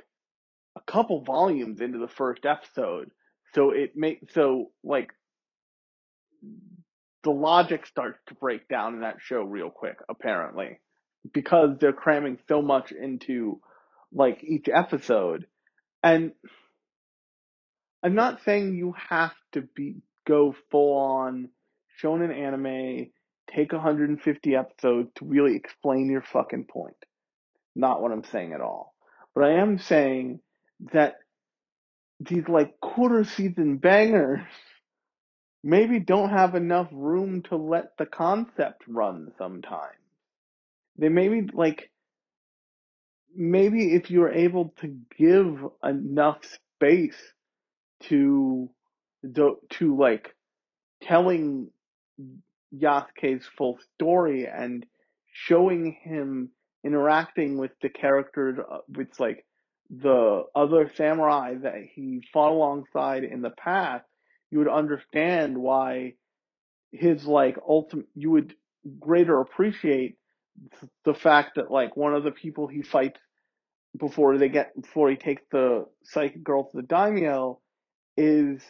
a 0.77 0.81
couple 0.91 1.23
volumes 1.23 1.81
into 1.81 1.99
the 1.99 2.09
first 2.09 2.45
episode. 2.45 3.11
So 3.55 3.71
it 3.71 3.97
makes 3.97 4.35
so 4.35 4.71
like 4.83 5.11
the 7.25 7.31
logic 7.31 7.87
starts 7.87 8.19
to 8.29 8.35
break 8.35 8.69
down 8.69 8.95
in 8.95 9.01
that 9.01 9.17
show 9.21 9.43
real 9.43 9.71
quick, 9.71 9.99
apparently, 10.09 10.79
because 11.33 11.77
they're 11.79 11.93
cramming 11.93 12.39
so 12.49 12.63
much 12.63 12.93
into 12.93 13.61
like 14.13 14.43
each 14.45 14.69
episode. 14.69 15.47
And 16.03 16.33
I'm 18.03 18.15
not 18.15 18.43
saying 18.45 18.75
you 18.75 18.95
have 19.11 19.35
to 19.53 19.63
be 19.75 19.97
go 20.27 20.55
full 20.71 20.97
on 20.97 21.49
shonen 22.03 22.33
anime, 22.35 23.11
take 23.51 23.73
150 23.73 24.55
episodes 24.55 25.11
to 25.17 25.25
really 25.25 25.57
explain 25.57 26.11
your 26.11 26.23
fucking 26.23 26.67
point. 26.71 26.97
Not 27.75 28.01
what 28.01 28.13
I'm 28.13 28.25
saying 28.25 28.53
at 28.53 28.61
all. 28.61 28.95
But 29.35 29.45
I 29.45 29.61
am 29.61 29.79
saying 29.79 30.41
that 30.93 31.17
these 32.21 32.49
like 32.49 32.81
quarter 32.81 33.25
season 33.25 33.79
bangers 33.79 34.41
maybe 35.69 36.01
don't 36.01 36.31
have 36.31 36.55
enough 36.55 36.89
room 36.93 37.43
to 37.43 37.57
let 37.57 37.97
the 37.99 38.07
concept 38.07 38.83
run 38.89 39.33
sometimes. 39.37 39.99
They 40.97 41.11
maybe 41.11 41.49
like 41.53 41.91
maybe 43.37 43.95
if 43.95 44.11
you're 44.11 44.33
able 44.33 44.73
to 44.81 44.97
give 45.19 45.63
enough 45.85 46.39
space 46.45 47.21
to 48.05 48.71
to 49.71 49.97
like 49.97 50.35
telling 51.03 51.71
Yasuke's 52.75 53.47
full 53.59 53.79
story 53.95 54.47
and 54.47 54.87
showing 55.31 55.99
him 56.03 56.49
interacting 56.83 57.59
with 57.59 57.73
the 57.83 57.91
characters 57.91 58.59
uh, 58.59 58.79
with 58.97 59.09
like 59.21 59.45
the 59.91 60.45
other 60.55 60.91
samurai 60.97 61.57
that 61.63 61.83
he 61.95 62.23
fought 62.33 62.53
alongside 62.53 63.25
in 63.25 63.43
the 63.43 63.51
past, 63.51 64.05
you 64.51 64.59
would 64.59 64.69
understand 64.69 65.57
why 65.59 66.15
his 66.93 67.27
like 67.27 67.59
ultimate 67.69 68.07
you 68.15 68.31
would 68.31 68.55
greater 68.99 69.41
appreciate 69.41 70.17
the 71.05 71.15
fact 71.15 71.57
that 71.57 71.71
like 71.71 71.97
one 71.97 72.15
of 72.15 72.25
the 72.25 72.31
people 72.31 72.67
he 72.67 72.83
fights 72.83 73.21
before 73.99 74.39
they 74.39 74.49
get 74.49 74.81
before 74.81 75.11
he 75.11 75.17
takes 75.17 75.43
the 75.51 75.87
psychic 76.05 76.43
girl 76.43 76.65
to 76.65 76.77
the 76.77 76.83
daimyo 76.83 77.59
is 78.17 78.63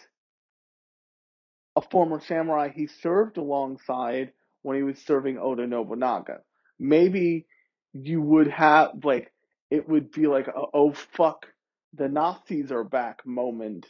a 1.76 1.80
former 1.80 2.20
samurai 2.20 2.68
he 2.74 2.86
served 2.86 3.36
alongside 3.36 4.32
when 4.62 4.76
he 4.76 4.82
was 4.82 4.98
serving 4.98 5.38
Oda 5.38 5.66
Nobunaga. 5.66 6.40
Maybe 6.78 7.46
you 7.92 8.20
would 8.20 8.48
have 8.48 8.90
like 9.04 9.32
it 9.70 9.88
would 9.88 10.10
be 10.10 10.26
like 10.26 10.48
a, 10.48 10.52
oh 10.74 10.92
fuck 10.92 11.46
the 11.94 12.08
Nazis 12.08 12.70
are 12.72 12.84
back 12.84 13.24
moment 13.24 13.86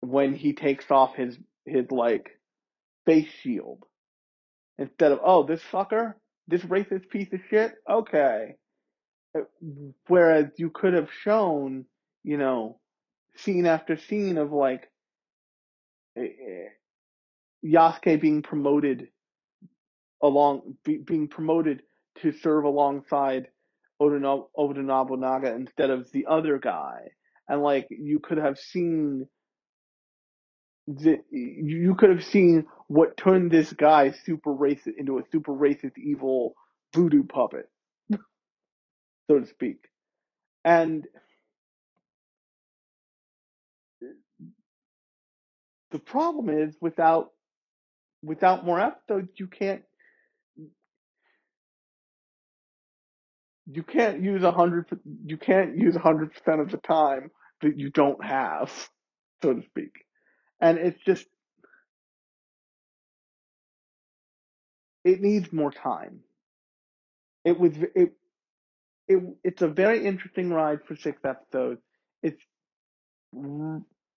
when 0.00 0.34
he 0.34 0.52
takes 0.52 0.90
off 0.90 1.14
his 1.14 1.38
his 1.64 1.90
like 1.90 2.38
face 3.06 3.28
shield. 3.42 3.84
Instead 4.78 5.12
of 5.12 5.20
oh 5.24 5.42
this 5.44 5.62
fucker 5.72 6.14
this 6.46 6.62
racist 6.62 7.08
piece 7.10 7.32
of 7.32 7.40
shit? 7.50 7.74
Okay. 7.88 8.54
Uh, 9.36 9.42
whereas 10.06 10.46
you 10.56 10.70
could 10.70 10.94
have 10.94 11.08
shown 11.22 11.84
you 12.22 12.38
know 12.38 12.78
scene 13.36 13.66
after 13.66 13.96
scene 13.96 14.38
of 14.38 14.52
like 14.52 14.90
eh, 16.16 16.22
eh, 16.22 16.68
Yasuke 17.64 18.20
being 18.20 18.42
promoted 18.42 19.08
along 20.22 20.76
be, 20.84 20.98
being 20.98 21.28
promoted 21.28 21.82
to 22.22 22.32
serve 22.32 22.64
alongside 22.64 23.48
Oda 24.00 24.18
Nobunaga 24.82 25.54
instead 25.54 25.90
of 25.90 26.10
the 26.12 26.26
other 26.26 26.58
guy, 26.58 27.00
and 27.48 27.62
like 27.62 27.86
you 27.90 28.20
could 28.20 28.38
have 28.38 28.58
seen 28.58 29.26
you 31.30 31.94
could 31.96 32.10
have 32.10 32.24
seen 32.24 32.66
what 32.88 33.16
turned 33.16 33.50
this 33.50 33.72
guy 33.72 34.12
super 34.24 34.52
racist 34.54 34.96
into 34.98 35.18
a 35.18 35.22
super 35.30 35.52
racist 35.52 35.98
evil 35.98 36.54
voodoo 36.94 37.24
puppet. 37.24 37.68
so 39.30 39.40
to 39.40 39.46
speak. 39.46 39.78
And 40.64 41.06
the 45.90 45.98
problem 45.98 46.48
is 46.48 46.76
without 46.80 47.30
without 48.22 48.64
more 48.64 48.80
episodes, 48.80 49.28
you 49.38 49.46
can't 49.46 49.82
you 53.70 53.82
can't 53.82 54.22
use 54.22 54.42
a 54.42 54.52
hundred 54.52 54.86
you 55.26 55.36
can't 55.36 55.76
use 55.76 55.96
a 55.96 56.00
hundred 56.00 56.32
percent 56.32 56.60
of 56.60 56.70
the 56.70 56.78
time 56.78 57.30
that 57.62 57.78
you 57.78 57.90
don't 57.90 58.24
have, 58.24 58.72
so 59.42 59.54
to 59.54 59.62
speak. 59.62 59.92
And 60.60 60.78
it's 60.78 61.02
just 61.04 61.26
it 65.04 65.20
needs 65.20 65.52
more 65.52 65.72
time. 65.72 66.20
It 67.44 67.58
was 67.58 67.72
it 67.94 68.12
it 69.08 69.22
it's 69.44 69.62
a 69.62 69.68
very 69.68 70.06
interesting 70.06 70.50
ride 70.52 70.80
for 70.86 70.96
six 70.96 71.20
episodes. 71.24 71.80
It's 72.22 72.42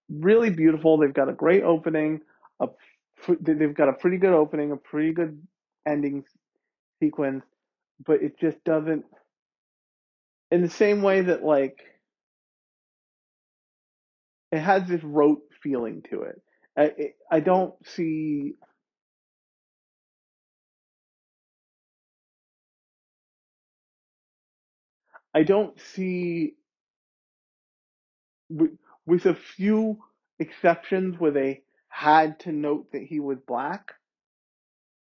really 0.09 0.49
beautiful. 0.51 0.97
They've 0.97 1.13
got 1.13 1.29
a 1.29 1.33
great 1.33 1.63
opening. 1.63 2.21
A 2.61 2.67
they've 3.41 3.75
got 3.75 3.89
a 3.89 3.93
pretty 3.93 4.17
good 4.17 4.33
opening, 4.33 4.71
a 4.71 4.77
pretty 4.77 5.13
good 5.13 5.41
ending 5.87 6.23
sequence, 7.01 7.43
but 8.05 8.21
it 8.23 8.39
just 8.39 8.63
doesn't. 8.65 9.05
In 10.51 10.61
the 10.61 10.69
same 10.69 11.01
way 11.01 11.21
that 11.21 11.43
like 11.43 11.79
it 14.51 14.59
has 14.59 14.87
this 14.87 15.03
rote 15.03 15.41
feeling 15.63 16.03
to 16.11 16.23
it. 16.23 16.41
I 16.77 17.13
I 17.31 17.39
don't 17.41 17.75
see. 17.87 18.53
I 25.35 25.43
don't 25.43 25.79
see 25.79 26.55
with, 28.49 28.71
with 29.05 29.25
a 29.25 29.35
few 29.35 29.99
exceptions 30.39 31.19
where 31.19 31.31
they 31.31 31.63
had 31.89 32.39
to 32.41 32.51
note 32.51 32.91
that 32.93 33.03
he 33.03 33.19
was 33.19 33.39
black. 33.47 33.93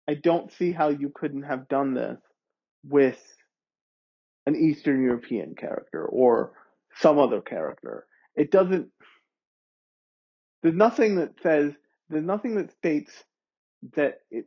I 0.07 0.15
don't 0.15 0.51
see 0.53 0.71
how 0.73 0.89
you 0.89 1.11
couldn't 1.13 1.43
have 1.43 1.69
done 1.69 1.93
this 1.95 2.19
with 2.85 3.19
an 4.47 4.55
Eastern 4.57 5.03
European 5.03 5.55
character 5.55 6.05
or 6.05 6.53
some 6.97 7.19
other 7.19 7.41
character. 7.41 8.07
It 8.35 8.51
doesn't, 8.51 8.89
there's 10.61 10.75
nothing 10.75 11.15
that 11.15 11.33
says, 11.41 11.73
there's 12.09 12.25
nothing 12.25 12.55
that 12.55 12.71
states 12.71 13.11
that 13.95 14.21
it 14.31 14.45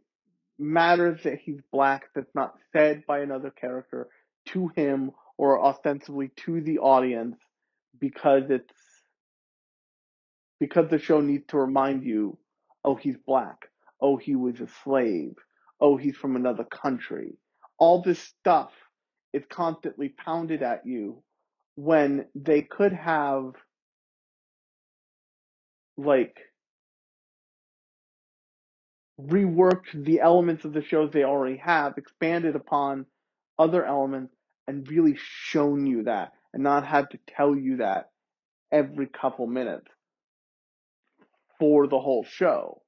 matters 0.58 1.22
that 1.24 1.38
he's 1.40 1.60
black 1.72 2.04
that's 2.14 2.34
not 2.34 2.54
said 2.72 3.04
by 3.06 3.20
another 3.20 3.50
character 3.50 4.08
to 4.46 4.70
him 4.76 5.12
or 5.38 5.64
ostensibly 5.64 6.30
to 6.36 6.60
the 6.60 6.78
audience 6.78 7.36
because 7.98 8.44
it's 8.50 8.72
because 10.60 10.88
the 10.90 10.98
show 10.98 11.20
needs 11.20 11.44
to 11.48 11.58
remind 11.58 12.04
you, 12.04 12.38
oh, 12.84 12.94
he's 12.94 13.16
black. 13.26 13.68
Oh, 14.00 14.16
he 14.16 14.36
was 14.36 14.60
a 14.60 14.68
slave. 14.84 15.34
Oh, 15.80 15.96
he's 15.96 16.16
from 16.16 16.36
another 16.36 16.64
country. 16.64 17.34
All 17.78 18.02
this 18.02 18.20
stuff 18.20 18.70
is 19.32 19.42
constantly 19.50 20.10
pounded 20.10 20.62
at 20.62 20.86
you 20.86 21.22
when 21.74 22.26
they 22.36 22.62
could 22.62 22.92
have, 22.92 23.54
like, 25.96 26.36
reworked 29.20 29.92
the 29.92 30.20
elements 30.20 30.64
of 30.64 30.72
the 30.72 30.82
shows 30.82 31.10
they 31.12 31.24
already 31.24 31.58
have, 31.58 31.98
expanded 31.98 32.56
upon 32.56 33.06
other 33.58 33.84
elements, 33.84 34.34
and 34.66 34.88
really 34.88 35.16
shown 35.18 35.86
you 35.86 36.04
that, 36.04 36.32
and 36.52 36.62
not 36.62 36.86
had 36.86 37.10
to 37.10 37.18
tell 37.36 37.54
you 37.56 37.78
that 37.78 38.10
every 38.70 39.06
couple 39.06 39.46
minutes 39.46 39.86
for 41.58 41.86
the 41.86 42.00
whole 42.00 42.24
show. 42.24 42.82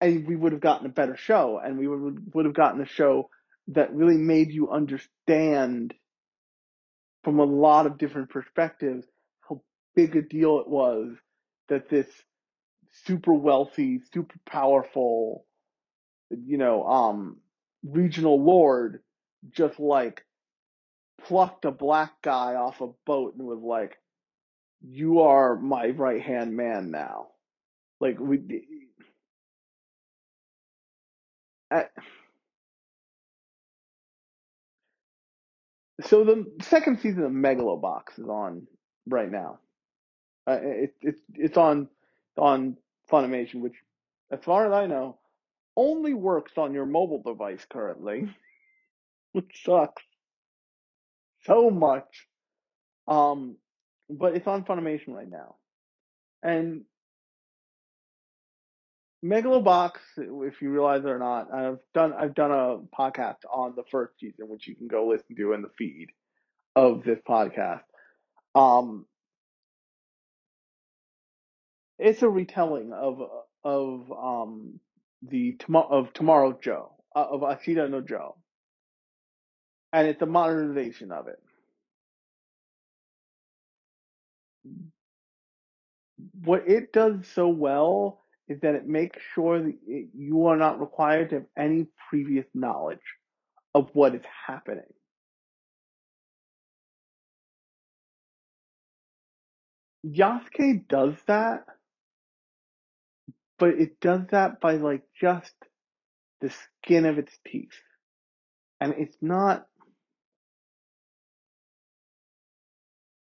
And 0.00 0.26
we 0.26 0.36
would 0.36 0.52
have 0.52 0.60
gotten 0.60 0.86
a 0.86 0.90
better 0.90 1.16
show, 1.16 1.58
and 1.62 1.78
we 1.78 1.88
would 1.88 2.34
would 2.34 2.44
have 2.44 2.54
gotten 2.54 2.82
a 2.82 2.86
show 2.86 3.30
that 3.68 3.94
really 3.94 4.18
made 4.18 4.52
you 4.52 4.70
understand 4.70 5.94
from 7.24 7.38
a 7.38 7.44
lot 7.44 7.86
of 7.86 7.98
different 7.98 8.30
perspectives 8.30 9.06
big 9.96 10.16
a 10.16 10.22
deal 10.22 10.60
it 10.60 10.68
was 10.68 11.16
that 11.68 11.90
this 11.90 12.08
super 13.04 13.32
wealthy, 13.34 14.00
super 14.12 14.36
powerful, 14.46 15.46
you 16.30 16.58
know, 16.58 16.84
um, 16.86 17.38
regional 17.84 18.42
lord 18.42 19.02
just 19.50 19.80
like 19.80 20.24
plucked 21.26 21.64
a 21.64 21.70
black 21.70 22.12
guy 22.22 22.54
off 22.54 22.80
a 22.80 22.88
boat 23.06 23.34
and 23.36 23.46
was 23.46 23.62
like, 23.62 23.98
"You 24.82 25.20
are 25.20 25.56
my 25.56 25.88
right 25.90 26.22
hand 26.22 26.56
man 26.56 26.90
now." 26.90 27.28
Like 28.00 28.18
we, 28.20 28.40
I, 31.72 31.86
so 36.02 36.24
the 36.24 36.46
second 36.62 37.00
season 37.00 37.24
of 37.24 37.32
Megalobox 37.32 38.18
is 38.18 38.28
on 38.28 38.66
right 39.08 39.30
now. 39.30 39.60
Uh, 40.46 40.58
it, 40.62 40.94
it's 41.02 41.20
it's 41.34 41.56
on 41.56 41.88
on 42.36 42.76
Funimation, 43.10 43.60
which, 43.60 43.74
as 44.30 44.40
far 44.44 44.66
as 44.66 44.72
I 44.72 44.86
know, 44.86 45.18
only 45.76 46.14
works 46.14 46.52
on 46.56 46.74
your 46.74 46.86
mobile 46.86 47.22
device 47.22 47.64
currently, 47.68 48.28
which 49.32 49.62
sucks 49.64 50.02
so 51.44 51.70
much. 51.70 52.26
Um, 53.08 53.56
but 54.08 54.36
it's 54.36 54.46
on 54.46 54.64
Funimation 54.64 55.08
right 55.08 55.28
now, 55.28 55.56
and 56.42 56.84
Megalobox, 59.24 59.92
if 60.16 60.62
you 60.62 60.70
realize 60.70 61.04
it 61.04 61.08
or 61.08 61.18
not, 61.18 61.52
I've 61.52 61.78
done 61.94 62.12
I've 62.12 62.34
done 62.34 62.52
a 62.52 62.78
podcast 62.96 63.38
on 63.50 63.74
the 63.74 63.84
first 63.90 64.18
season, 64.20 64.48
which 64.48 64.68
you 64.68 64.76
can 64.76 64.86
go 64.86 65.08
listen 65.08 65.34
to 65.36 65.52
in 65.52 65.62
the 65.62 65.70
feed 65.76 66.08
of 66.76 67.02
this 67.02 67.18
podcast. 67.28 67.82
Um, 68.54 69.06
it's 71.98 72.22
a 72.22 72.28
retelling 72.28 72.92
of 72.92 73.20
of 73.64 74.12
um 74.12 74.80
the 75.22 75.58
of 75.90 76.12
Tomorrow 76.14 76.58
Joe 76.62 76.92
uh, 77.16 77.26
of 77.30 77.42
Ashita 77.42 77.90
no 77.90 78.00
Joe, 78.02 78.36
and 79.92 80.08
it's 80.08 80.22
a 80.22 80.26
modernization 80.26 81.12
of 81.12 81.28
it. 81.28 81.40
What 86.44 86.68
it 86.68 86.92
does 86.92 87.26
so 87.34 87.48
well 87.48 88.22
is 88.48 88.60
that 88.62 88.74
it 88.76 88.86
makes 88.88 89.22
sure 89.34 89.60
that 89.62 89.74
it, 89.86 90.08
you 90.14 90.46
are 90.46 90.56
not 90.56 90.80
required 90.80 91.30
to 91.30 91.36
have 91.36 91.46
any 91.58 91.86
previous 92.10 92.46
knowledge 92.54 93.00
of 93.74 93.90
what 93.94 94.14
is 94.14 94.22
happening. 94.46 94.84
Yasuke 100.06 100.88
does 100.88 101.14
that, 101.28 101.66
but 103.58 103.70
it 103.70 104.00
does 104.00 104.22
that 104.30 104.60
by 104.60 104.74
like 104.76 105.02
just 105.20 105.54
the 106.40 106.50
skin 106.50 107.06
of 107.06 107.18
its 107.18 107.32
teeth. 107.46 107.80
And 108.80 108.94
it's 108.98 109.16
not, 109.22 109.66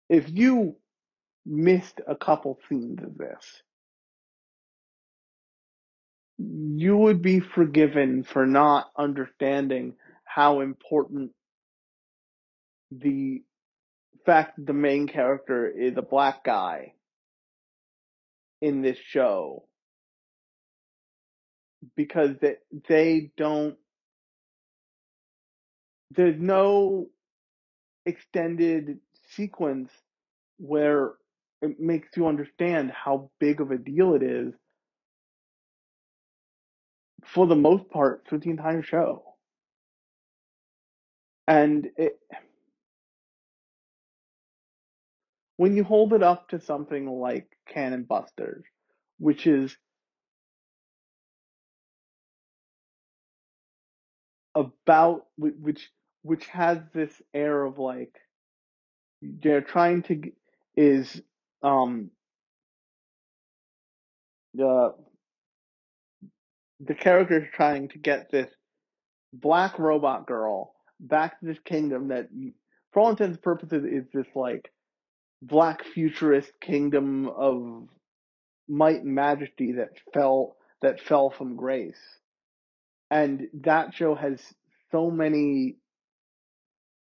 if 0.09 0.28
you 0.28 0.76
missed 1.47 2.01
a 2.07 2.16
couple 2.16 2.59
scenes 2.68 3.03
of 3.03 3.16
this, 3.16 3.62
you 6.39 6.97
would 6.97 7.22
be 7.22 7.39
forgiven 7.39 8.24
for 8.24 8.45
not 8.45 8.91
understanding 8.99 9.95
how 10.24 10.61
important 10.61 11.30
the 12.91 13.43
fact 14.26 14.57
that 14.57 14.66
the 14.66 14.72
main 14.72 15.07
character 15.07 15.68
is 15.68 15.97
a 15.97 16.03
black 16.03 16.43
guy 16.43 16.95
in 18.61 18.82
this 18.82 18.99
show 18.99 19.64
because 21.97 22.30
they, 22.41 22.57
they 22.89 23.30
don't 23.37 23.76
there's 26.11 26.41
no 26.41 27.09
extended 28.07 28.99
sequence 29.30 29.91
where 30.59 31.14
it 31.62 31.80
makes 31.80 32.16
you 32.16 32.26
understand 32.26 32.93
how 32.93 33.30
big 33.41 33.61
of 33.61 33.70
a 33.70 33.78
deal 33.78 34.14
it 34.14 34.22
is 34.22 34.53
for 37.24 37.47
the 37.47 37.57
most 37.57 37.89
part 37.91 38.24
through 38.28 38.39
the 38.39 38.51
entire 38.51 38.82
show. 38.82 39.24
And 41.49 41.89
it, 41.97 42.18
when 45.57 45.76
you 45.76 45.85
hold 45.85 46.12
it 46.12 46.22
up 46.22 46.49
to 46.51 46.61
something 46.61 47.07
like 47.07 47.47
Cannon 47.68 48.05
Busters, 48.05 48.64
which 49.18 49.47
is 49.47 49.76
about 54.55 55.26
which 55.38 55.90
which 56.22 56.46
has 56.48 56.78
this 56.94 57.12
air 57.34 57.64
of 57.64 57.78
like 57.78 58.14
they're 59.22 59.62
trying 59.62 60.02
to 60.05 60.22
is 60.76 61.22
um 61.62 62.11
the 64.55 64.94
the 66.80 66.94
character's 66.94 67.48
trying 67.55 67.88
to 67.88 67.98
get 67.98 68.30
this 68.30 68.50
black 69.32 69.78
robot 69.78 70.26
girl 70.26 70.74
back 71.00 71.40
to 71.40 71.46
this 71.46 71.59
kingdom 71.64 72.09
that 72.09 72.28
for 72.92 73.00
all 73.02 73.11
intents 73.11 73.36
and 73.36 73.42
purposes 73.42 73.84
is 73.84 74.05
this 74.14 74.26
like 74.34 74.72
black 75.42 75.84
futurist 75.84 76.52
kingdom 76.61 77.28
of 77.28 77.88
might 78.68 79.02
and 79.02 79.14
majesty 79.14 79.72
that 79.72 79.90
fell 80.14 80.57
that 80.82 81.00
fell 81.00 81.30
from 81.30 81.57
grace 81.57 82.00
and 83.11 83.42
that 83.62 83.94
show 83.94 84.14
has 84.14 84.40
so 84.92 85.11
many 85.11 85.76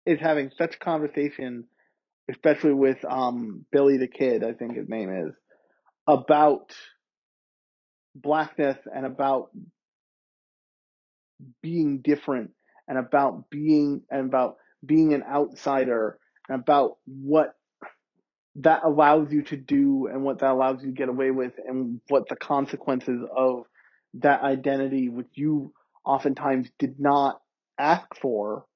is 0.07 0.21
having 0.21 0.51
such 0.57 0.79
conversation 0.79 1.65
especially 2.31 2.75
with 2.75 2.99
um 3.05 3.65
Philly 3.73 3.99
the 3.99 4.09
Kid 4.09 4.45
i 4.45 4.53
think 4.53 4.77
his 4.77 4.89
name 4.89 5.11
is 5.11 5.35
about 6.09 6.73
blackness 8.15 8.79
and 8.95 9.07
about 9.07 9.51
being 11.63 12.01
different 12.03 12.51
and 12.89 12.99
about 12.99 13.51
being 13.51 14.03
and 14.11 14.27
about 14.27 14.57
being 14.85 15.15
an 15.15 15.23
outsider 15.23 16.19
and 16.49 16.61
about 16.61 16.97
what 17.07 17.55
that 18.57 18.83
allows 18.85 19.33
you 19.33 19.43
to 19.43 19.57
do 19.57 20.09
and 20.09 20.25
what 20.25 20.41
that 20.41 20.51
allows 20.51 20.81
you 20.83 20.89
to 20.89 20.95
get 20.97 21.09
away 21.09 21.31
with 21.31 21.53
and 21.67 22.01
what 22.09 22.29
the 22.29 22.37
consequences 22.37 23.21
of 23.37 23.65
that 24.15 24.43
identity 24.43 25.09
which 25.09 25.29
you 25.35 25.73
oftentimes 26.09 26.71
did 26.79 27.01
not 27.01 27.41
ask 27.79 28.09
for 28.21 28.67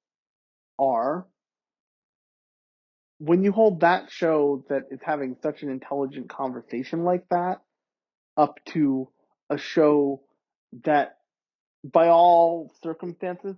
are 0.79 1.27
when 3.19 3.45
you 3.45 3.53
hold 3.53 3.81
that 3.81 4.11
show 4.11 4.65
that 4.69 4.85
is 4.91 5.01
having 5.05 5.37
such 5.43 5.63
an 5.63 5.71
intelligent 5.71 6.29
conversation 6.29 7.05
like 7.05 7.25
that 7.31 7.61
up 8.37 8.59
to 8.67 9.09
a 9.51 9.59
show 9.59 10.23
that 10.85 11.19
by 11.85 12.09
all 12.09 12.73
circumstances 12.83 13.57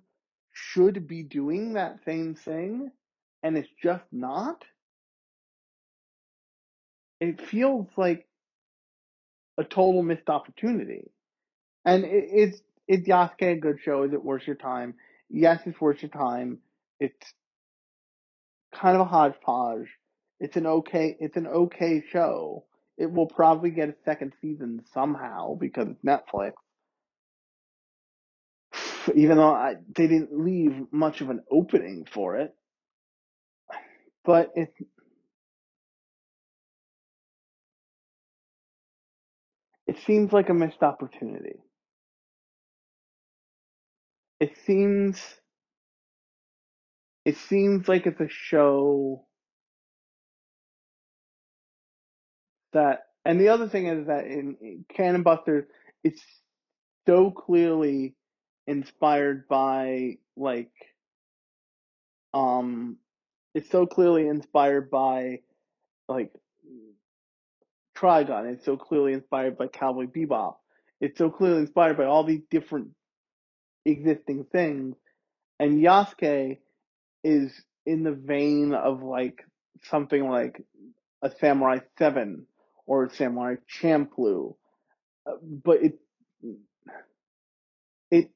should 0.53 1.09
be 1.09 1.23
doing 1.23 1.75
that 1.75 1.99
same 2.07 2.35
thing 2.35 2.91
and 3.43 3.59
it's 3.59 3.69
just 3.83 4.05
not 4.13 4.65
it 7.21 7.41
feels 7.41 7.89
like 7.97 8.27
a 9.59 9.65
total 9.65 10.03
missed 10.03 10.29
opportunity. 10.29 11.11
And 11.85 12.05
it, 12.05 12.25
it's 12.33 12.63
is 12.89 13.01
Yasuke 13.07 13.53
a 13.53 13.57
good 13.57 13.79
show? 13.83 14.05
Is 14.05 14.13
it 14.13 14.25
worth 14.25 14.47
your 14.47 14.57
time? 14.57 14.95
Yes 15.31 15.61
it's 15.67 15.81
worth 15.81 16.03
your 16.03 16.11
time. 16.11 16.59
It's 17.01 17.35
kind 18.75 18.95
of 18.97 19.03
a 19.03 19.05
hodgepodge. 19.05 19.89
It's 20.41 20.57
an 20.57 20.67
okay 20.67 21.17
it's 21.21 21.37
an 21.37 21.47
okay 21.47 22.03
show. 22.11 22.65
It 22.99 23.13
will 23.13 23.27
probably 23.27 23.71
get 23.71 23.89
a 23.89 23.95
second 24.05 24.35
season 24.41 24.83
somehow 24.93 25.57
because 25.57 25.89
it's 25.89 26.05
netflix. 26.05 26.53
Even 29.15 29.39
though 29.39 29.55
I, 29.55 29.75
they 29.97 30.07
didn't 30.07 30.39
leave 30.45 30.87
much 30.93 31.21
of 31.21 31.31
an 31.31 31.43
opening 31.51 32.07
for 32.13 32.37
it. 32.39 32.55
But 34.25 34.53
it 34.55 34.75
it 39.87 39.99
seems 40.07 40.33
like 40.33 40.49
a 40.49 40.55
missed 40.55 40.83
opportunity. 40.83 41.57
It 44.45 44.59
seems 44.67 45.25
it 47.25 47.39
seems 47.39 47.89
like 47.89 48.05
it's 48.07 48.21
a 48.21 48.29
show 48.29 49.25
that 52.75 53.05
and 53.25 53.41
the 53.41 53.49
other 53.49 53.71
thing 53.71 53.87
is 53.87 54.07
that 54.07 54.27
in, 54.27 54.59
in 54.61 54.85
Cannon 54.95 55.23
Busters 55.23 55.65
it's 56.03 56.23
so 57.07 57.31
clearly 57.31 58.17
inspired 58.67 59.49
by 59.49 60.19
like 60.37 60.75
um 62.35 62.99
it's 63.55 63.71
so 63.71 63.87
clearly 63.87 64.29
inspired 64.29 64.91
by 64.91 65.39
like 66.07 66.33
Trigun. 67.97 68.53
It's 68.53 68.67
so 68.67 68.77
clearly 68.77 69.15
inspired 69.15 69.57
by 69.57 69.69
Cowboy 69.69 70.05
Bebop. 70.05 70.57
It's 71.01 71.17
so 71.17 71.31
clearly 71.31 71.61
inspired 71.61 71.97
by 71.97 72.05
all 72.05 72.25
these 72.25 72.43
different 72.51 72.89
existing 73.85 74.47
things. 74.53 74.97
And 75.61 75.83
Yasuke 75.83 76.59
is 77.25 77.53
in 77.87 78.05
the 78.05 78.13
vein 78.13 78.75
of 78.75 79.03
like 79.03 79.45
something 79.85 80.29
like 80.29 80.63
a 81.23 81.31
Samurai 81.41 81.79
7 81.99 82.47
or 82.87 83.11
Samurai 83.11 83.57
Champloo. 83.81 84.55
Uh, 85.27 85.33
but 85.43 85.83
it, 85.83 85.95
it, 88.11 88.31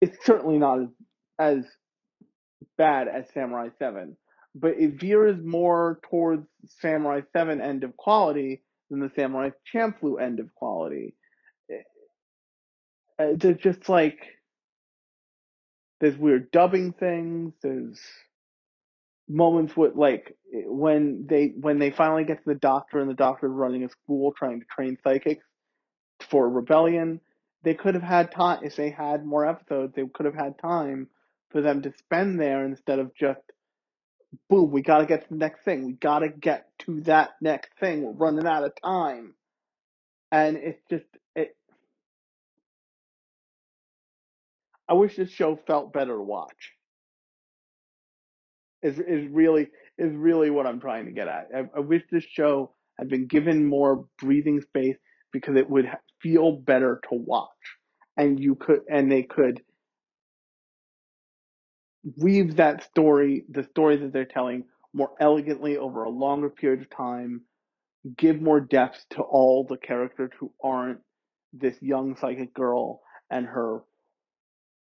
it's 0.00 0.24
certainly 0.24 0.58
not 0.58 0.80
as, 0.80 0.88
as 1.38 1.64
bad 2.78 3.08
as 3.08 3.26
Samurai 3.34 3.68
7. 3.78 4.16
But 4.54 4.74
it 4.78 5.00
veers 5.00 5.38
more 5.44 6.00
towards 6.10 6.46
Samurai 6.80 7.22
7 7.32 7.60
end 7.60 7.84
of 7.84 7.96
quality 7.96 8.62
than 8.90 9.00
the 9.00 9.10
Samurai 9.16 9.50
Champloo 9.74 10.20
end 10.22 10.40
of 10.40 10.54
quality. 10.54 11.14
Uh, 13.22 13.34
There's 13.36 13.58
just 13.58 13.88
like, 13.88 14.18
there's 16.00 16.18
weird 16.18 16.50
dubbing 16.52 16.92
things, 16.94 17.54
there's 17.62 18.00
moments 19.28 19.76
with 19.76 19.94
like 19.96 20.36
when 20.52 21.26
they 21.28 21.54
when 21.60 21.78
they 21.78 21.90
finally 21.90 22.24
get 22.24 22.38
to 22.38 22.44
the 22.46 22.56
doctor 22.56 23.00
and 23.00 23.10
the 23.10 23.14
doctor 23.14 23.48
running 23.48 23.84
a 23.84 23.90
school 23.90 24.32
trying 24.36 24.60
to 24.60 24.66
train 24.66 24.98
psychics 25.04 25.44
for 26.30 26.48
rebellion 26.48 27.20
they 27.64 27.74
could 27.74 27.94
have 27.94 28.04
had 28.04 28.32
time 28.32 28.60
if 28.64 28.76
they 28.76 28.90
had 28.90 29.24
more 29.24 29.46
episodes 29.46 29.94
they 29.96 30.04
could 30.14 30.26
have 30.26 30.34
had 30.36 30.58
time 30.60 31.08
for 31.50 31.62
them 31.62 31.82
to 31.82 31.92
spend 31.98 32.40
there 32.40 32.64
instead 32.66 32.98
of 33.00 33.14
just 33.16 33.40
boom 34.50 34.70
we 34.72 34.82
got 34.82 34.98
to 34.98 35.06
get 35.06 35.22
to 35.22 35.28
the 35.30 35.36
next 35.36 35.64
thing 35.64 35.86
we 35.86 35.94
got 35.94 36.20
to 36.20 36.28
get 36.28 36.66
to 36.78 37.00
that 37.02 37.30
next 37.40 37.70
thing 37.80 38.02
we're 38.02 38.12
running 38.12 38.46
out 38.46 38.64
of 38.64 38.72
time. 38.84 39.34
And 40.32 40.56
it's 40.56 40.82
just 40.90 41.04
i 44.88 44.94
wish 44.94 45.16
this 45.16 45.30
show 45.30 45.58
felt 45.66 45.92
better 45.92 46.16
to 46.16 46.22
watch 46.22 46.72
is 48.82 48.98
is 48.98 49.28
really 49.30 49.68
is 49.98 50.14
really 50.14 50.50
what 50.50 50.66
I'm 50.66 50.80
trying 50.80 51.06
to 51.06 51.12
get 51.12 51.28
at. 51.28 51.48
I, 51.54 51.60
I 51.76 51.80
wish 51.80 52.02
this 52.10 52.24
show 52.24 52.72
had 52.98 53.08
been 53.08 53.26
given 53.26 53.66
more 53.66 54.06
breathing 54.20 54.60
space 54.60 54.96
because 55.32 55.56
it 55.56 55.68
would 55.68 55.86
feel 56.22 56.52
better 56.52 57.00
to 57.08 57.14
watch, 57.16 57.48
and 58.16 58.38
you 58.38 58.54
could 58.56 58.80
and 58.90 59.10
they 59.10 59.22
could 59.22 59.62
weave 62.18 62.56
that 62.56 62.84
story, 62.84 63.44
the 63.50 63.64
story 63.64 63.96
that 63.96 64.12
they're 64.12 64.24
telling, 64.24 64.64
more 64.92 65.10
elegantly 65.20 65.76
over 65.76 66.04
a 66.04 66.10
longer 66.10 66.50
period 66.50 66.82
of 66.82 66.90
time. 66.90 67.42
Give 68.16 68.40
more 68.40 68.60
depth 68.60 69.04
to 69.10 69.22
all 69.22 69.64
the 69.68 69.76
characters 69.76 70.30
who 70.40 70.52
aren't 70.62 71.00
this 71.52 71.76
young 71.82 72.16
psychic 72.16 72.52
girl 72.54 73.00
and 73.30 73.46
her 73.46 73.82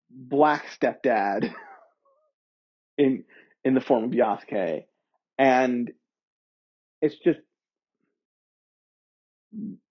black 0.09 0.65
stepdad 0.79 1.53
in 2.97 3.23
in 3.63 3.73
the 3.73 3.81
form 3.81 4.05
of 4.05 4.11
Yasuke. 4.11 4.85
And 5.37 5.91
it's 7.01 7.15
just 7.23 7.39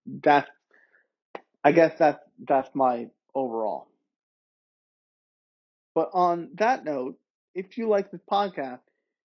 that's 0.07 0.51
I 1.64 1.73
guess 1.73 1.99
that's 1.99 2.23
that's 2.47 2.69
my 2.75 3.07
overall. 3.35 3.89
But 5.95 6.11
on 6.12 6.51
that 6.55 6.85
note, 6.85 7.19
if 7.55 7.77
you 7.77 7.89
like 7.89 8.11
this 8.11 8.21
podcast, 8.31 8.81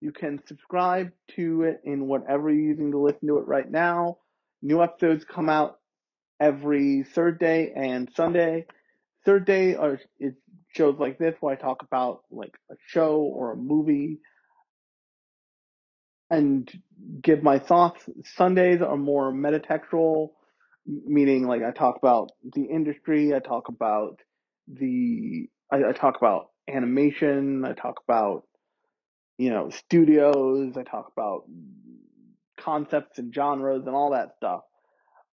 you 0.01 0.11
can 0.11 0.39
subscribe 0.47 1.11
to 1.35 1.63
it 1.63 1.81
in 1.83 2.07
whatever 2.07 2.49
you're 2.49 2.63
using 2.63 2.91
to 2.91 2.99
listen 2.99 3.27
to 3.27 3.39
it 3.39 3.47
right 3.47 3.69
now. 3.69 4.17
New 4.61 4.83
episodes 4.83 5.25
come 5.25 5.49
out 5.49 5.79
every 6.39 7.03
third 7.03 7.39
day 7.39 7.71
and 7.75 8.09
Sunday. 8.15 8.65
Third 9.25 9.45
day 9.45 9.75
are 9.75 9.99
is 10.19 10.33
shows 10.75 10.97
like 10.99 11.17
this 11.17 11.35
where 11.39 11.53
I 11.53 11.57
talk 11.57 11.83
about 11.83 12.21
like 12.31 12.53
a 12.71 12.75
show 12.87 13.17
or 13.21 13.53
a 13.53 13.57
movie 13.57 14.19
and 16.29 16.71
give 17.21 17.43
my 17.43 17.59
thoughts. 17.59 18.07
Sundays 18.23 18.81
are 18.81 18.97
more 18.97 19.33
metatextual, 19.33 20.29
meaning 20.85 21.47
like 21.47 21.63
I 21.63 21.71
talk 21.71 21.97
about 21.97 22.31
the 22.53 22.63
industry, 22.63 23.33
I 23.33 23.39
talk 23.39 23.67
about 23.67 24.19
the, 24.67 25.47
I, 25.71 25.85
I 25.85 25.91
talk 25.93 26.17
about 26.17 26.49
animation, 26.67 27.65
I 27.65 27.73
talk 27.73 28.01
about, 28.07 28.43
you 29.37 29.49
know, 29.49 29.69
studios, 29.69 30.77
I 30.77 30.83
talk 30.83 31.11
about 31.11 31.43
concepts 32.59 33.17
and 33.17 33.33
genres 33.33 33.83
and 33.87 33.95
all 33.95 34.11
that 34.11 34.35
stuff. 34.37 34.61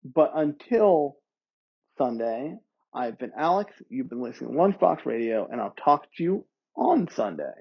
But 0.04 0.32
until 0.34 1.16
Sunday, 1.98 2.56
I've 2.94 3.18
been 3.18 3.32
Alex, 3.36 3.72
you've 3.88 4.08
been 4.08 4.22
listening 4.22 4.52
to 4.52 4.58
Lunchbox 4.58 5.04
Radio, 5.04 5.48
and 5.50 5.60
I'll 5.60 5.74
talk 5.84 6.06
to 6.16 6.22
you 6.22 6.44
on 6.76 7.08
Sunday. 7.08 7.52